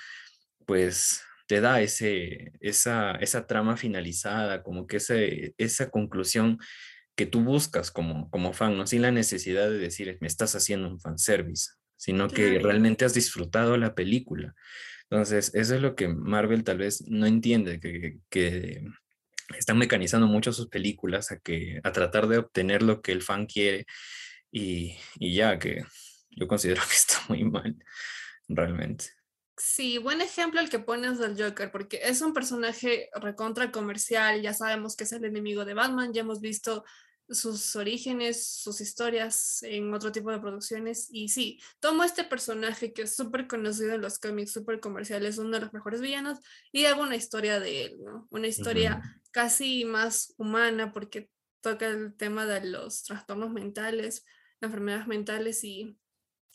pues 0.66 1.22
te 1.46 1.60
da 1.60 1.80
ese, 1.80 2.52
esa, 2.60 3.12
esa 3.12 3.46
trama 3.46 3.76
finalizada, 3.76 4.64
como 4.64 4.86
que 4.88 4.96
ese, 4.96 5.54
esa 5.58 5.90
conclusión 5.90 6.58
que 7.14 7.26
tú 7.26 7.42
buscas 7.42 7.90
como, 7.90 8.28
como 8.30 8.52
fan, 8.52 8.76
¿no? 8.76 8.86
sin 8.86 9.02
la 9.02 9.12
necesidad 9.12 9.68
de 9.68 9.78
decir, 9.78 10.18
me 10.20 10.26
estás 10.26 10.56
haciendo 10.56 10.88
un 10.88 11.00
fanservice, 11.00 11.72
sino 11.96 12.28
que 12.28 12.58
realmente 12.58 13.04
has 13.04 13.14
disfrutado 13.14 13.76
la 13.76 13.94
película. 13.94 14.54
Entonces, 15.12 15.54
eso 15.54 15.74
es 15.74 15.82
lo 15.82 15.94
que 15.94 16.08
Marvel 16.08 16.64
tal 16.64 16.78
vez 16.78 17.06
no 17.06 17.26
entiende, 17.26 17.78
que, 18.30 18.82
están 19.58 19.76
mecanizando 19.76 20.26
mucho 20.26 20.54
sus 20.54 20.68
películas 20.68 21.30
a, 21.30 21.38
que, 21.38 21.82
a 21.84 21.92
tratar 21.92 22.28
de 22.28 22.38
obtener 22.38 22.82
lo 22.82 23.02
que 23.02 23.12
el 23.12 23.20
fan 23.20 23.44
quiere 23.44 23.84
y, 24.50 24.96
y 25.16 25.34
ya, 25.34 25.58
que 25.58 25.84
yo 26.30 26.48
considero 26.48 26.80
que 26.88 26.94
está 26.94 27.16
muy 27.28 27.44
mal, 27.44 27.76
realmente. 28.48 29.04
Sí, 29.58 29.98
buen 29.98 30.22
ejemplo 30.22 30.60
el 30.62 30.70
que 30.70 30.78
pones 30.78 31.18
del 31.18 31.36
Joker, 31.38 31.70
porque 31.70 32.00
es 32.02 32.22
un 32.22 32.32
personaje 32.32 33.10
recontra 33.14 33.70
comercial, 33.70 34.40
ya 34.40 34.54
sabemos 34.54 34.96
que 34.96 35.04
es 35.04 35.12
el 35.12 35.26
enemigo 35.26 35.66
de 35.66 35.74
Batman, 35.74 36.14
ya 36.14 36.22
hemos 36.22 36.40
visto 36.40 36.86
sus 37.34 37.76
orígenes, 37.76 38.46
sus 38.46 38.80
historias 38.80 39.62
en 39.62 39.92
otro 39.92 40.12
tipo 40.12 40.30
de 40.30 40.38
producciones. 40.38 41.08
Y 41.10 41.28
sí, 41.28 41.60
tomo 41.80 42.04
este 42.04 42.24
personaje 42.24 42.92
que 42.92 43.02
es 43.02 43.16
súper 43.16 43.46
conocido 43.46 43.94
en 43.94 44.02
los 44.02 44.18
cómics, 44.18 44.52
súper 44.52 44.80
comerciales, 44.80 45.38
uno 45.38 45.50
de 45.50 45.60
los 45.60 45.72
mejores 45.72 46.00
villanos, 46.00 46.38
y 46.72 46.84
hago 46.84 47.02
una 47.02 47.16
historia 47.16 47.60
de 47.60 47.84
él, 47.84 47.98
¿no? 48.02 48.26
Una 48.30 48.46
historia 48.46 49.00
uh 49.02 49.06
-huh. 49.06 49.30
casi 49.30 49.84
más 49.84 50.34
humana 50.36 50.92
porque 50.92 51.30
toca 51.60 51.86
el 51.86 52.14
tema 52.14 52.46
de 52.46 52.66
los 52.68 53.04
trastornos 53.04 53.50
mentales, 53.50 54.24
enfermedades 54.60 55.06
mentales 55.06 55.64
y 55.64 55.96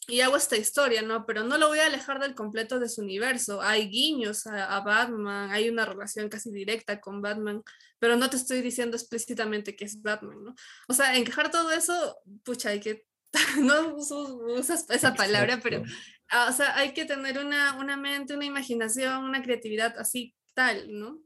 y 0.08 0.22
hago 0.22 0.38
esta 0.38 0.56
historia, 0.56 1.02
¿no? 1.02 1.26
Pero 1.26 1.44
no 1.44 1.58
lo 1.58 1.68
voy 1.68 1.80
a 1.80 1.88
alejar 1.88 2.20
del 2.20 2.34
completo 2.34 2.80
de 2.80 2.88
su 2.88 3.02
universo. 3.02 3.62
Hay 3.62 3.90
guiños 3.90 4.48
a, 4.48 4.78
a, 4.78 4.80
Batman, 4.82 5.52
hay 5.52 5.70
una 5.70 5.86
relación 5.86 6.30
casi 6.30 6.52
directa 6.52 7.02
con 7.02 7.22
Batman, 7.22 7.62
pero 8.00 8.16
no 8.16 8.30
te 8.30 8.38
estoy 8.38 8.62
diciendo 8.62 8.96
explícitamente 8.96 9.76
que 9.76 9.84
es 9.86 10.02
Batman, 10.02 10.44
¿no? 10.44 10.56
O 10.88 10.94
sea, 10.94 11.16
encajar 11.18 11.52
todo 11.52 11.72
eso, 11.72 12.18
pucha, 12.44 12.70
hay 12.70 12.80
que, 12.80 13.06
no 13.60 13.96
usas 13.96 14.86
esa 14.90 15.14
palabra, 15.14 15.60
pero, 15.62 15.82
o 15.82 16.52
sea, 16.54 16.78
hay 16.78 16.94
que 16.94 17.04
tener 17.04 17.40
una, 17.40 17.76
una 17.78 17.98
mente, 17.98 18.34
una 18.34 18.46
imaginación, 18.46 19.26
una 19.26 19.44
creatividad 19.44 19.98
así 19.98 20.34
tal, 20.54 20.88
¿no? 20.98 21.20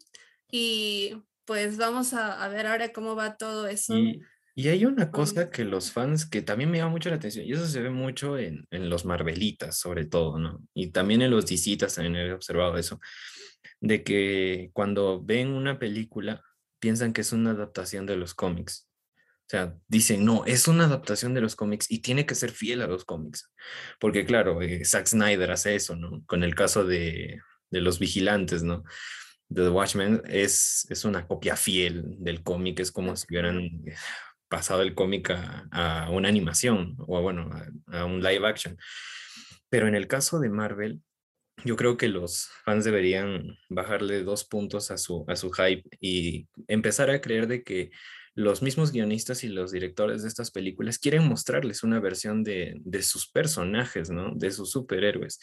Y 0.50 1.22
pues 1.46 1.78
vamos 1.78 2.14
a, 2.14 2.44
a 2.44 2.48
ver 2.48 2.66
ahora 2.66 2.92
cómo 2.92 3.16
va 3.16 3.38
todo 3.38 3.68
eso. 3.68 3.96
Y 3.96 4.22
y 4.62 4.70
hay 4.70 4.86
una 4.86 5.10
cosa 5.10 5.50
que 5.50 5.66
los 5.66 5.92
fans, 5.92 6.28
que 6.28 6.44
también 6.44 6.70
me 6.70 6.78
llama 6.78 6.92
mucho 6.92 7.10
la 7.10 7.16
atención, 7.16 7.46
y 7.46 7.54
eso 7.54 7.66
se 7.66 7.82
ve 7.82 7.90
mucho 7.90 8.38
en, 8.38 8.68
en 8.70 8.92
los 8.92 9.06
Marvelitas, 9.06 9.80
sobre 9.80 10.06
todo, 10.06 10.38
¿no? 10.38 10.62
Y 10.76 10.92
también 10.92 11.24
en 11.24 11.32
los 11.32 11.48
DCitas 11.48 11.96
también 11.96 12.16
he 12.16 12.32
observado 12.32 12.78
eso, 12.78 13.00
de 13.80 14.04
que 14.04 14.70
cuando 14.74 15.20
ven 15.20 15.48
una 15.48 15.80
película, 15.80 16.44
piensan 16.80 17.12
que 17.12 17.22
es 17.22 17.32
una 17.34 17.52
adaptación 17.52 18.06
de 18.06 18.18
los 18.18 18.36
cómics. 18.36 18.88
O 19.18 19.50
sea, 19.50 19.76
dicen, 19.88 20.24
no, 20.24 20.46
es 20.46 20.68
una 20.68 20.86
adaptación 20.86 21.34
de 21.34 21.42
los 21.42 21.56
cómics 21.56 21.90
y 21.90 22.00
tiene 22.00 22.28
que 22.28 22.36
ser 22.36 22.52
fiel 22.52 22.84
a 22.84 22.88
los 22.88 23.04
cómics. 23.04 23.52
Porque 24.00 24.26
claro, 24.26 24.62
eh, 24.62 24.86
Zack 24.86 25.08
Snyder 25.08 25.50
hace 25.50 25.74
eso, 25.74 25.96
¿no? 25.96 26.24
Con 26.28 26.44
el 26.44 26.54
caso 26.54 26.86
de, 26.86 27.42
de 27.72 27.82
los 27.82 27.98
vigilantes, 27.98 28.62
¿no? 28.62 28.84
The 29.54 29.70
Watchmen 29.70 30.22
es, 30.26 30.86
es 30.90 31.04
una 31.04 31.28
copia 31.28 31.56
fiel 31.56 32.16
del 32.20 32.44
cómic, 32.44 32.80
es 32.80 32.92
como 32.92 33.16
si 33.16 33.26
hubieran 33.30 33.84
pasado 34.52 34.82
el 34.82 34.94
cómic 34.94 35.32
a, 35.32 36.10
una 36.12 36.28
animación 36.28 36.96
o 37.00 37.22
bueno, 37.22 37.50
a, 37.88 38.06
un 38.06 38.22
live 38.22 38.46
action. 38.46 38.78
Pero 39.70 39.88
en 39.88 39.96
el 39.96 40.08
caso 40.08 40.40
de 40.40 40.50
Marvel, 40.50 41.02
yo 41.64 41.78
creo 41.78 41.96
que 41.96 42.10
los 42.10 42.50
fans 42.66 42.84
deberían 42.84 43.58
bajarle 43.70 44.24
dos 44.24 44.44
puntos 44.44 44.92
a 44.92 44.98
su, 44.98 45.24
a 45.30 45.38
su 45.38 45.52
hype 45.52 45.90
y 46.02 46.50
empezar 46.68 47.10
a 47.10 47.22
creer 47.22 47.48
de 47.48 47.64
que 47.64 47.92
los 48.36 48.62
mismos 48.62 48.92
guionistas 48.92 49.44
y 49.46 49.48
los 49.48 49.72
directores 49.72 50.22
de 50.22 50.28
estas 50.28 50.52
películas 50.52 51.00
quieren 51.00 51.28
mostrarles 51.28 51.84
una 51.84 52.02
versión 52.02 52.44
de, 52.44 52.76
de 52.80 53.04
sus 53.04 53.30
personajes, 53.32 54.10
¿no? 54.10 54.36
De 54.36 54.52
sus 54.52 54.72
superhéroes. 54.72 55.40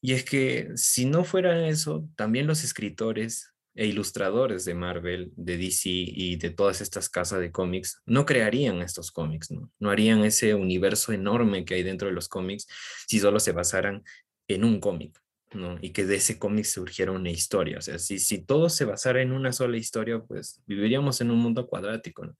Y 0.00 0.12
es 0.12 0.24
que 0.24 0.70
si 0.74 1.04
no 1.04 1.24
fuera 1.24 1.68
eso, 1.68 2.08
también 2.16 2.46
los 2.46 2.64
escritores 2.64 3.52
e 3.78 3.86
ilustradores 3.86 4.64
de 4.64 4.74
Marvel, 4.74 5.30
de 5.36 5.56
DC 5.56 5.88
y 5.88 6.34
de 6.34 6.50
todas 6.50 6.80
estas 6.80 7.08
casas 7.08 7.38
de 7.38 7.52
cómics 7.52 8.02
no 8.06 8.26
crearían 8.26 8.82
estos 8.82 9.12
cómics, 9.12 9.52
¿no? 9.52 9.70
No 9.78 9.90
harían 9.90 10.24
ese 10.24 10.56
universo 10.56 11.12
enorme 11.12 11.64
que 11.64 11.74
hay 11.74 11.84
dentro 11.84 12.08
de 12.08 12.14
los 12.14 12.28
cómics 12.28 12.66
si 13.06 13.20
solo 13.20 13.38
se 13.38 13.52
basaran 13.52 14.02
en 14.48 14.64
un 14.64 14.80
cómic, 14.80 15.22
¿no? 15.52 15.78
Y 15.80 15.90
que 15.90 16.04
de 16.04 16.16
ese 16.16 16.40
cómic 16.40 16.64
surgiera 16.64 17.12
una 17.12 17.30
historia. 17.30 17.78
O 17.78 17.80
sea, 17.80 18.00
si, 18.00 18.18
si 18.18 18.44
todo 18.44 18.68
se 18.68 18.84
basara 18.84 19.22
en 19.22 19.30
una 19.30 19.52
sola 19.52 19.76
historia, 19.76 20.18
pues 20.18 20.60
viviríamos 20.66 21.20
en 21.20 21.30
un 21.30 21.38
mundo 21.38 21.68
cuadrático, 21.68 22.26
¿no? 22.26 22.36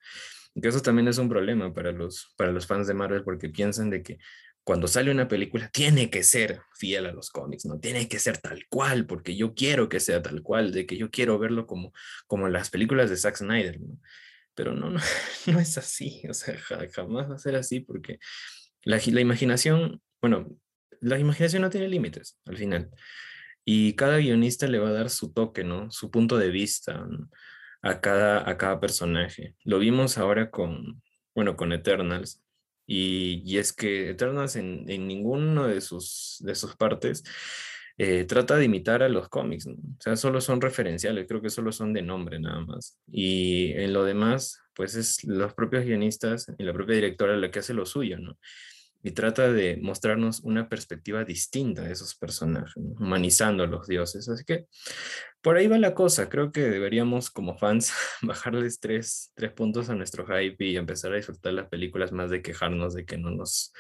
Y 0.57 0.61
que 0.61 0.67
eso 0.67 0.81
también 0.81 1.07
es 1.07 1.19
un 1.19 1.29
problema 1.29 1.73
para 1.73 1.93
los, 1.93 2.35
para 2.37 2.51
los 2.51 2.67
fans 2.67 2.89
de 2.89 2.95
Marvel 2.95 3.23
porque 3.23 3.49
piensan 3.49 3.91
de 3.91 4.03
que 4.03 4.19
cuando 4.69 4.87
sale 4.87 5.11
una 5.11 5.29
película 5.29 5.71
tiene 5.71 6.11
que 6.11 6.23
ser 6.23 6.61
fiel 6.75 7.07
a 7.07 7.13
los 7.13 7.31
cómics, 7.31 7.65
no 7.65 7.81
tiene 7.81 8.07
que 8.07 8.19
ser 8.19 8.37
tal 8.37 8.67
cual, 8.69 9.07
porque 9.07 9.35
yo 9.35 9.55
quiero 9.55 9.89
que 9.89 9.99
sea 9.99 10.21
tal 10.21 10.43
cual, 10.43 10.73
de 10.73 10.85
que 10.85 10.99
yo 10.99 11.11
quiero 11.11 11.39
verlo 11.39 11.67
como, 11.67 11.95
como 12.27 12.51
las 12.51 12.69
películas 12.69 13.09
de 13.09 13.17
Zack 13.17 13.37
Snyder, 13.37 13.81
¿no? 13.81 13.99
Pero 14.55 14.75
no, 14.75 14.91
no, 14.91 15.01
no 15.47 15.59
es 15.59 15.79
así, 15.79 16.21
o 16.29 16.35
sea, 16.35 16.55
jamás 16.93 17.31
va 17.31 17.37
a 17.37 17.39
ser 17.39 17.57
así 17.57 17.81
porque 17.81 18.19
la, 18.83 19.01
la 19.07 19.23
imaginación, 19.23 20.03
bueno, 20.21 20.55
la 21.01 21.19
imaginación 21.19 21.63
no 21.63 21.71
tiene 21.71 21.89
límites 21.89 22.39
al 22.45 22.59
final. 22.59 22.91
Y 23.65 23.95
cada 23.95 24.19
guionista 24.19 24.67
le 24.67 24.81
va 24.81 24.91
a 24.91 24.93
dar 24.93 25.09
su 25.09 25.33
toque, 25.33 25.65
¿no? 25.65 25.91
Su 25.91 26.11
punto 26.11 26.37
de 26.37 26.51
vista 26.51 27.09
a 27.81 28.01
cada, 28.03 28.47
a 28.47 28.59
cada 28.59 28.81
personaje. 28.81 29.55
Lo 29.65 29.79
vimos 29.79 30.19
ahora 30.19 30.51
con, 30.51 31.03
bueno, 31.35 31.57
con 31.57 31.73
Eternals, 31.73 32.43
y, 32.91 33.59
es 33.59 33.73
que 33.75 34.11
Eternals 34.11 34.57
en, 34.57 34.85
en 34.89 35.07
ninguno 35.07 35.69
de 35.69 35.83
sus, 35.83 36.39
de 36.41 36.55
sus 36.55 36.75
partes 36.75 37.23
eh, 37.99 38.25
trata 38.25 38.57
de 38.57 38.65
imitar 38.65 39.03
a 39.03 39.09
los 39.09 39.29
cómics, 39.29 39.67
o 39.67 39.75
sea, 39.99 40.17
solo 40.17 40.41
son 40.41 40.61
referenciales, 40.61 41.27
creo 41.29 41.43
que 41.43 41.51
solo 41.51 41.71
son 41.71 41.93
de 41.93 42.01
nombre 42.01 42.39
nada 42.41 42.61
más. 42.61 42.97
Y 43.11 43.73
en 43.73 43.93
lo 43.93 44.05
demás, 44.05 44.61
pues 44.73 44.95
es 44.95 45.25
los 45.25 45.53
propios 45.53 45.85
guionistas 45.85 46.47
y 46.57 46.63
la 46.63 46.73
propia 46.73 46.95
directora 46.95 47.37
la 47.37 47.51
que 47.51 47.59
hace 47.59 47.75
lo 47.75 47.85
suyo, 47.85 48.19
¿no? 48.19 48.39
Y 49.03 49.13
trata 49.13 49.53
de 49.53 49.77
mostrarnos 49.77 50.41
una 50.41 50.69
perspectiva 50.69 51.25
distinta 51.25 51.83
de 51.83 51.93
esos 51.93 52.17
personajes, 52.17 52.75
humanizando 52.77 53.63
a 53.63 53.67
los 53.67 53.87
dioses. 53.87 54.29
Así 54.29 54.45
que 54.45 54.67
por 55.41 55.57
ahí 55.57 55.69
va 55.69 55.79
la 55.79 55.95
cosa. 55.95 56.29
Creo 56.29 56.51
que 56.51 56.63
deberíamos 56.63 57.31
como 57.31 57.57
fans 57.57 57.93
bajarles 58.23 58.81
tres, 58.81 59.33
tres 59.35 59.53
puntos 59.53 59.89
a 59.89 59.95
nuestro 59.95 60.27
hype 60.27 60.65
y 60.65 60.77
empezar 60.77 61.13
a 61.13 61.17
disfrutar 61.17 61.53
las 61.53 61.69
películas 61.69 62.13
más 62.13 62.31
de 62.31 62.43
quejarnos 62.43 62.95
de 62.95 63.05
que 63.05 63.19
no 63.19 63.31
nos 63.31 63.73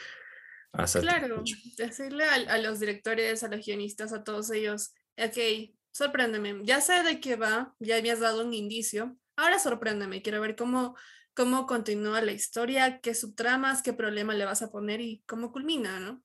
hace 0.73 1.01
Claro, 1.01 1.43
decirle 1.77 2.25
a, 2.25 2.35
a, 2.35 2.59
los 2.59 2.79
directores, 2.79 3.43
a 3.43 3.49
los 3.49 3.65
guionistas, 3.65 4.13
a 4.13 4.23
todos 4.23 4.51
ellos, 4.53 4.95
ok, 5.17 5.73
sorpréndeme, 5.91 6.61
ya 6.63 6.81
sé 6.81 7.03
de 7.03 7.21
qué 7.21 7.37
va, 7.37 7.75
ya 7.81 7.97
habías 7.97 8.21
dado 8.21 8.47
un 8.47 8.55
indicio, 8.55 9.17
ahora 9.37 9.59
sorpréndeme, 9.59 10.23
quiero 10.23 10.41
ver 10.41 10.55
cómo 10.55 10.95
cómo 11.39 11.69
continúa 11.69 12.21
la 12.21 12.33
historia, 12.33 13.01
qué 13.01 13.15
subtramas, 13.15 13.81
qué 13.81 13.93
problema 13.93 14.35
le 14.35 14.45
vas 14.45 14.61
a 14.63 14.73
poner 14.73 15.01
y 15.01 15.23
cómo 15.25 15.53
culmina, 15.53 16.01
¿no? 16.01 16.21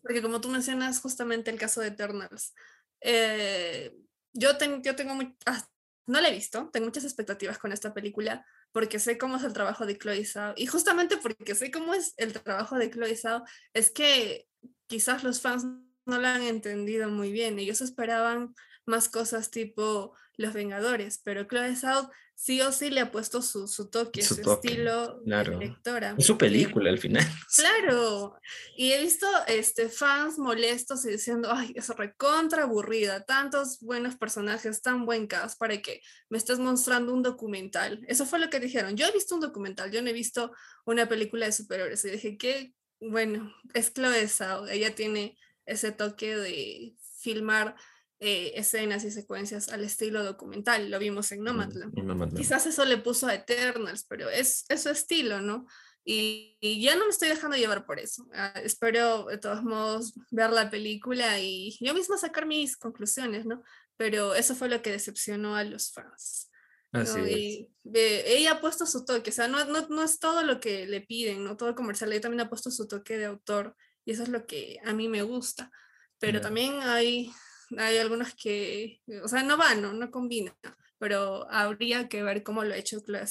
Porque 0.00 0.22
como 0.22 0.40
tú 0.40 0.48
mencionas 0.48 0.98
justamente 1.00 1.50
el 1.50 1.58
caso 1.58 1.82
de 1.82 1.88
Eternals, 1.88 2.54
eh, 3.02 3.94
yo, 4.32 4.52
yo 4.82 4.96
tengo 4.96 5.14
muy, 5.14 5.36
ah, 5.44 5.62
no 6.06 6.22
la 6.22 6.30
he 6.30 6.32
visto, 6.32 6.70
tengo 6.72 6.86
muchas 6.86 7.04
expectativas 7.04 7.58
con 7.58 7.70
esta 7.70 7.92
película 7.92 8.46
porque 8.72 8.98
sé 8.98 9.18
cómo 9.18 9.36
es 9.36 9.44
el 9.44 9.52
trabajo 9.52 9.84
de 9.84 9.98
Chloe 9.98 10.24
Zhao 10.24 10.54
y 10.56 10.64
justamente 10.64 11.18
porque 11.18 11.54
sé 11.54 11.70
cómo 11.70 11.92
es 11.92 12.14
el 12.16 12.32
trabajo 12.32 12.78
de 12.78 12.90
Chloe 12.90 13.14
Zhao 13.14 13.44
es 13.74 13.90
que 13.90 14.48
quizás 14.86 15.22
los 15.22 15.42
fans 15.42 15.64
no 15.64 16.18
lo 16.18 16.26
han 16.28 16.42
entendido 16.42 17.10
muy 17.10 17.30
bien, 17.30 17.58
ellos 17.58 17.82
esperaban 17.82 18.54
más 18.86 19.10
cosas 19.10 19.50
tipo 19.50 20.16
Los 20.38 20.54
Vengadores, 20.54 21.20
pero 21.22 21.44
Chloe 21.44 21.76
Zhao 21.76 22.10
sí 22.36 22.60
o 22.60 22.70
sí 22.70 22.90
le 22.90 23.00
ha 23.00 23.10
puesto 23.10 23.40
su, 23.40 23.66
su 23.66 23.88
toque, 23.88 24.22
su, 24.22 24.34
estilo 24.34 25.20
de 25.24 25.42
directora. 25.42 26.14
Es 26.18 26.26
su 26.26 26.36
película 26.36 26.90
al 26.90 26.98
final. 26.98 27.24
Claro, 27.56 28.38
y 28.76 28.92
he 28.92 29.00
visto 29.00 29.26
este, 29.46 29.88
fans 29.88 30.38
molestos 30.38 31.04
y 31.06 31.10
diciendo, 31.10 31.48
ay, 31.50 31.72
es 31.74 31.88
recontra 31.88 32.64
aburrida, 32.64 33.24
tantos 33.24 33.80
buenos 33.80 34.16
personajes, 34.16 34.82
tan 34.82 35.06
buen 35.06 35.26
cast 35.26 35.58
para 35.58 35.80
que 35.80 36.02
me 36.28 36.36
estés 36.36 36.58
mostrando 36.58 37.14
un 37.14 37.22
documental. 37.22 38.04
Eso 38.06 38.26
fue 38.26 38.38
lo 38.38 38.50
que 38.50 38.60
dijeron. 38.60 38.96
Yo 38.96 39.06
he 39.06 39.12
visto 39.12 39.34
un 39.34 39.40
documental, 39.40 39.90
yo 39.90 40.02
no 40.02 40.10
he 40.10 40.12
visto 40.12 40.52
una 40.84 41.08
película 41.08 41.46
de 41.46 41.52
superhéroes 41.52 42.04
y 42.04 42.10
dije 42.10 42.36
que, 42.36 42.74
bueno, 43.00 43.54
es 43.72 43.94
Chloe 43.94 44.28
Zhao, 44.28 44.68
ella 44.68 44.94
tiene 44.94 45.38
ese 45.64 45.90
toque 45.90 46.36
de 46.36 46.94
filmar 47.18 47.76
eh, 48.18 48.52
escenas 48.54 49.04
y 49.04 49.10
secuencias 49.10 49.68
al 49.68 49.84
estilo 49.84 50.24
documental, 50.24 50.90
lo 50.90 50.98
vimos 50.98 51.32
en 51.32 51.42
Nomadland. 51.42 52.34
Quizás 52.34 52.66
eso 52.66 52.84
le 52.84 52.96
puso 52.96 53.26
a 53.26 53.34
Eternals, 53.34 54.06
pero 54.08 54.30
es, 54.30 54.64
es 54.68 54.82
su 54.82 54.88
estilo, 54.88 55.40
¿no? 55.40 55.66
Y, 56.08 56.56
ya 56.80 56.94
no 56.96 57.04
me 57.04 57.10
estoy 57.10 57.28
dejando 57.28 57.56
llevar 57.56 57.84
por 57.84 57.98
eso. 57.98 58.26
Ah, 58.32 58.54
espero 58.62 59.24
de 59.24 59.38
todos 59.38 59.64
modos 59.64 60.14
ver 60.30 60.50
la 60.50 60.70
película 60.70 61.40
y 61.40 61.76
yo 61.80 61.92
misma 61.94 62.16
sacar 62.16 62.46
mis 62.46 62.76
conclusiones, 62.76 63.44
¿no? 63.44 63.62
Pero 63.96 64.34
eso 64.34 64.54
fue 64.54 64.68
lo 64.68 64.80
que 64.82 64.92
decepcionó 64.92 65.56
a 65.56 65.64
los 65.64 65.92
fans. 65.92 66.50
Así 66.92 67.68
ella 67.92 68.52
ha 68.52 68.60
puesto 68.60 68.86
su 68.86 69.04
toque, 69.04 69.28
o 69.28 69.32
sea, 69.32 69.48
no, 69.48 69.62
no, 69.66 69.86
no, 69.88 70.02
es 70.02 70.18
todo 70.18 70.42
lo 70.42 70.60
que 70.60 70.86
le 70.86 71.02
piden, 71.02 71.44
no 71.44 71.56
todo 71.56 71.74
comercial, 71.74 72.10
ella 72.10 72.22
también 72.22 72.40
ha 72.40 72.48
puesto 72.48 72.70
su 72.70 72.88
toque 72.88 73.18
de 73.18 73.26
autor 73.26 73.76
y 74.06 74.12
eso 74.12 74.22
es 74.22 74.30
lo 74.30 74.46
que 74.46 74.80
a 74.84 74.94
mí 74.94 75.08
me 75.08 75.22
gusta. 75.22 75.70
Pero 76.18 76.40
también 76.40 76.80
hay 76.80 77.30
hay 77.78 77.98
algunos 77.98 78.34
que, 78.34 79.00
o 79.22 79.28
sea, 79.28 79.42
no 79.42 79.56
van, 79.56 79.82
no, 79.82 79.92
no 79.92 80.10
combina, 80.10 80.56
pero 80.98 81.50
habría 81.50 82.08
que 82.08 82.22
ver 82.22 82.42
cómo 82.42 82.64
lo 82.64 82.74
ha 82.74 82.78
hecho 82.78 83.00
Chloe 83.00 83.24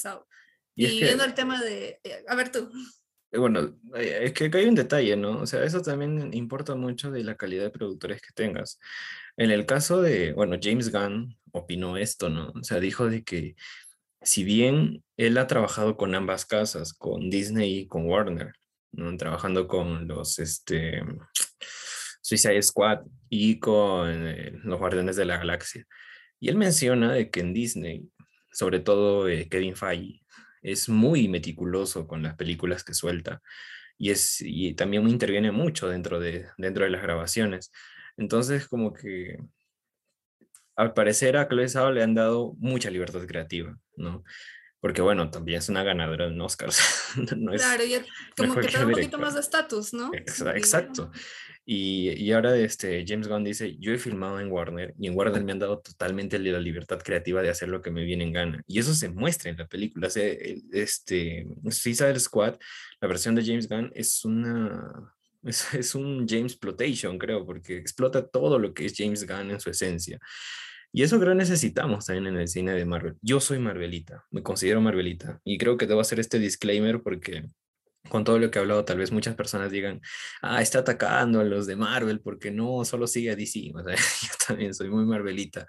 Y, 0.74 1.00
viendo 1.00 1.24
el 1.24 1.34
tema 1.34 1.62
de, 1.62 2.00
eh, 2.04 2.24
a 2.28 2.34
ver 2.34 2.50
tú. 2.50 2.70
Eh, 3.32 3.38
bueno, 3.38 3.78
eh, 3.94 4.20
es 4.22 4.32
que 4.32 4.50
hay 4.52 4.66
un 4.66 4.74
detalle, 4.74 5.16
¿no? 5.16 5.40
O 5.40 5.46
sea, 5.46 5.64
eso 5.64 5.82
también 5.82 6.32
importa 6.32 6.74
mucho 6.74 7.10
de 7.10 7.24
la 7.24 7.36
calidad 7.36 7.64
de 7.64 7.70
productores 7.70 8.20
que 8.20 8.32
tengas. 8.34 8.78
En 9.36 9.50
el 9.50 9.66
caso 9.66 10.00
de, 10.00 10.32
bueno, 10.32 10.56
James 10.60 10.92
Gunn 10.92 11.36
opinó 11.52 11.96
esto, 11.96 12.28
¿no? 12.28 12.50
O 12.50 12.62
sea, 12.62 12.80
dijo 12.80 13.08
de 13.08 13.24
que 13.24 13.56
si 14.22 14.44
bien 14.44 15.04
él 15.16 15.38
ha 15.38 15.46
trabajado 15.46 15.96
con 15.96 16.14
ambas 16.14 16.46
casas, 16.46 16.92
con 16.92 17.30
Disney 17.30 17.80
y 17.80 17.86
con 17.86 18.06
Warner, 18.06 18.52
¿no? 18.92 19.16
Trabajando 19.16 19.68
con 19.68 20.08
los, 20.08 20.38
este, 20.38 21.02
Suicide 22.26 22.60
Squad 22.60 23.02
y 23.30 23.60
con 23.60 24.26
eh, 24.26 24.50
Los 24.64 24.80
Guardianes 24.80 25.14
de 25.14 25.26
la 25.26 25.38
Galaxia. 25.38 25.84
Y 26.40 26.48
él 26.48 26.56
menciona 26.56 27.12
de 27.12 27.30
que 27.30 27.38
en 27.38 27.54
Disney, 27.54 28.10
sobre 28.50 28.80
todo 28.80 29.28
eh, 29.28 29.48
Kevin 29.48 29.76
Feige, 29.76 30.22
es 30.60 30.88
muy 30.88 31.28
meticuloso 31.28 32.08
con 32.08 32.24
las 32.24 32.34
películas 32.34 32.82
que 32.82 32.94
suelta 32.94 33.40
y, 33.96 34.10
es, 34.10 34.40
y 34.40 34.74
también 34.74 35.08
interviene 35.08 35.52
mucho 35.52 35.88
dentro 35.88 36.18
de, 36.18 36.46
dentro 36.58 36.82
de 36.82 36.90
las 36.90 37.00
grabaciones. 37.00 37.70
Entonces, 38.16 38.66
como 38.66 38.92
que 38.92 39.38
al 40.74 40.94
parecer 40.94 41.36
a 41.36 41.46
Chloe 41.46 41.68
Zhao 41.68 41.92
le 41.92 42.02
han 42.02 42.16
dado 42.16 42.54
mucha 42.58 42.90
libertad 42.90 43.24
creativa, 43.24 43.78
¿no? 43.94 44.24
Porque 44.80 45.00
bueno, 45.00 45.30
también 45.30 45.58
es 45.58 45.68
una 45.68 45.84
ganadora 45.84 46.28
de 46.28 46.40
Oscar. 46.40 46.70
claro, 47.56 47.84
y 47.84 48.04
como 48.36 48.56
que 48.56 48.76
un 48.78 48.90
poquito 48.90 49.18
más 49.18 49.34
de 49.34 49.40
estatus, 49.40 49.94
¿no? 49.94 50.10
Exacto. 50.12 51.12
Y, 51.68 52.10
y, 52.10 52.30
ahora 52.30 52.56
este, 52.56 53.04
James 53.04 53.26
Gunn 53.26 53.42
dice, 53.42 53.76
yo 53.78 53.92
he 53.92 53.98
filmado 53.98 54.38
en 54.38 54.52
Warner 54.52 54.94
y 55.00 55.08
en 55.08 55.16
Warner 55.16 55.42
me 55.42 55.50
han 55.50 55.58
dado 55.58 55.80
totalmente 55.80 56.38
la 56.38 56.60
libertad 56.60 57.00
creativa 57.02 57.42
de 57.42 57.50
hacer 57.50 57.68
lo 57.68 57.82
que 57.82 57.90
me 57.90 58.04
viene 58.04 58.22
en 58.22 58.32
gana. 58.32 58.62
Y 58.68 58.78
eso 58.78 58.94
se 58.94 59.08
muestra 59.08 59.50
en 59.50 59.56
la 59.56 59.66
película. 59.66 60.06
este, 60.06 61.46
Suicide 61.68 62.20
Squad, 62.20 62.56
la 63.00 63.08
versión 63.08 63.34
de 63.34 63.44
James 63.44 63.68
Gunn 63.68 63.90
es 63.94 64.24
una... 64.24 65.12
Es, 65.46 65.74
es 65.74 65.94
un 65.94 66.26
James 66.26 66.56
Plotation, 66.56 67.18
creo, 67.18 67.46
porque 67.46 67.76
explota 67.76 68.26
todo 68.26 68.58
lo 68.58 68.74
que 68.74 68.84
es 68.84 68.94
James 68.96 69.24
Gunn 69.24 69.52
en 69.52 69.60
su 69.60 69.70
esencia. 69.70 70.18
Y 70.92 71.02
eso 71.02 71.20
creo 71.20 71.34
necesitamos 71.34 72.06
también 72.06 72.34
en 72.34 72.40
el 72.40 72.48
cine 72.48 72.72
de 72.72 72.84
Marvel. 72.84 73.14
Yo 73.20 73.38
soy 73.38 73.60
Marvelita, 73.60 74.24
me 74.32 74.42
considero 74.42 74.80
Marvelita. 74.80 75.40
Y 75.44 75.58
creo 75.58 75.76
que 75.76 75.86
debo 75.86 76.00
hacer 76.00 76.18
este 76.18 76.40
disclaimer 76.40 77.00
porque 77.00 77.44
con 78.08 78.24
todo 78.24 78.38
lo 78.38 78.50
que 78.50 78.58
he 78.58 78.62
hablado, 78.62 78.84
tal 78.84 78.98
vez 78.98 79.12
muchas 79.12 79.34
personas 79.34 79.70
digan, 79.70 80.00
ah, 80.42 80.62
está 80.62 80.80
atacando 80.80 81.40
a 81.40 81.44
los 81.44 81.66
de 81.66 81.76
Marvel 81.76 82.20
porque 82.20 82.50
no, 82.50 82.84
solo 82.84 83.06
sigue 83.06 83.30
a 83.30 83.36
DC. 83.36 83.72
O 83.74 83.82
sea, 83.82 83.96
yo 84.22 84.34
también 84.46 84.74
soy 84.74 84.88
muy 84.88 85.04
Marvelita. 85.04 85.66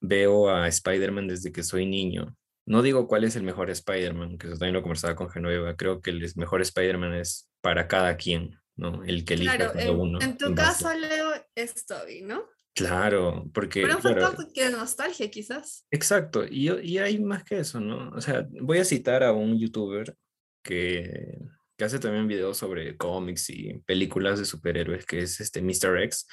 Veo 0.00 0.50
a 0.50 0.68
Spider-Man 0.68 1.28
desde 1.28 1.52
que 1.52 1.62
soy 1.62 1.86
niño. 1.86 2.36
No 2.66 2.82
digo 2.82 3.08
cuál 3.08 3.24
es 3.24 3.36
el 3.36 3.42
mejor 3.42 3.70
Spider-Man, 3.70 4.38
que 4.38 4.46
eso 4.46 4.56
también 4.56 4.74
lo 4.74 4.82
conversaba 4.82 5.16
con 5.16 5.30
Genoveva. 5.30 5.76
Creo 5.76 6.00
que 6.00 6.10
el 6.10 6.32
mejor 6.36 6.60
Spider-Man 6.60 7.14
es 7.14 7.50
para 7.60 7.88
cada 7.88 8.16
quien, 8.16 8.58
¿no? 8.76 9.02
El 9.04 9.24
que 9.24 9.34
elija 9.34 9.56
claro, 9.56 9.72
cada 9.72 9.84
en, 9.84 9.98
uno. 9.98 10.18
En 10.20 10.36
tu 10.36 10.54
caso, 10.54 10.92
Leo, 10.94 11.32
es 11.54 11.84
Toby, 11.86 12.22
¿no? 12.22 12.44
Claro, 12.74 13.50
porque... 13.52 13.82
Pero 13.82 13.96
un 13.96 14.02
claro, 14.02 14.20
factor 14.20 14.52
que 14.52 14.70
nostalgia, 14.70 15.30
quizás. 15.30 15.86
Exacto, 15.90 16.44
y, 16.48 16.70
y 16.70 16.98
hay 16.98 17.18
más 17.18 17.42
que 17.42 17.58
eso, 17.58 17.80
¿no? 17.80 18.10
O 18.10 18.20
sea, 18.20 18.46
voy 18.60 18.78
a 18.78 18.84
citar 18.84 19.24
a 19.24 19.32
un 19.32 19.58
youtuber 19.58 20.14
que, 20.62 21.38
que 21.80 21.86
hace 21.86 21.98
también 21.98 22.28
videos 22.28 22.58
sobre 22.58 22.98
cómics 22.98 23.48
y 23.48 23.72
películas 23.86 24.38
de 24.38 24.44
superhéroes, 24.44 25.06
que 25.06 25.20
es 25.20 25.40
este 25.40 25.62
Mr. 25.62 26.02
X. 26.02 26.28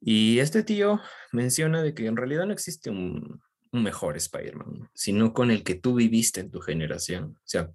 Y 0.00 0.38
este 0.38 0.62
tío 0.62 1.02
menciona 1.32 1.82
de 1.82 1.92
que 1.92 2.06
en 2.06 2.16
realidad 2.16 2.46
no 2.46 2.54
existe 2.54 2.88
un, 2.88 3.42
un 3.72 3.82
mejor 3.82 4.16
Spider-Man, 4.16 4.88
sino 4.94 5.34
con 5.34 5.50
el 5.50 5.62
que 5.64 5.74
tú 5.74 5.94
viviste 5.94 6.40
en 6.40 6.50
tu 6.50 6.60
generación. 6.60 7.36
O 7.36 7.42
sea, 7.44 7.70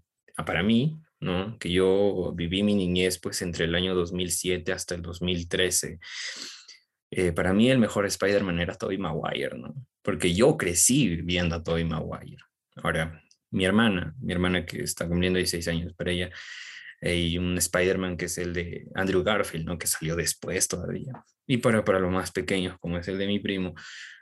para 0.47 0.63
mí, 0.63 0.99
¿no? 1.19 1.59
Que 1.59 1.71
yo 1.71 2.34
viví 2.36 2.63
mi 2.63 2.74
niñez 2.74 3.19
pues 3.19 3.43
entre 3.43 3.65
el 3.65 3.76
año 3.76 3.93
2007 3.93 4.71
hasta 4.71 4.95
el 4.95 5.03
2013. 5.03 5.99
eh, 7.11 7.34
para 7.34 7.53
mí 7.53 7.69
el 7.69 7.78
mejor 7.78 8.07
Spider-Man 8.07 8.59
era 8.61 8.74
Tobey 8.74 8.97
Maguire, 8.97 9.55
¿no? 9.59 9.76
Porque 10.01 10.34
yo 10.34 10.57
crecí 10.57 11.17
viendo 11.17 11.55
a 11.55 11.63
Tobey 11.63 11.86
Maguire. 11.86 12.41
Ahora, 12.78 13.22
mi 13.54 13.66
hermana, 13.66 14.14
mi 14.20 14.34
hermana 14.34 14.66
que 14.66 14.82
está 14.82 15.08
cumpliendo 15.08 15.38
16 15.38 15.68
años, 15.68 15.93
para 15.93 16.12
ella 16.12 16.30
hay 17.01 17.38
un 17.38 17.58
Spider-Man 17.58 18.18
que 18.18 18.26
es 18.26 18.38
el 18.38 18.54
de 18.54 18.88
Andrew 18.95 19.24
Garfield, 19.24 19.66
¿no? 19.66 19.78
Que 19.78 19.88
salió 19.88 20.16
después 20.16 20.68
todavía. 20.68 21.24
Y 21.45 21.58
para, 21.58 21.84
para 21.84 21.99
los 21.99 22.12
más 22.12 22.32
pequeños, 22.32 22.78
como 22.80 22.97
es 22.97 23.08
el 23.08 23.18
de 23.18 23.28
mi 23.28 23.39
primo, 23.39 23.74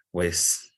pues 0.09 0.71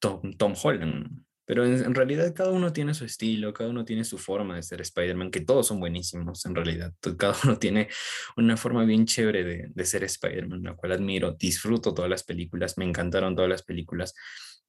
Tom, 0.00 0.32
Tom 0.36 0.54
Holland. 0.60 1.24
Pero 1.44 1.66
en, 1.66 1.74
en 1.84 1.94
realidad 1.94 2.32
cada 2.34 2.50
uno 2.50 2.72
tiene 2.72 2.94
su 2.94 3.04
estilo, 3.04 3.52
cada 3.52 3.68
uno 3.70 3.84
tiene 3.84 4.04
su 4.04 4.16
forma 4.16 4.56
de 4.56 4.62
ser 4.62 4.80
Spider-Man, 4.80 5.30
que 5.30 5.40
todos 5.40 5.66
son 5.66 5.80
buenísimos 5.80 6.44
en 6.46 6.54
realidad. 6.54 6.92
Cada 7.18 7.36
uno 7.44 7.58
tiene 7.60 7.88
una 8.36 8.56
forma 8.56 8.84
bien 8.84 9.06
chévere 9.06 9.44
de, 9.44 9.68
de 9.68 9.84
ser 9.84 10.02
Spider-Man, 10.04 10.62
la 10.62 10.74
cual 10.74 10.92
admiro. 10.92 11.32
Disfruto 11.32 11.92
todas 11.92 12.10
las 12.10 12.24
películas, 12.24 12.78
me 12.78 12.86
encantaron 12.86 13.36
todas 13.36 13.50
las 13.50 13.62
películas. 13.62 14.14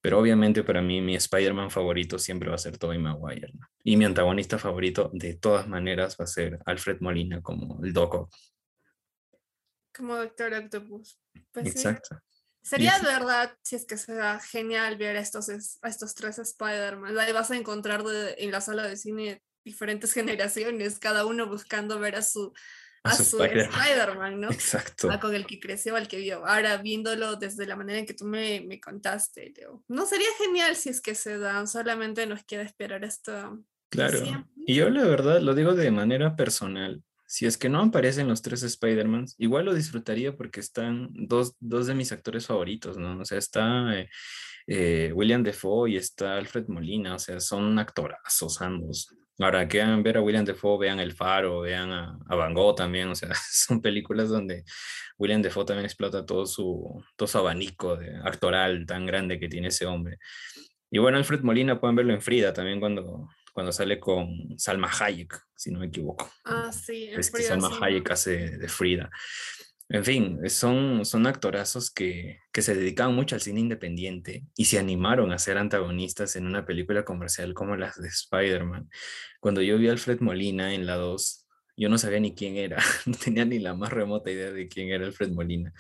Pero 0.04 0.20
obviamente 0.20 0.66
para 0.66 0.82
mí 0.82 1.00
mi 1.00 1.16
Spider-Man 1.16 1.72
favorito 1.72 2.20
siempre 2.20 2.50
va 2.50 2.56
a 2.56 2.58
ser 2.58 2.78
Tobey 2.78 3.00
Maguire. 3.00 3.54
¿no? 3.54 3.66
Y 3.86 3.96
mi 3.96 4.04
antagonista 4.04 4.60
favorito 4.60 5.10
de 5.14 5.36
todas 5.36 5.66
maneras 5.66 6.18
va 6.20 6.26
a 6.26 6.28
ser 6.28 6.60
Alfred 6.66 6.98
Molina 7.00 7.42
como 7.42 7.82
el 7.86 7.94
Doc. 7.94 8.30
Como 9.96 10.18
Doctor 10.18 10.54
Octopus. 10.56 11.22
Pues 11.54 11.72
sí. 11.72 11.80
Exacto. 11.80 12.20
Sería 12.62 13.00
de 13.00 13.06
verdad, 13.06 13.58
si 13.62 13.78
es 13.78 13.86
que 13.86 13.96
será 13.96 14.42
genial 14.42 14.98
ver 14.98 15.16
a 15.16 15.22
estos, 15.22 15.48
a 15.50 15.88
estos 15.88 16.14
tres 16.16 16.38
Spider-Man. 16.38 17.18
Ahí 17.18 17.32
vas 17.32 17.52
a 17.52 17.56
encontrar 17.56 18.04
de- 18.04 18.36
en 18.40 18.52
la 18.52 18.60
sala 18.60 18.86
de 18.86 18.98
cine 18.98 19.42
diferentes 19.64 20.12
generaciones, 20.14 21.00
cada 21.00 21.26
uno 21.26 21.48
buscando 21.48 21.98
ver 22.00 22.18
a 22.18 22.22
su, 22.22 22.52
A 23.04 23.16
su 23.16 23.42
Spider-Man. 23.42 23.70
Spider-Man, 23.82 24.40
¿no? 24.42 24.50
Exacto. 24.52 25.10
Ah, 25.12 25.20
con 25.20 25.36
el 25.36 25.46
que 25.46 25.60
creció, 25.60 25.96
al 25.96 26.08
que 26.08 26.18
vio. 26.18 26.46
Ahora, 26.46 26.78
viéndolo 26.78 27.36
desde 27.36 27.66
la 27.66 27.76
manera 27.76 28.00
en 28.00 28.06
que 28.06 28.14
tú 28.14 28.26
me, 28.26 28.62
me 28.62 28.80
contaste, 28.80 29.54
Leo. 29.56 29.84
No 29.88 30.06
sería 30.06 30.28
genial 30.38 30.76
si 30.76 30.90
es 30.90 31.02
que 31.02 31.14
se 31.16 31.38
dan, 31.38 31.68
solamente 31.68 32.26
nos 32.26 32.44
queda 32.46 32.62
esperar 32.64 33.04
hasta 33.04 33.52
Claro. 33.90 34.18
siempre. 34.24 34.52
Y 34.66 34.76
yo 34.76 34.90
la 34.90 35.04
verdad 35.04 35.42
lo 35.42 35.54
digo 35.54 35.74
de 35.76 35.92
manera 35.92 36.36
personal. 36.36 37.04
Si 37.28 37.46
es 37.46 37.58
que 37.58 37.70
no 37.70 37.82
aparecen 37.82 38.28
los 38.28 38.42
tres 38.42 38.64
Spider-Mans, 38.64 39.36
igual 39.38 39.66
lo 39.66 39.74
disfrutaría 39.74 40.36
porque 40.36 40.60
están 40.60 41.10
dos, 41.14 41.56
dos 41.60 41.88
de 41.88 41.96
mis 41.96 42.12
actores 42.12 42.46
favoritos, 42.46 42.98
¿no? 42.98 43.20
O 43.20 43.26
sea, 43.26 43.38
está 43.40 43.98
eh, 44.00 44.10
eh, 44.68 45.12
William 45.14 45.44
Defoe 45.44 45.92
y 45.92 45.98
está 45.98 46.38
Alfred 46.38 46.68
Molina, 46.68 47.16
o 47.16 47.20
sea, 47.20 47.40
son 47.40 47.78
actorazos 47.80 48.62
ambos. 48.62 49.10
Ahora, 49.40 49.68
quieran 49.68 50.04
ver 50.04 50.18
a 50.18 50.22
William 50.22 50.46
Defoe, 50.46 50.80
vean 50.80 51.00
El 51.00 51.14
Faro, 51.14 51.62
vean 51.62 51.92
a, 51.92 52.20
a 52.28 52.36
Van 52.36 52.54
Gogh 52.54 52.76
también, 52.76 53.10
o 53.10 53.16
sea, 53.16 53.30
son 53.52 53.82
películas 53.82 54.30
donde 54.30 54.64
William 55.18 55.42
Defoe 55.42 55.66
también 55.66 55.86
explota 55.86 56.26
todo 56.26 56.46
su, 56.46 57.04
todo 57.16 57.28
su 57.28 57.38
abanico 57.38 57.96
de 57.96 58.16
actoral 58.24 58.86
tan 58.86 59.06
grande 59.06 59.40
que 59.40 59.50
tiene 59.50 59.70
ese 59.70 59.86
hombre. 59.86 60.20
Y 60.92 61.00
bueno, 61.00 61.18
Alfred 61.18 61.42
Molina 61.42 61.80
pueden 61.80 61.96
verlo 61.96 62.14
en 62.14 62.22
Frida 62.22 62.54
también 62.54 62.80
cuando, 62.80 63.28
cuando 63.52 63.72
sale 63.72 64.00
con 64.00 64.28
Salma 64.60 64.92
Hayek, 65.00 65.42
si 65.56 65.72
no 65.72 65.80
me 65.80 65.88
equivoco. 65.88 66.32
Ah, 66.46 66.72
sí, 66.72 67.06
en 67.06 67.20
Es 67.20 67.32
que 67.32 67.42
Salma 67.42 67.70
sí. 67.70 67.76
Hayek 67.82 68.12
hace 68.12 68.58
de 68.58 68.68
Frida. 68.68 69.10
En 69.94 70.04
fin, 70.04 70.40
son, 70.50 71.06
son 71.06 71.28
actorazos 71.28 71.92
que, 71.92 72.40
que 72.52 72.64
se 72.64 72.74
dedicaban 72.74 73.14
mucho 73.14 73.36
al 73.36 73.42
cine 73.42 73.60
independiente 73.60 74.44
y 74.58 74.66
se 74.66 74.80
animaron 74.80 75.32
a 75.32 75.38
ser 75.38 75.60
antagonistas 75.60 76.36
en 76.36 76.48
una 76.48 76.66
película 76.66 77.06
comercial 77.06 77.54
como 77.54 77.76
las 77.76 78.02
de 78.02 78.08
Spider-Man. 78.08 78.90
Cuando 79.40 79.62
yo 79.62 79.78
vi 79.78 79.90
a 79.90 79.92
Alfred 79.92 80.20
Molina 80.20 80.74
en 80.74 80.88
la 80.88 80.96
2, 80.96 81.46
yo 81.78 81.90
no 81.90 82.00
sabía 82.00 82.20
ni 82.20 82.34
quién 82.34 82.58
era, 82.58 82.78
no 83.06 83.14
tenía 83.14 83.46
ni 83.46 83.60
la 83.60 83.76
más 83.76 83.94
remota 83.94 84.32
idea 84.32 84.52
de 84.52 84.68
quién 84.68 84.90
era 84.90 85.06
Alfred 85.06 85.30
Molina. 85.30 85.72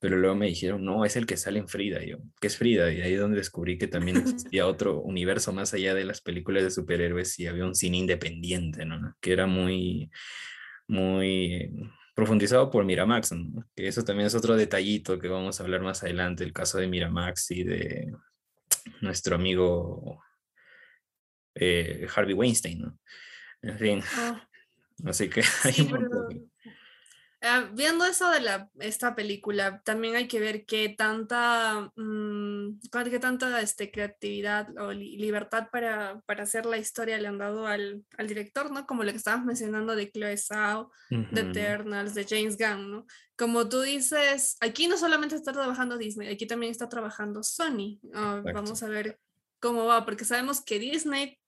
Pero 0.00 0.16
luego 0.16 0.34
me 0.34 0.48
dijeron, 0.48 0.84
no, 0.84 1.04
es 1.04 1.14
el 1.14 1.24
que 1.24 1.36
sale 1.36 1.60
en 1.60 1.68
Frida. 1.68 2.02
Y 2.02 2.10
yo, 2.10 2.18
¿qué 2.40 2.48
es 2.48 2.56
Frida? 2.56 2.92
Y 2.92 3.00
ahí 3.00 3.12
es 3.12 3.20
donde 3.20 3.36
descubrí 3.36 3.78
que 3.78 3.86
también 3.86 4.16
existía 4.26 4.66
otro 4.66 5.00
universo 5.02 5.52
más 5.52 5.72
allá 5.72 5.94
de 5.94 6.04
las 6.04 6.20
películas 6.20 6.64
de 6.64 6.72
superhéroes 6.72 7.38
y 7.38 7.46
había 7.46 7.64
un 7.64 7.76
cine 7.76 7.98
independiente, 7.98 8.84
¿no? 8.84 9.16
Que 9.20 9.32
era 9.32 9.46
muy, 9.46 10.10
muy 10.88 11.70
profundizado 12.14 12.70
por 12.70 12.84
Miramax, 12.84 13.32
¿no? 13.32 13.64
Que 13.74 13.88
eso 13.88 14.04
también 14.04 14.26
es 14.26 14.34
otro 14.34 14.56
detallito 14.56 15.18
que 15.18 15.28
vamos 15.28 15.60
a 15.60 15.64
hablar 15.64 15.82
más 15.82 16.02
adelante, 16.02 16.44
el 16.44 16.52
caso 16.52 16.78
de 16.78 16.88
Miramax 16.88 17.50
y 17.52 17.64
de 17.64 18.12
nuestro 19.00 19.36
amigo 19.36 20.22
eh, 21.54 22.06
Harvey 22.14 22.34
Weinstein, 22.34 22.80
¿no? 22.80 22.98
En 23.62 23.78
fin, 23.78 24.02
Ah, 24.16 24.48
así 25.06 25.28
que 25.28 25.42
hay 25.64 25.72
sí, 25.72 25.82
un 25.82 25.90
montón 25.92 26.51
de- 27.42 27.48
ah, 27.48 27.68
viendo 27.74 28.04
eso 28.06 28.30
de 28.30 28.40
la, 28.40 28.70
esta 28.78 29.14
película, 29.14 29.82
también 29.84 30.14
hay 30.16 30.28
que 30.28 30.40
ver 30.40 30.64
qué 30.64 30.88
tanta, 30.96 31.90
cuál- 31.94 33.10
qué 33.10 33.18
tanta 33.18 33.60
este, 33.60 33.90
creatividad 33.90 34.68
o 34.78 34.92
li- 34.92 35.16
libertad 35.18 35.68
para, 35.70 36.20
para 36.26 36.44
hacer 36.44 36.66
la 36.66 36.78
historia 36.78 37.18
le 37.18 37.28
han 37.28 37.38
dado 37.38 37.66
al, 37.66 38.04
al 38.16 38.26
director, 38.26 38.70
¿no? 38.70 38.86
Como 38.86 39.02
lo 39.04 39.10
que 39.10 39.16
estabas 39.18 39.44
mencionando 39.44 39.94
de 39.96 40.10
Chloe 40.10 40.36
Zhao, 40.36 40.90
de 41.10 41.18
Ujú. 41.18 41.50
Eternals, 41.50 42.14
de 42.14 42.24
James 42.28 42.56
Gunn, 42.56 42.90
¿no? 42.90 43.06
Como 43.36 43.68
tú 43.68 43.80
dices, 43.80 44.56
aquí 44.60 44.86
no 44.86 44.96
solamente 44.96 45.34
está 45.34 45.52
trabajando 45.52 45.98
Disney, 45.98 46.28
aquí 46.32 46.46
también 46.46 46.70
está 46.70 46.88
trabajando 46.88 47.42
Sony. 47.42 47.98
Exacto. 48.04 48.52
vamos 48.52 48.82
a 48.82 48.88
ver 48.88 49.18
cómo 49.60 49.86
va, 49.86 50.04
porque 50.04 50.24
sabemos 50.24 50.60
que 50.60 50.78
Disney 50.78 51.38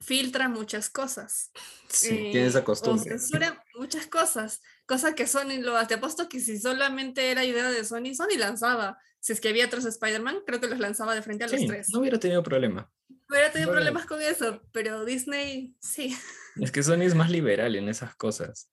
filtra 0.00 0.48
muchas 0.48 0.90
cosas. 0.90 1.50
Sí, 1.88 2.08
tiene 2.30 2.46
esa 2.46 2.58
eh, 2.58 2.62
o 2.62 2.64
costumbre. 2.64 3.10
censura 3.10 3.64
muchas 3.74 4.06
cosas, 4.06 4.60
cosa 4.86 5.14
que 5.14 5.26
Sony 5.26 5.60
lo 5.60 5.76
hace. 5.76 5.88
Te 5.88 5.94
apuesto 5.94 6.28
que 6.28 6.40
si 6.40 6.58
solamente 6.58 7.30
era 7.30 7.44
idea 7.44 7.70
de 7.70 7.84
Sony, 7.84 8.14
Sony 8.14 8.36
lanzaba. 8.38 8.98
Si 9.20 9.32
es 9.32 9.40
que 9.40 9.48
había 9.48 9.66
otros 9.66 9.84
Spider-Man, 9.86 10.40
creo 10.46 10.60
que 10.60 10.68
los 10.68 10.78
lanzaba 10.78 11.14
de 11.14 11.22
frente 11.22 11.44
a 11.44 11.48
los 11.48 11.58
Sí, 11.58 11.66
tres. 11.66 11.88
no 11.90 12.00
hubiera 12.00 12.18
tenido 12.18 12.42
problema. 12.42 12.90
Hubiera 13.28 13.50
tenido 13.50 13.72
problemas 13.72 14.04
con 14.06 14.20
eso, 14.20 14.62
pero 14.72 15.04
Disney 15.04 15.74
sí. 15.80 16.14
Es 16.60 16.70
que 16.70 16.82
Sony 16.82 17.02
es 17.02 17.14
más 17.14 17.30
liberal 17.30 17.74
en 17.76 17.88
esas 17.88 18.14
cosas. 18.16 18.70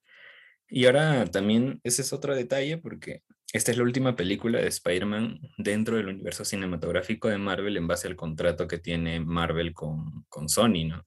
Y 0.68 0.86
ahora 0.86 1.26
también 1.26 1.80
ese 1.84 2.02
es 2.02 2.14
otro 2.14 2.36
detalle 2.36 2.78
porque 2.78 3.24
esta 3.54 3.72
es 3.72 3.78
la 3.78 3.84
última 3.84 4.16
película 4.16 4.60
de 4.60 4.68
Spider-Man 4.68 5.40
dentro 5.58 5.98
del 5.98 6.08
universo 6.08 6.46
cinematográfico 6.46 7.28
de 7.28 7.38
Marvel 7.38 7.76
en 7.78 7.88
base 7.88 8.08
al 8.08 8.16
contrato 8.16 8.68
que 8.68 8.78
tiene 8.78 9.20
Marvel 9.20 9.74
con, 9.74 10.26
con 10.30 10.48
Sony, 10.48 10.86
¿no? 10.88 11.06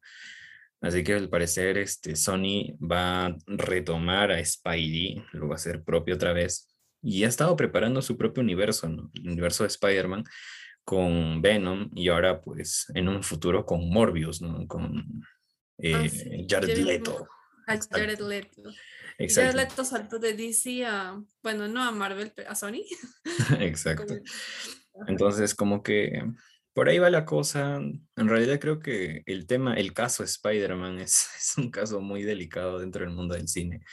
Así 0.84 1.02
que 1.02 1.14
al 1.14 1.30
parecer 1.30 1.78
este, 1.78 2.14
Sony 2.14 2.76
va 2.78 3.26
a 3.26 3.36
retomar 3.46 4.30
a 4.30 4.44
Spidey, 4.44 5.24
lo 5.32 5.48
va 5.48 5.54
a 5.54 5.56
hacer 5.56 5.82
propio 5.82 6.14
otra 6.14 6.34
vez. 6.34 6.68
Y 7.02 7.24
ha 7.24 7.28
estado 7.28 7.56
preparando 7.56 8.02
su 8.02 8.18
propio 8.18 8.42
universo, 8.42 8.86
¿no? 8.86 9.10
El 9.14 9.30
universo 9.30 9.64
de 9.64 9.68
Spider-Man 9.68 10.24
con 10.84 11.40
Venom 11.40 11.90
y 11.94 12.08
ahora 12.08 12.42
pues 12.42 12.84
en 12.94 13.08
un 13.08 13.22
futuro 13.22 13.64
con 13.64 13.88
Morbius, 13.88 14.42
¿no? 14.42 14.66
Con 14.66 15.24
eh, 15.78 15.94
Ah, 15.94 16.06
sí, 16.06 16.46
Jared 16.46 16.76
Leto. 16.76 17.28
A. 17.66 17.78
Jared 17.90 18.20
Leto. 18.20 18.62
Exacto. 19.16 19.52
Jared 19.52 19.70
Leto 19.70 19.84
saltó 19.86 20.18
de 20.18 20.34
DC 20.34 20.84
a, 20.84 21.18
bueno, 21.42 21.66
no 21.66 21.82
a 21.82 21.92
Marvel, 21.92 22.30
pero 22.36 22.50
a 22.50 22.54
Sony. 22.54 22.84
Exacto. 23.58 24.16
Entonces, 25.08 25.54
como 25.54 25.82
que 25.82 26.22
por 26.74 26.88
ahí 26.88 26.98
va 26.98 27.08
la 27.08 27.24
cosa. 27.24 27.76
En 27.76 28.28
realidad 28.28 28.60
creo 28.60 28.80
que 28.80 29.22
el 29.26 29.46
tema, 29.46 29.74
el 29.74 29.92
caso 29.94 30.22
Spider-Man 30.24 30.98
es, 30.98 31.28
es 31.38 31.54
un 31.56 31.70
caso 31.70 32.00
muy 32.00 32.22
delicado 32.22 32.78
dentro 32.80 33.04
del 33.04 33.14
mundo 33.14 33.34
del 33.34 33.48
cine. 33.48 33.84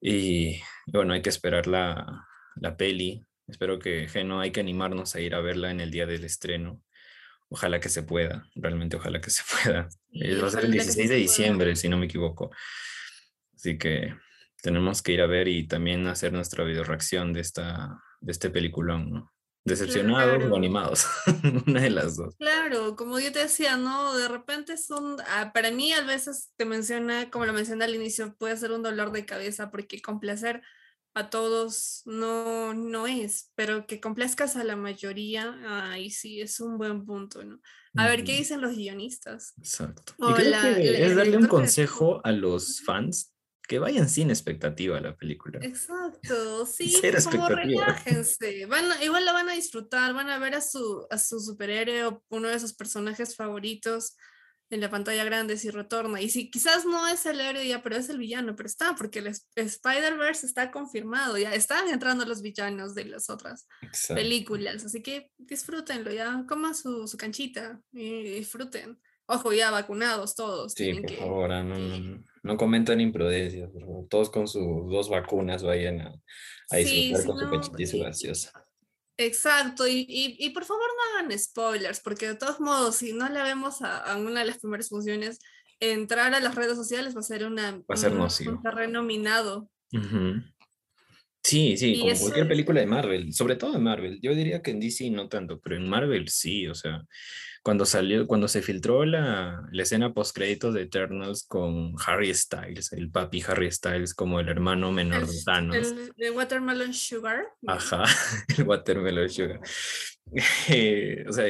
Y 0.00 0.60
bueno, 0.86 1.12
hay 1.12 1.22
que 1.22 1.28
esperar 1.28 1.66
la, 1.66 2.26
la 2.56 2.76
peli 2.76 3.28
Espero 3.48 3.78
que 3.78 4.08
Geno 4.08 4.40
hay 4.40 4.52
que 4.52 4.60
animarnos 4.60 5.14
a 5.14 5.20
ir 5.20 5.34
a 5.34 5.40
verla 5.40 5.70
en 5.70 5.80
el 5.80 5.90
día 5.90 6.06
del 6.06 6.24
estreno. 6.24 6.82
Ojalá 7.48 7.80
que 7.80 7.88
se 7.88 8.02
pueda, 8.02 8.46
realmente 8.54 8.96
ojalá 8.96 9.22
que 9.22 9.30
se 9.30 9.42
pueda. 9.64 9.88
va 10.42 10.46
a 10.46 10.50
ser 10.50 10.66
el 10.66 10.72
16 10.72 11.08
de 11.08 11.16
diciembre, 11.16 11.74
si 11.74 11.88
no 11.88 11.96
me 11.96 12.06
equivoco. 12.06 12.50
Así 13.54 13.78
que 13.78 14.14
tenemos 14.62 15.02
que 15.02 15.12
ir 15.12 15.22
a 15.22 15.26
ver 15.26 15.48
y 15.48 15.66
también 15.66 16.06
hacer 16.06 16.32
nuestra 16.32 16.62
video 16.62 16.84
reacción 16.84 17.32
de, 17.32 17.40
esta, 17.40 17.98
de 18.20 18.32
este 18.32 18.50
peliculón, 18.50 19.10
¿no? 19.10 19.32
Decepcionados 19.68 20.44
o 20.50 20.56
animados, 20.56 21.06
una 21.66 21.80
de 21.80 21.90
las 21.90 22.16
dos. 22.16 22.34
Claro, 22.36 22.96
como 22.96 23.18
yo 23.20 23.30
te 23.32 23.40
decía, 23.40 23.76
¿no? 23.76 24.16
De 24.16 24.28
repente 24.28 24.76
son, 24.76 25.16
ah, 25.28 25.52
para 25.52 25.70
mí 25.70 25.92
a 25.92 26.02
veces 26.02 26.52
te 26.56 26.64
menciona, 26.64 27.30
como 27.30 27.46
lo 27.46 27.52
mencioné 27.52 27.84
al 27.84 27.94
inicio, 27.94 28.34
puede 28.36 28.56
ser 28.56 28.72
un 28.72 28.82
dolor 28.82 29.12
de 29.12 29.26
cabeza 29.26 29.70
porque 29.70 30.00
complacer 30.00 30.62
a 31.14 31.30
todos 31.30 32.02
no, 32.04 32.74
no 32.74 33.06
es, 33.06 33.50
pero 33.54 33.86
que 33.86 34.00
complazcas 34.00 34.56
a 34.56 34.64
la 34.64 34.76
mayoría, 34.76 35.90
ahí 35.90 36.10
sí 36.10 36.40
es 36.40 36.60
un 36.60 36.78
buen 36.78 37.04
punto, 37.04 37.44
¿no? 37.44 37.60
A 37.96 38.06
ver, 38.06 38.22
¿qué 38.22 38.36
dicen 38.36 38.60
los 38.60 38.76
guionistas? 38.76 39.54
Exacto. 39.58 40.14
y 40.18 40.32
creo 40.34 40.74
que 40.76 41.06
es 41.06 41.16
darle 41.16 41.36
un 41.36 41.48
consejo 41.48 42.20
a 42.22 42.30
los 42.30 42.82
fans 42.82 43.34
que 43.68 43.78
vayan 43.78 44.08
sin 44.08 44.30
expectativa 44.30 44.96
a 44.96 45.00
la 45.00 45.14
película. 45.14 45.60
Exacto, 45.62 46.66
sí, 46.66 47.00
como 47.30 47.48
relájense. 47.50 48.64
Van, 48.66 48.84
igual 49.02 49.24
la 49.26 49.32
van 49.32 49.50
a 49.50 49.52
disfrutar, 49.52 50.14
van 50.14 50.30
a 50.30 50.38
ver 50.38 50.54
a 50.54 50.60
su, 50.62 51.06
a 51.10 51.18
su 51.18 51.38
superhéroe 51.38 52.06
o 52.06 52.24
uno 52.30 52.48
de 52.48 52.58
sus 52.58 52.74
personajes 52.74 53.36
favoritos 53.36 54.16
en 54.70 54.80
la 54.80 54.90
pantalla 54.90 55.22
grande 55.24 55.58
si 55.58 55.68
retorna. 55.68 56.20
Y 56.20 56.30
si 56.30 56.50
quizás 56.50 56.86
no 56.86 57.06
es 57.08 57.26
el 57.26 57.40
héroe 57.40 57.68
ya, 57.68 57.82
pero 57.82 57.96
es 57.96 58.08
el 58.08 58.18
villano, 58.18 58.56
pero 58.56 58.66
está, 58.66 58.94
porque 58.96 59.18
el 59.18 59.26
Spider-Verse 59.54 60.46
está 60.46 60.70
confirmado, 60.70 61.36
ya 61.36 61.54
están 61.54 61.88
entrando 61.88 62.24
los 62.24 62.40
villanos 62.40 62.94
de 62.94 63.04
las 63.04 63.28
otras 63.28 63.68
películas, 64.08 64.84
así 64.84 65.02
que 65.02 65.30
disfrútenlo, 65.36 66.10
ya 66.10 66.44
coman 66.48 66.74
su, 66.74 67.06
su 67.06 67.16
canchita 67.18 67.80
y 67.92 68.22
disfruten. 68.22 68.98
Ojo, 69.30 69.52
ya 69.52 69.70
vacunados 69.70 70.34
todos. 70.34 70.72
Sí, 70.72 70.94
por 70.94 71.12
favor, 71.12 71.52
ah, 71.52 71.62
no, 71.62 71.78
no, 71.78 72.24
no, 72.42 72.56
comentan 72.56 72.98
imprudencias, 72.98 73.70
todos 74.08 74.30
con 74.30 74.48
sus 74.48 74.90
dos 74.90 75.10
vacunas 75.10 75.62
vayan 75.62 76.00
a, 76.00 76.14
a 76.70 76.76
disfrutar 76.78 77.26
con 77.26 77.38
su 77.38 77.50
pechita 77.50 77.82
y 77.82 77.86
su 77.86 77.98
gaseosa. 77.98 78.52
Exacto, 79.18 79.86
y, 79.86 80.06
y, 80.08 80.50
por 80.50 80.64
favor 80.64 80.86
no 80.86 81.18
hagan 81.18 81.38
spoilers, 81.38 82.00
porque 82.00 82.28
de 82.28 82.36
todos 82.36 82.60
modos, 82.60 82.96
si 82.96 83.12
no 83.12 83.28
la 83.28 83.42
vemos 83.42 83.82
a, 83.82 84.16
una 84.16 84.40
de 84.40 84.46
las 84.46 84.58
primeras 84.58 84.88
funciones, 84.88 85.40
entrar 85.80 86.32
a 86.32 86.40
las 86.40 86.54
redes 86.54 86.76
sociales 86.76 87.14
va 87.14 87.20
a 87.20 87.24
ser 87.24 87.44
una 87.44 87.72
va 87.78 87.94
a 87.94 87.96
ser 87.96 88.12
un, 88.48 88.62
terreno 88.62 89.02
minado. 89.02 89.68
Sí, 91.42 91.76
sí, 91.76 91.98
como 92.00 92.18
cualquier 92.18 92.48
película 92.48 92.80
de 92.80 92.86
Marvel, 92.86 93.34
sobre 93.34 93.56
todo 93.56 93.72
de 93.72 93.78
Marvel. 93.78 94.20
Yo 94.22 94.34
diría 94.34 94.62
que 94.62 94.70
en 94.70 94.80
DC 94.80 95.10
no 95.10 95.28
tanto, 95.28 95.60
pero 95.60 95.76
en 95.76 95.88
Marvel 95.88 96.28
sí, 96.28 96.68
o 96.68 96.74
sea, 96.74 97.04
cuando 97.62 97.84
salió, 97.84 98.26
cuando 98.26 98.48
se 98.48 98.62
filtró 98.62 99.04
la, 99.04 99.62
la 99.70 99.82
escena 99.82 100.12
post 100.12 100.34
créditos 100.34 100.74
de 100.74 100.82
Eternals 100.82 101.44
con 101.46 101.94
Harry 102.06 102.32
Styles, 102.34 102.92
el 102.92 103.10
papi 103.10 103.42
Harry 103.46 103.70
Styles 103.70 104.14
como 104.14 104.40
el 104.40 104.48
hermano 104.48 104.92
menor 104.92 105.26
de 105.26 105.42
Thanos. 105.44 105.76
El, 105.76 106.12
de 106.16 106.30
Watermelon 106.30 106.94
Sugar. 106.94 107.46
Ajá, 107.66 108.04
el 108.56 108.64
Watermelon 108.64 109.28
Sugar. 109.28 109.60
Eh, 110.68 111.24
o 111.28 111.32
sea, 111.32 111.46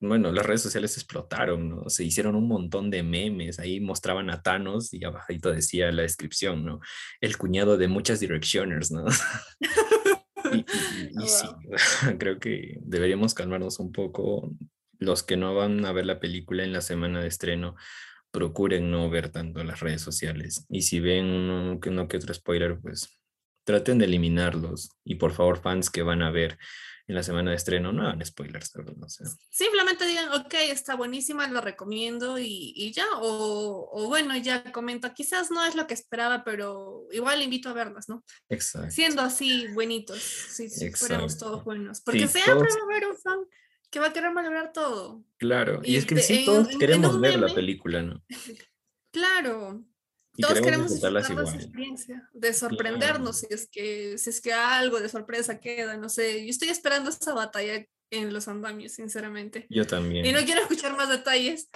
bueno, 0.00 0.32
las 0.32 0.44
redes 0.44 0.62
sociales 0.62 0.96
explotaron, 0.96 1.68
¿no? 1.68 1.88
Se 1.88 2.04
hicieron 2.04 2.34
un 2.36 2.48
montón 2.48 2.90
de 2.90 3.02
memes, 3.02 3.58
ahí 3.58 3.80
mostraban 3.80 4.30
a 4.30 4.42
Thanos 4.42 4.92
y 4.92 5.04
abajito 5.04 5.50
decía 5.50 5.90
la 5.92 6.02
descripción, 6.02 6.64
¿no? 6.64 6.80
El 7.20 7.36
cuñado 7.36 7.76
de 7.76 7.88
muchas 7.88 8.20
Directioners, 8.20 8.90
¿no? 8.90 9.04
y, 10.52 10.58
y 10.58 11.28
sí, 11.28 11.46
creo 12.18 12.38
que 12.38 12.78
deberíamos 12.82 13.34
calmarnos 13.34 13.78
un 13.78 13.92
poco. 13.92 14.50
Los 14.98 15.22
que 15.22 15.36
no 15.36 15.54
van 15.54 15.84
a 15.84 15.92
ver 15.92 16.06
la 16.06 16.20
película 16.20 16.64
en 16.64 16.72
la 16.72 16.80
semana 16.80 17.20
de 17.20 17.28
estreno, 17.28 17.76
procuren 18.30 18.90
no 18.90 19.08
ver 19.10 19.28
tanto 19.28 19.62
las 19.62 19.80
redes 19.80 20.02
sociales. 20.02 20.66
Y 20.68 20.82
si 20.82 21.00
ven 21.00 21.26
uno 21.26 21.78
que, 21.80 21.90
uno 21.90 22.08
que 22.08 22.16
otro 22.16 22.34
spoiler, 22.34 22.78
pues 22.80 23.20
traten 23.64 23.98
de 23.98 24.06
eliminarlos. 24.06 24.90
Y 25.04 25.14
por 25.16 25.32
favor, 25.32 25.60
fans 25.60 25.88
que 25.88 26.02
van 26.02 26.22
a 26.22 26.30
ver 26.30 26.58
en 27.06 27.14
la 27.14 27.22
semana 27.22 27.50
de 27.50 27.56
estreno, 27.56 27.92
no 27.92 28.06
hagan 28.06 28.24
spoilers. 28.24 28.72
No 28.96 29.08
sé. 29.08 29.24
Simplemente 29.50 30.06
digan, 30.06 30.32
ok, 30.32 30.54
está 30.70 30.94
buenísima, 30.94 31.46
lo 31.48 31.60
recomiendo 31.60 32.38
y, 32.38 32.72
y 32.74 32.92
ya. 32.92 33.06
O, 33.20 33.90
o, 33.92 34.08
bueno, 34.08 34.36
ya 34.38 34.72
comento, 34.72 35.12
quizás 35.12 35.50
no 35.50 35.64
es 35.64 35.74
lo 35.74 35.86
que 35.86 35.94
esperaba, 35.94 36.44
pero 36.44 37.06
igual 37.12 37.42
invito 37.42 37.68
a 37.68 37.74
verlas, 37.74 38.08
¿no? 38.08 38.24
Exacto. 38.48 38.90
Siendo 38.90 39.20
así 39.20 39.68
buenitos, 39.74 40.18
si, 40.18 40.70
si 40.70 40.90
fuéramos 40.92 41.36
todos 41.36 41.62
buenos. 41.62 42.00
Porque 42.00 42.26
siempre 42.26 42.68
va 42.68 42.80
a 42.80 42.84
haber 42.84 43.06
un 43.06 43.16
fan 43.16 43.38
que 43.94 44.00
va 44.00 44.08
a 44.08 44.12
querer 44.12 44.32
malograr 44.32 44.72
todo. 44.72 45.24
Claro, 45.36 45.80
y, 45.84 45.94
es 45.94 46.04
que 46.04 46.16
sí, 46.16 46.44
todos 46.44 46.66
queremos 46.78 47.20
ver 47.20 47.38
la 47.38 47.54
película, 47.54 48.02
¿no? 48.02 48.24
Claro, 49.12 49.84
todos 50.36 50.60
queremos 50.60 50.90
disfrutar 50.90 51.22
esa 51.22 51.54
experiencia, 51.54 52.28
de 52.32 52.52
sorprendernos 52.52 53.38
si 53.38 53.46
es 53.50 53.68
que 53.68 54.18
si 54.18 54.30
es 54.30 54.40
que 54.40 54.52
algo 54.52 54.98
de 54.98 55.08
sorpresa 55.08 55.60
queda, 55.60 55.96
no 55.96 56.08
sé, 56.08 56.44
yo 56.44 56.50
estoy 56.50 56.70
esperando 56.70 57.08
esa 57.08 57.34
batalla 57.34 57.86
en 58.10 58.32
los 58.32 58.48
andamios, 58.48 58.92
sinceramente. 58.92 59.66
Yo 59.68 59.86
también. 59.86 60.24
Y 60.24 60.32
no 60.32 60.40
quiero 60.44 60.60
escuchar 60.60 60.96
más 60.96 61.08
detalles, 61.08 61.68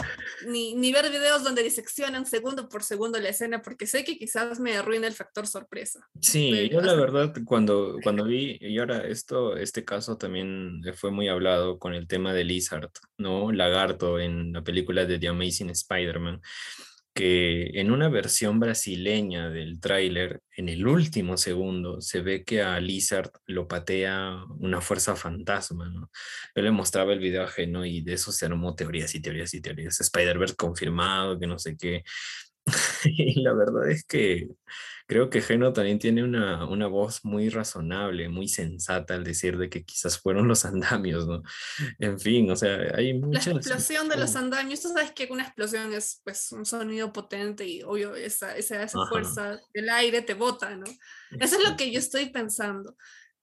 ni, 0.47 0.75
ni 0.75 0.93
ver 0.93 1.11
videos 1.11 1.43
donde 1.43 1.63
diseccionan 1.63 2.27
segundo 2.27 2.69
por 2.69 2.83
segundo 2.83 3.19
la 3.19 3.31
escena, 3.31 3.63
porque 3.63 3.87
sé 3.87 4.05
que 4.05 4.19
quizás 4.19 4.61
me 4.61 4.77
arruina 4.77 5.07
el 5.07 5.15
factor 5.15 5.47
sorpresa. 5.47 6.09
Sí, 6.21 6.69
yo 6.71 6.81
la 6.81 6.95
verdad, 6.95 7.35
cuando, 7.45 7.97
cuando 8.03 8.25
vi, 8.25 8.59
y 8.61 8.79
ahora 8.79 9.07
esto, 9.07 9.57
este 9.57 9.85
caso 9.85 10.17
también 10.17 10.83
fue 10.95 11.11
muy 11.11 11.29
hablado 11.29 11.79
con 11.79 11.95
el 11.95 12.07
tema 12.07 12.33
de 12.33 12.45
Lizard, 12.45 12.91
¿no? 13.17 13.53
Lagarto 13.53 14.19
en 14.19 14.53
la 14.53 14.63
película 14.63 15.05
de 15.05 15.19
The 15.19 15.29
Amazing 15.29 15.71
Spider-Man 15.71 16.41
que 17.19 17.81
en 17.81 17.91
una 17.91 18.09
versión 18.09 18.61
brasileña 18.61 19.51
del 19.51 19.81
tráiler, 19.81 20.41
en 20.57 20.69
el 20.69 20.87
último 20.87 21.37
segundo, 21.37 22.01
se 22.01 22.21
ve 22.21 22.45
que 22.45 22.63
a 22.63 22.79
Lizard 22.79 23.33
lo 23.47 23.67
patea 23.67 24.45
una 24.61 24.81
fuerza 24.81 25.17
fantasma, 25.17 25.89
¿no? 25.89 26.13
Yo 26.55 26.63
le 26.63 26.71
mostraba 26.71 27.13
el 27.13 27.19
video 27.19 27.43
ajeno 27.43 27.85
y 27.85 28.03
de 28.03 28.13
eso 28.13 28.31
se 28.31 28.47
armó 28.47 28.77
teorías 28.77 29.17
y 29.17 29.21
teorías 29.21 29.53
y 29.53 29.61
teorías. 29.61 30.01
Spider-Verse 30.01 30.55
confirmado, 30.55 31.41
que 31.41 31.49
no 31.49 31.59
sé 31.59 31.77
qué. 31.77 32.05
y 33.05 33.41
la 33.43 33.53
verdad 33.53 33.91
es 33.91 34.05
que 34.05 34.49
creo 35.09 35.31
que 35.31 35.41
Geno 35.41 35.73
también 35.73 35.99
tiene 35.99 36.23
una, 36.23 36.69
una, 36.69 36.87
voz 36.87 37.25
muy 37.25 37.49
razonable, 37.49 38.29
muy 38.29 38.47
sensata 38.47 39.15
al 39.15 39.25
decir 39.25 39.57
de 39.57 39.71
que 39.71 39.83
quizás 39.83 40.19
fueron 40.19 40.47
los 40.47 40.65
andamios, 40.67 41.27
¿no? 41.27 41.43
En 41.99 42.21
fin, 42.21 42.51
o 42.51 42.57
sea, 42.57 42.95
hay 42.95 43.15
mucha... 43.15 43.51
La 43.51 43.57
explosión 43.57 44.09
de 44.09 44.19
los 44.19 44.37
andamios, 44.37 44.83
tú 44.83 44.89
sabes 44.89 45.13
que 45.13 45.27
una 45.31 45.45
explosión 45.45 45.93
es 45.95 46.21
pues 46.23 46.53
un 46.53 46.67
sonido 46.67 47.13
potente 47.13 47.67
y 47.67 47.83
obvio 47.83 48.15
esa, 48.15 48.57
esa, 48.57 48.83
esa 48.83 49.07
fuerza 49.07 49.59
del 49.73 49.89
aire 49.89 50.21
te 50.21 50.35
bota, 50.35 50.77
¿no? 50.77 50.87
Eso 51.41 51.57
es 51.57 51.69
lo 51.69 51.77
que 51.77 51.91
yo 51.91 51.99
estoy 51.99 52.31
pensando. 52.31 52.95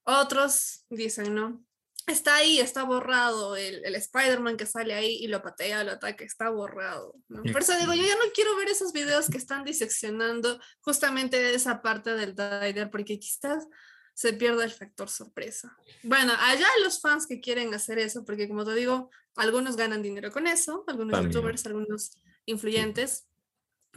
Otros 0.04 0.84
dicen, 0.88 1.34
¿no? 1.34 1.64
Está 2.06 2.36
ahí, 2.36 2.60
está 2.60 2.84
borrado 2.84 3.56
el, 3.56 3.84
el 3.84 3.94
Spider-Man 3.96 4.56
que 4.56 4.66
sale 4.66 4.94
ahí 4.94 5.16
y 5.16 5.26
lo 5.26 5.42
patea, 5.42 5.84
lo 5.84 5.92
ataca, 5.92 6.24
está 6.24 6.50
borrado. 6.50 7.14
¿no? 7.28 7.42
Por 7.42 7.62
eso 7.62 7.76
digo, 7.78 7.94
yo 7.94 8.02
ya 8.02 8.14
no 8.14 8.30
quiero 8.34 8.56
ver 8.56 8.68
esos 8.68 8.92
videos 8.92 9.28
que 9.28 9.38
están 9.38 9.64
diseccionando 9.64 10.60
justamente 10.80 11.54
esa 11.54 11.82
parte 11.82 12.14
del 12.14 12.34
trailer, 12.34 12.90
porque 12.90 13.18
quizás 13.18 13.66
se 14.14 14.32
pierda 14.32 14.64
el 14.64 14.70
factor 14.70 15.10
sorpresa. 15.10 15.76
Bueno, 16.02 16.32
allá 16.38 16.68
los 16.84 17.00
fans 17.00 17.26
que 17.26 17.40
quieren 17.40 17.74
hacer 17.74 17.98
eso, 17.98 18.24
porque 18.24 18.48
como 18.48 18.64
te 18.64 18.74
digo, 18.74 19.10
algunos 19.34 19.76
ganan 19.76 20.02
dinero 20.02 20.30
con 20.30 20.46
eso, 20.46 20.84
algunos 20.86 21.20
youtubers, 21.22 21.66
algunos 21.66 22.12
influyentes. 22.46 23.26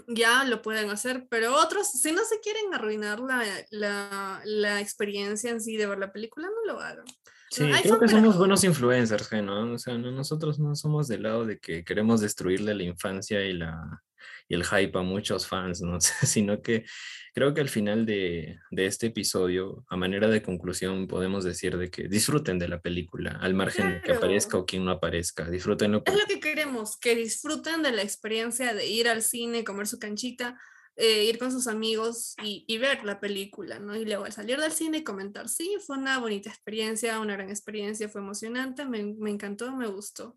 Ya 0.08 0.46
lo 0.46 0.62
pueden 0.62 0.90
hacer, 0.90 1.28
pero 1.30 1.56
otros, 1.56 1.92
si 1.92 2.12
no 2.12 2.24
se 2.24 2.40
quieren 2.40 2.74
arruinar 2.74 3.20
la, 3.20 3.46
la, 3.70 4.42
la 4.46 4.80
experiencia 4.80 5.52
en 5.52 5.62
sí 5.62 5.78
de 5.78 5.88
ver 5.88 6.00
la 6.00 6.12
película, 6.12 6.48
no 6.48 6.74
lo 6.74 6.80
hagan. 6.80 7.06
Sí, 7.50 7.70
creo 7.82 8.00
que 8.00 8.08
somos 8.08 8.38
buenos 8.38 8.64
influencers, 8.64 9.32
¿no? 9.44 9.74
O 9.74 9.78
sea, 9.78 9.98
nosotros 9.98 10.60
no 10.60 10.76
somos 10.76 11.08
del 11.08 11.24
lado 11.24 11.46
de 11.46 11.60
que 11.60 11.84
queremos 11.84 12.22
destruirle 12.22 12.76
la 12.76 12.84
infancia 12.84 13.44
y, 13.44 13.54
la, 13.54 14.04
y 14.48 14.54
el 14.54 14.64
hype 14.64 14.98
a 14.98 15.02
muchos 15.02 15.48
fans, 15.48 15.82
¿no? 15.82 16.00
sino 16.02 16.62
que 16.62 16.86
creo 17.34 17.54
que 17.54 17.62
al 17.62 17.70
final 17.70 18.06
de, 18.06 18.60
de, 18.70 18.86
este 18.86 19.08
episodio, 19.08 19.84
a 19.90 19.98
manera 19.98 20.28
de 20.28 20.44
conclusión, 20.44 21.08
podemos 21.08 21.44
decir 21.44 21.78
de 21.78 21.90
que 21.90 22.08
disfruten 22.08 22.60
de 22.60 22.68
la 22.68 22.82
película, 22.82 23.40
al 23.42 23.56
margen 23.56 23.94
de 23.94 24.02
que 24.02 24.12
aparezca 24.14 24.58
o 24.58 24.66
quien 24.66 24.86
no 24.86 24.92
aparezca, 24.92 25.50
disfrútenlo. 25.50 26.04
Es 26.06 26.14
lo 26.14 26.26
que 26.28 26.40
queremos, 26.40 26.98
que 26.98 27.16
disfruten 27.16 27.82
de 27.82 27.92
la 27.92 28.04
experiencia 28.04 28.74
de 28.76 28.88
ir 28.88 29.08
al 29.10 29.24
cine, 29.24 29.64
comer 29.64 29.88
su 29.88 29.98
canchita, 29.98 30.60
eh, 31.02 31.24
ir 31.24 31.40
con 31.40 31.50
sus 31.50 31.68
amigos 31.68 32.36
y, 32.44 32.78
ver 32.78 33.06
la 33.06 33.22
película, 33.22 33.80
¿no? 33.80 33.96
Y 33.96 34.04
luego 34.04 34.26
al 34.26 34.34
salir 34.34 34.60
del 34.60 34.74
cine 34.74 34.98
y 34.98 35.04
comentar, 35.06 35.48
sí, 35.48 35.78
fue 35.88 35.98
una 35.98 36.20
bonita 36.20 36.50
experiencia, 36.50 37.22
una 37.22 37.36
gran 37.38 37.50
experiencia, 37.50 38.10
fue 38.10 38.20
emocionante, 38.20 38.84
me, 38.84 39.02
me 39.04 39.30
encantó, 39.30 39.74
me 39.74 39.88
gustó. 39.88 40.36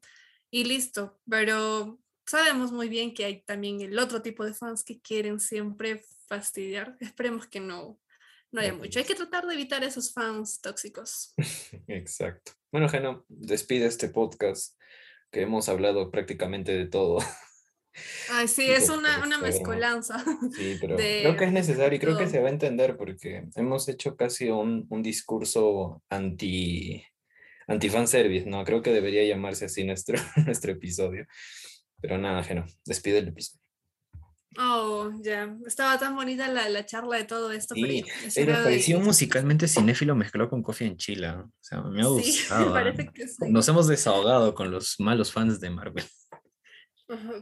Y 0.52 0.62
listo, 0.62 1.20
pero 1.28 1.98
sabemos 2.26 2.70
muy 2.70 2.88
bien 2.88 3.12
que 3.12 3.24
hay 3.24 3.42
también 3.42 3.80
el 3.80 3.98
otro 3.98 4.22
tipo 4.22 4.44
de 4.44 4.54
fans 4.54 4.84
que 4.84 5.00
quieren 5.00 5.40
siempre 5.40 6.04
fastidiar. 6.28 6.96
Esperemos 7.00 7.48
que 7.48 7.58
no, 7.58 7.98
no 8.52 8.60
haya 8.60 8.72
mucho. 8.72 9.00
Hay 9.00 9.04
que 9.04 9.16
tratar 9.16 9.46
de 9.46 9.54
evitar 9.54 9.82
esos 9.82 10.12
fans 10.12 10.60
tóxicos. 10.60 11.34
Exacto. 11.88 12.52
Bueno, 12.70 12.88
Geno, 12.88 13.24
despide 13.28 13.86
este 13.86 14.10
podcast 14.10 14.78
que 15.32 15.40
hemos 15.40 15.68
hablado 15.68 16.12
prácticamente 16.12 16.72
de 16.72 16.86
todo. 16.86 17.18
Ay, 18.30 18.48
sí, 18.48 18.70
es 18.70 18.88
una, 18.88 19.22
una 19.22 19.38
mezcolanza. 19.38 20.24
Sí, 20.56 20.78
pero 20.80 20.96
creo 20.96 21.36
que 21.36 21.44
es 21.44 21.52
necesario 21.52 21.96
y 21.96 22.00
creo 22.00 22.16
que 22.16 22.28
se 22.28 22.40
va 22.40 22.48
a 22.48 22.52
entender 22.52 22.96
porque 22.96 23.44
hemos 23.54 23.88
hecho 23.88 24.16
casi 24.16 24.48
un, 24.50 24.86
un 24.88 25.02
discurso 25.02 26.02
anti, 26.08 27.04
anti 27.66 27.88
fanservice, 27.88 28.48
¿no? 28.48 28.64
Creo 28.64 28.82
que 28.82 28.92
debería 28.92 29.24
llamarse 29.24 29.66
así 29.66 29.84
nuestro, 29.84 30.18
nuestro 30.46 30.72
episodio. 30.72 31.26
Pero 32.00 32.18
nada, 32.18 32.42
Geno, 32.42 32.66
despide 32.84 33.18
el 33.18 33.28
episodio. 33.28 33.62
Oh, 34.58 35.10
ya. 35.22 35.56
Estaba 35.66 35.98
tan 35.98 36.14
bonita 36.14 36.48
la, 36.48 36.68
la, 36.68 36.84
charla 36.84 37.16
de 37.16 37.24
todo 37.24 37.52
esto. 37.52 37.74
Sí, 37.74 38.04
pero 38.34 38.52
pareció 38.62 39.00
musicalmente 39.00 39.66
cinéfilo 39.66 40.14
mezclado 40.14 40.50
con 40.50 40.62
Coffee 40.62 40.88
en 40.88 40.96
Chila. 40.96 41.46
O 41.46 41.52
sea, 41.60 41.80
me 41.82 42.02
ha 42.02 42.06
gustado. 42.08 42.22
Sí, 42.22 42.44
me 42.50 42.70
¿ah? 42.70 42.72
parece 42.72 43.10
que 43.14 43.28
sí. 43.28 43.50
Nos 43.50 43.66
hemos 43.68 43.86
desahogado 43.86 44.54
con 44.54 44.70
los 44.70 44.96
malos 44.98 45.32
fans 45.32 45.58
de 45.58 45.70
Marvel. 45.70 46.04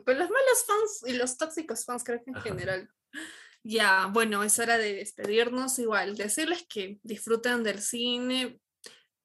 Con 0.05 0.19
los 0.19 0.31
malos 0.31 0.65
fans 0.67 1.03
y 1.07 1.13
los 1.13 1.37
tóxicos 1.37 1.85
fans, 1.85 2.05
creo 2.05 2.23
que 2.25 2.31
en 2.31 2.41
general. 2.41 2.91
Ya, 3.63 4.07
bueno, 4.07 4.43
es 4.43 4.59
hora 4.59 4.79
de 4.79 4.95
despedirnos. 4.95 5.79
Igual, 5.79 6.17
decirles 6.17 6.67
que 6.69 6.99
disfruten 7.03 7.63
del 7.63 7.81
cine, 7.81 8.61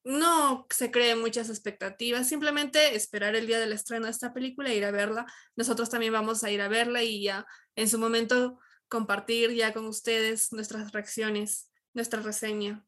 no 0.05 0.67
se 0.69 0.91
creen 0.91 1.19
muchas 1.19 1.49
expectativas, 1.49 2.29
simplemente 2.29 2.95
esperar 2.95 3.35
el 3.35 3.47
día 3.47 3.59
del 3.59 3.73
estreno 3.73 4.05
de 4.05 4.11
esta 4.11 4.33
película 4.33 4.69
e 4.69 4.75
ir 4.75 4.85
a 4.85 4.91
verla. 4.91 5.25
Nosotros 5.55 5.89
también 5.89 6.13
vamos 6.13 6.43
a 6.43 6.51
ir 6.51 6.61
a 6.61 6.67
verla 6.67 7.01
y 7.01 7.23
ya 7.23 7.45
en 7.75 7.89
su 7.89 7.97
momento 7.97 8.59
compartir 8.87 9.51
ya 9.53 9.73
con 9.73 9.87
ustedes 9.87 10.53
nuestras 10.53 10.91
reacciones, 10.91 11.71
nuestra 11.93 12.21
reseña 12.21 12.85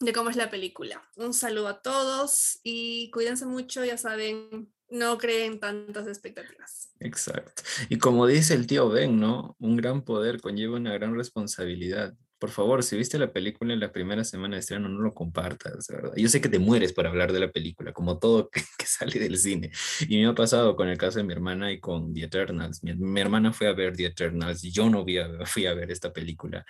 de 0.00 0.12
cómo 0.12 0.28
es 0.28 0.36
la 0.36 0.50
película. 0.50 1.02
Un 1.16 1.32
saludo 1.32 1.68
a 1.68 1.80
todos 1.80 2.60
y 2.62 3.10
cuídense 3.10 3.46
mucho, 3.46 3.82
ya 3.84 3.96
saben, 3.96 4.70
no 4.90 5.18
creen 5.18 5.60
tantas 5.60 6.06
expectativas. 6.06 6.92
Exacto. 7.00 7.62
Y 7.88 7.98
como 7.98 8.26
dice 8.26 8.54
el 8.54 8.66
tío 8.66 8.88
Ben, 8.88 9.18
¿no? 9.18 9.56
Un 9.58 9.76
gran 9.76 10.02
poder 10.02 10.40
conlleva 10.40 10.76
una 10.76 10.92
gran 10.92 11.14
responsabilidad 11.16 12.14
por 12.40 12.50
favor, 12.50 12.82
si 12.82 12.96
viste 12.96 13.18
la 13.18 13.32
película 13.32 13.74
en 13.74 13.80
la 13.80 13.92
primera 13.92 14.24
semana 14.24 14.56
de 14.56 14.60
estreno, 14.60 14.88
no 14.88 15.00
lo 15.00 15.12
compartas, 15.12 15.86
¿verdad? 15.88 16.12
Yo 16.16 16.26
sé 16.28 16.40
que 16.40 16.48
te 16.48 16.58
mueres 16.58 16.94
por 16.94 17.06
hablar 17.06 17.32
de 17.32 17.40
la 17.40 17.52
película, 17.52 17.92
como 17.92 18.18
todo 18.18 18.48
que, 18.78 18.86
sale 18.86 19.20
del 19.20 19.36
cine. 19.36 19.70
Y 20.08 20.16
me 20.16 20.26
ha 20.26 20.34
pasado 20.34 20.74
con 20.74 20.88
el 20.88 20.96
caso 20.96 21.18
de 21.18 21.24
mi 21.24 21.34
hermana 21.34 21.70
y 21.70 21.78
con 21.78 22.14
The 22.14 22.24
Eternals. 22.24 22.82
Mi, 22.82 23.20
hermana 23.20 23.52
fue 23.52 23.68
a 23.68 23.72
ver 23.72 23.94
The 23.94 24.06
Eternals 24.06 24.64
y 24.64 24.72
yo 24.72 24.88
no 24.88 25.04
fui 25.44 25.66
a 25.66 25.74
ver 25.74 25.90
esta 25.90 26.12
película 26.12 26.64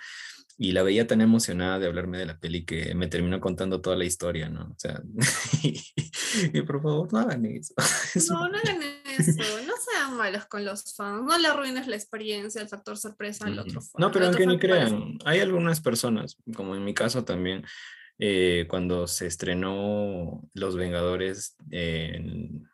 y 0.57 0.73
la 0.73 0.83
veía 0.83 1.07
tan 1.07 1.21
emocionada 1.21 1.79
de 1.79 1.87
hablarme 1.87 2.19
de 2.19 2.25
la 2.27 2.37
peli 2.37 2.65
que 2.65 2.93
me 2.93 3.07
terminó 3.07 3.39
contando 3.39 3.81
toda 3.81 3.95
la 3.95 4.05
historia, 4.05 4.47
¿no? 4.47 4.65
O 4.65 4.75
sea, 4.77 5.01
y, 5.63 6.61
por 6.61 6.83
favor, 6.83 7.11
no 7.11 7.19
hagan 7.19 7.45
eso. 7.45 7.73
No, 8.29 8.47
no 8.47 8.57
hagan 8.57 8.83
eso, 8.83 9.00
no 9.19 9.73
sean 9.91 10.17
malos 10.17 10.45
con 10.45 10.65
los 10.65 10.95
fans, 10.95 11.23
no 11.23 11.37
le 11.37 11.47
arruines 11.47 11.87
la 11.87 11.95
experiencia, 11.95 12.61
el 12.61 12.69
factor 12.69 12.97
sorpresa 12.97 13.45
al 13.45 13.59
otro 13.59 13.81
fan. 13.81 13.99
No, 13.99 14.11
pero 14.11 14.27
aunque 14.27 14.45
ni 14.45 14.59
crean, 14.59 15.17
hay 15.25 15.39
algunas 15.39 15.81
personas, 15.81 16.37
como 16.55 16.75
en 16.75 16.83
mi 16.83 16.93
caso 16.93 17.23
también, 17.23 17.65
eh, 18.19 18.65
cuando 18.69 19.07
se 19.07 19.27
estrenó 19.27 20.47
Los 20.53 20.75
Vengadores 20.75 21.55
en 21.71 22.69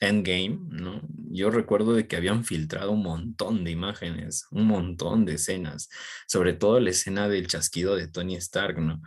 Endgame, 0.00 0.58
¿no? 0.68 1.02
Yo 1.30 1.50
recuerdo 1.50 1.94
de 1.94 2.06
que 2.06 2.16
habían 2.16 2.44
filtrado 2.44 2.92
un 2.92 3.02
montón 3.02 3.64
de 3.64 3.70
imágenes, 3.70 4.46
un 4.50 4.66
montón 4.66 5.24
de 5.24 5.34
escenas, 5.34 5.88
sobre 6.26 6.52
todo 6.52 6.80
la 6.80 6.90
escena 6.90 7.28
del 7.28 7.48
chasquido 7.48 7.96
de 7.96 8.08
Tony 8.08 8.36
Stark, 8.36 8.78
¿no? 8.78 9.00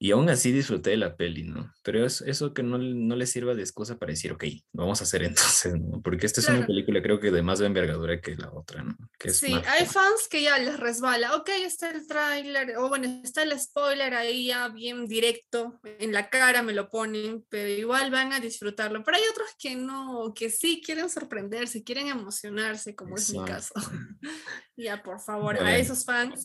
Y 0.00 0.12
aún 0.12 0.28
así 0.30 0.52
disfruté 0.52 0.90
de 0.90 0.96
la 0.96 1.16
peli, 1.16 1.42
¿no? 1.42 1.72
Pero 1.82 2.06
es 2.06 2.20
eso 2.20 2.54
que 2.54 2.62
no, 2.62 2.78
no 2.78 3.16
le 3.16 3.26
sirva 3.26 3.56
de 3.56 3.62
excusa 3.62 3.98
para 3.98 4.10
decir, 4.10 4.30
ok, 4.30 4.44
lo 4.72 4.82
vamos 4.84 5.00
a 5.00 5.04
hacer 5.04 5.24
entonces, 5.24 5.74
¿no? 5.74 6.00
Porque 6.02 6.26
esta 6.26 6.40
es 6.40 6.48
una 6.48 6.64
película 6.64 7.02
creo 7.02 7.18
que 7.18 7.32
de 7.32 7.42
más 7.42 7.60
envergadura 7.60 8.20
que 8.20 8.36
la 8.36 8.52
otra, 8.52 8.84
¿no? 8.84 8.96
Que 9.18 9.30
sí, 9.30 9.52
hay 9.66 9.86
fans 9.86 10.28
que 10.30 10.42
ya 10.42 10.56
les 10.58 10.78
resbala, 10.78 11.34
ok, 11.34 11.48
está 11.64 11.90
el 11.90 12.06
tráiler, 12.06 12.76
o 12.76 12.88
bueno, 12.88 13.20
está 13.24 13.42
el 13.42 13.58
spoiler 13.58 14.14
ahí 14.14 14.46
ya 14.46 14.68
bien 14.68 15.08
directo, 15.08 15.80
en 15.82 16.12
la 16.12 16.30
cara 16.30 16.62
me 16.62 16.74
lo 16.74 16.88
ponen, 16.88 17.44
pero 17.48 17.68
igual 17.68 18.12
van 18.12 18.32
a 18.32 18.38
disfrutarlo. 18.38 19.02
Pero 19.02 19.16
hay 19.16 19.24
otros 19.32 19.48
que 19.58 19.74
no, 19.74 20.32
que 20.32 20.48
sí 20.48 20.80
quieren 20.84 21.10
sorprenderse, 21.10 21.82
quieren 21.82 22.06
emocionarse, 22.06 22.94
como 22.94 23.16
es 23.16 23.32
mi 23.32 23.44
caso. 23.44 23.74
ya, 24.76 25.02
por 25.02 25.20
favor, 25.20 25.60
a 25.60 25.76
esos 25.76 26.04
fans. 26.04 26.44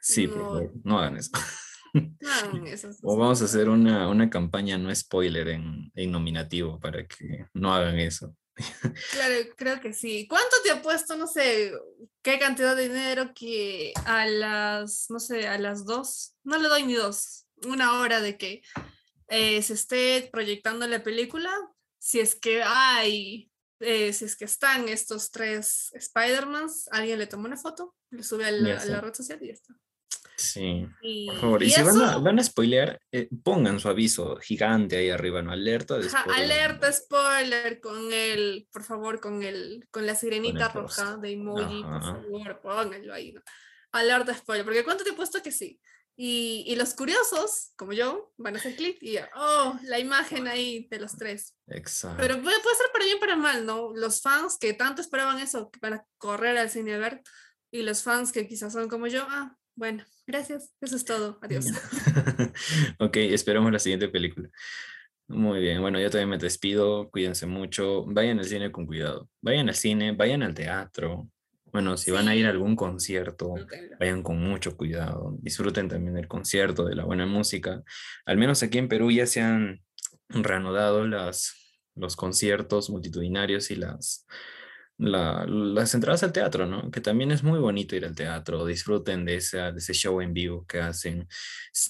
Sí, 0.00 0.26
por 0.26 0.40
favor, 0.40 0.72
no 0.82 0.98
hagan 0.98 1.16
eso. 1.16 1.30
o 3.02 3.16
vamos 3.16 3.42
a 3.42 3.44
hacer 3.44 3.68
una, 3.68 4.08
una, 4.08 4.28
campaña 4.30 4.78
no 4.78 4.94
spoiler 4.94 5.48
en, 5.48 5.90
en, 5.94 6.10
nominativo 6.10 6.78
para 6.80 7.06
que 7.06 7.46
no 7.54 7.74
hagan 7.74 7.98
eso. 7.98 8.34
Claro, 9.12 9.34
creo 9.56 9.80
que 9.80 9.92
sí. 9.92 10.26
¿Cuánto 10.28 10.56
te 10.64 10.70
ha 10.70 10.80
puesto, 10.80 11.16
no 11.16 11.26
sé, 11.26 11.72
qué 12.22 12.38
cantidad 12.38 12.74
de 12.74 12.88
dinero 12.88 13.32
que 13.34 13.92
a 14.06 14.26
las, 14.26 15.10
no 15.10 15.20
sé, 15.20 15.46
a 15.46 15.58
las 15.58 15.84
dos, 15.84 16.34
no 16.42 16.58
le 16.58 16.68
doy 16.68 16.84
ni 16.84 16.94
dos, 16.94 17.46
una 17.66 18.00
hora 18.00 18.20
de 18.20 18.38
que 18.38 18.62
eh, 19.28 19.62
se 19.62 19.74
esté 19.74 20.28
proyectando 20.32 20.86
la 20.86 21.02
película, 21.02 21.52
si 21.98 22.20
es 22.20 22.34
que 22.34 22.62
hay, 22.62 23.50
eh, 23.80 24.12
si 24.12 24.24
es 24.24 24.36
que 24.36 24.44
están 24.44 24.88
estos 24.88 25.30
tres 25.30 25.90
Spider-Mans, 25.94 26.88
alguien 26.92 27.18
le 27.18 27.26
toma 27.26 27.48
una 27.48 27.56
foto, 27.56 27.94
le 28.10 28.22
sube 28.22 28.46
a 28.46 28.50
la, 28.50 28.80
a 28.80 28.84
la 28.86 29.00
red 29.00 29.14
social 29.14 29.38
y 29.42 29.48
ya 29.48 29.52
está. 29.52 29.74
Sí, 30.36 30.86
por 31.26 31.36
favor. 31.40 31.62
Y, 31.62 31.70
si 31.70 31.82
van, 31.82 32.00
a, 32.02 32.18
van 32.18 32.38
a, 32.38 32.44
spoilear, 32.44 33.00
eh, 33.10 33.28
pongan 33.42 33.80
su 33.80 33.88
aviso 33.88 34.36
gigante 34.36 34.96
ahí 34.96 35.08
arriba, 35.08 35.40
¿no? 35.40 35.50
Alerta 35.50 35.96
de 35.96 36.10
spoiler. 36.10 36.42
alerta 36.42 36.92
spoiler 36.92 37.80
con 37.80 38.12
el, 38.12 38.68
por 38.70 38.84
favor, 38.84 39.20
con 39.20 39.42
el, 39.42 39.86
con 39.90 40.04
la 40.04 40.14
sirenita 40.14 40.68
roja 40.68 41.16
de 41.16 41.32
emoji, 41.32 41.82
por 41.82 42.02
favor, 42.02 42.60
pónganlo 42.60 43.14
ahí, 43.14 43.32
¿no? 43.32 43.40
Alerta 43.92 44.34
spoiler, 44.34 44.64
porque 44.64 44.84
¿cuánto 44.84 45.04
te 45.04 45.10
he 45.10 45.14
puesto 45.14 45.42
que 45.42 45.52
sí? 45.52 45.80
Y, 46.18 46.64
y, 46.66 46.76
los 46.76 46.94
curiosos, 46.94 47.72
como 47.76 47.92
yo, 47.92 48.32
van 48.38 48.56
a 48.56 48.58
hacer 48.58 48.74
clic 48.74 48.96
y 49.02 49.18
oh, 49.34 49.78
la 49.82 49.98
imagen 49.98 50.48
ahí 50.48 50.86
de 50.90 50.98
los 50.98 51.16
tres. 51.16 51.54
Exacto. 51.66 52.16
Pero 52.18 52.40
puede, 52.42 52.58
puede 52.60 52.76
ser 52.76 52.86
para 52.90 53.04
bien 53.04 53.20
para 53.20 53.36
mal, 53.36 53.66
¿no? 53.66 53.92
Los 53.94 54.22
fans 54.22 54.56
que 54.58 54.72
tanto 54.72 55.02
esperaban 55.02 55.38
eso 55.38 55.70
para 55.80 56.06
correr 56.16 56.56
al 56.56 56.70
cine 56.70 56.94
a 56.94 56.98
ver, 56.98 57.22
y 57.70 57.82
los 57.82 58.02
fans 58.02 58.32
que 58.32 58.48
quizás 58.48 58.72
son 58.72 58.88
como 58.88 59.06
yo, 59.08 59.26
ah, 59.28 59.54
bueno, 59.76 60.04
gracias. 60.26 60.74
Eso 60.80 60.96
es 60.96 61.04
todo. 61.04 61.38
Adiós. 61.42 61.66
ok, 62.98 63.16
esperamos 63.16 63.70
la 63.70 63.78
siguiente 63.78 64.08
película. 64.08 64.48
Muy 65.28 65.60
bien, 65.60 65.80
bueno, 65.80 65.98
yo 66.00 66.08
también 66.08 66.28
me 66.28 66.38
despido, 66.38 67.10
cuídense 67.10 67.46
mucho, 67.46 68.04
vayan 68.06 68.38
al 68.38 68.44
cine 68.44 68.70
con 68.70 68.86
cuidado, 68.86 69.28
vayan 69.40 69.68
al 69.68 69.74
cine, 69.74 70.12
vayan 70.12 70.44
al 70.44 70.54
teatro, 70.54 71.28
bueno, 71.76 71.96
si 71.96 72.10
van 72.10 72.28
a 72.28 72.36
ir 72.36 72.46
a 72.46 72.50
algún 72.50 72.76
concierto, 72.76 73.54
vayan 73.98 74.22
con 74.22 74.38
mucho 74.38 74.76
cuidado, 74.76 75.36
disfruten 75.40 75.88
también 75.88 76.14
del 76.14 76.28
concierto, 76.28 76.84
de 76.84 76.94
la 76.94 77.04
buena 77.04 77.26
música, 77.26 77.82
al 78.24 78.38
menos 78.38 78.62
aquí 78.62 78.78
en 78.78 78.88
Perú 78.88 79.10
ya 79.10 79.26
se 79.26 79.40
han 79.40 79.82
reanudado 80.28 81.06
las, 81.06 81.54
los 81.96 82.14
conciertos 82.14 82.88
multitudinarios 82.88 83.70
y 83.70 83.76
las, 83.76 84.26
las 84.98 85.94
entradas 85.94 86.22
al 86.22 86.32
teatro, 86.32 86.66
¿no? 86.66 86.90
Que 86.90 87.00
también 87.00 87.30
es 87.30 87.42
muy 87.42 87.58
bonito 87.58 87.94
ir 87.96 88.06
al 88.06 88.14
teatro, 88.14 88.64
disfruten 88.64 89.24
de, 89.24 89.36
esa, 89.36 89.72
de 89.72 89.78
ese 89.78 89.92
show 89.92 90.20
en 90.20 90.32
vivo 90.32 90.64
que 90.66 90.80
hacen. 90.80 91.28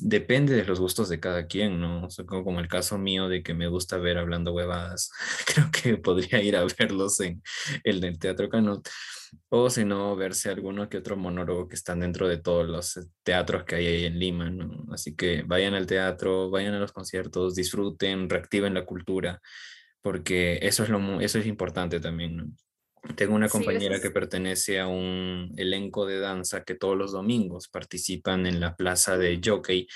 Depende 0.00 0.54
de 0.54 0.64
los 0.64 0.80
gustos 0.80 1.09
de 1.09 1.20
cada 1.20 1.46
quien, 1.46 1.80
¿no? 1.80 2.09
como 2.26 2.61
el 2.61 2.68
caso 2.68 2.98
mío 2.98 3.28
de 3.28 3.42
que 3.42 3.54
me 3.54 3.68
gusta 3.68 3.98
ver 3.98 4.18
hablando 4.18 4.52
huevadas, 4.52 5.11
creo 5.46 5.70
que 5.70 5.96
podría 5.98 6.42
ir 6.42 6.57
a 6.57 6.66
verlos 6.78 7.20
en 7.20 7.42
el 7.84 8.00
del 8.00 8.18
Teatro 8.18 8.48
Canut. 8.48 8.88
O 9.48 9.70
si 9.70 9.84
no, 9.84 10.16
verse 10.16 10.50
alguno 10.50 10.88
que 10.88 10.98
otro 10.98 11.16
monólogo 11.16 11.68
que 11.68 11.74
están 11.74 12.00
dentro 12.00 12.28
de 12.28 12.38
todos 12.38 12.66
los 12.66 13.09
teatros 13.22 13.64
que 13.64 13.76
hay 13.76 13.86
ahí 13.86 14.04
en 14.07 14.18
Lima, 14.18 14.50
¿no? 14.50 14.86
Así 14.92 15.14
que 15.14 15.42
vayan 15.42 15.74
al 15.74 15.86
teatro, 15.86 16.50
vayan 16.50 16.74
a 16.74 16.78
los 16.80 16.92
conciertos, 16.92 17.54
disfruten, 17.54 18.28
reactiven 18.30 18.74
la 18.74 18.84
cultura, 18.86 19.40
porque 20.00 20.59
eso 20.62 20.84
es, 20.84 20.88
lo, 20.88 21.20
eso 21.20 21.38
es 21.38 21.46
importante 21.46 22.00
también, 22.00 22.36
¿no? 22.36 22.46
Tengo 23.14 23.34
una 23.34 23.48
compañera 23.48 24.00
que 24.00 24.11
pertenece 24.11 24.80
a 24.80 24.86
un 24.86 25.52
elenco 25.57 26.07
de 26.07 26.18
danza 26.18 26.64
que 26.64 26.74
todos 26.74 26.96
los 26.96 27.12
domingos 27.12 27.68
participan 27.68 28.46
en 28.46 28.61
la 28.61 28.76
plaza 28.76 29.16
de 29.16 29.40
Jockey 29.42 29.86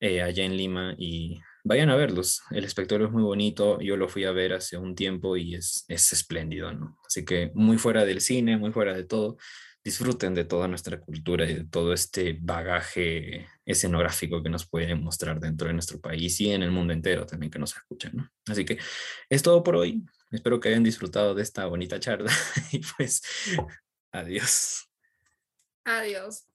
eh, 0.00 0.22
allá 0.22 0.44
en 0.44 0.56
Lima 0.56 0.94
y 0.98 1.40
vayan 1.64 1.90
a 1.90 1.96
verlos. 1.96 2.42
El 2.50 2.64
espectáculo 2.64 3.06
es 3.06 3.12
muy 3.12 3.22
bonito, 3.22 3.80
yo 3.80 3.96
lo 3.96 4.08
fui 4.08 4.24
a 4.24 4.32
ver 4.32 4.52
hace 4.52 4.76
un 4.76 4.94
tiempo 4.94 5.36
y 5.36 5.54
es, 5.54 5.84
es 5.88 6.12
espléndido, 6.12 6.72
¿no? 6.72 6.98
Así 7.06 7.24
que 7.24 7.50
muy 7.54 7.78
fuera 7.78 8.04
del 8.04 8.20
cine, 8.20 8.56
muy 8.56 8.72
fuera 8.72 8.94
de 8.94 9.04
todo, 9.04 9.36
disfruten 9.84 10.34
de 10.34 10.44
toda 10.44 10.68
nuestra 10.68 11.00
cultura 11.00 11.48
y 11.48 11.54
de 11.54 11.64
todo 11.64 11.92
este 11.92 12.38
bagaje 12.40 13.46
escenográfico 13.64 14.42
que 14.42 14.48
nos 14.48 14.68
pueden 14.68 15.02
mostrar 15.02 15.40
dentro 15.40 15.66
de 15.68 15.74
nuestro 15.74 16.00
país 16.00 16.40
y 16.40 16.50
en 16.50 16.62
el 16.62 16.70
mundo 16.70 16.92
entero 16.92 17.26
también 17.26 17.50
que 17.50 17.58
nos 17.58 17.76
escuchan. 17.76 18.12
¿no? 18.14 18.30
Así 18.46 18.64
que 18.64 18.78
es 19.28 19.42
todo 19.42 19.62
por 19.62 19.76
hoy. 19.76 20.04
Espero 20.32 20.60
que 20.60 20.70
hayan 20.70 20.82
disfrutado 20.82 21.34
de 21.34 21.42
esta 21.42 21.66
bonita 21.66 22.00
charla 22.00 22.32
y 22.72 22.80
pues 22.96 23.22
adiós. 24.12 24.88
Adiós. 25.84 26.51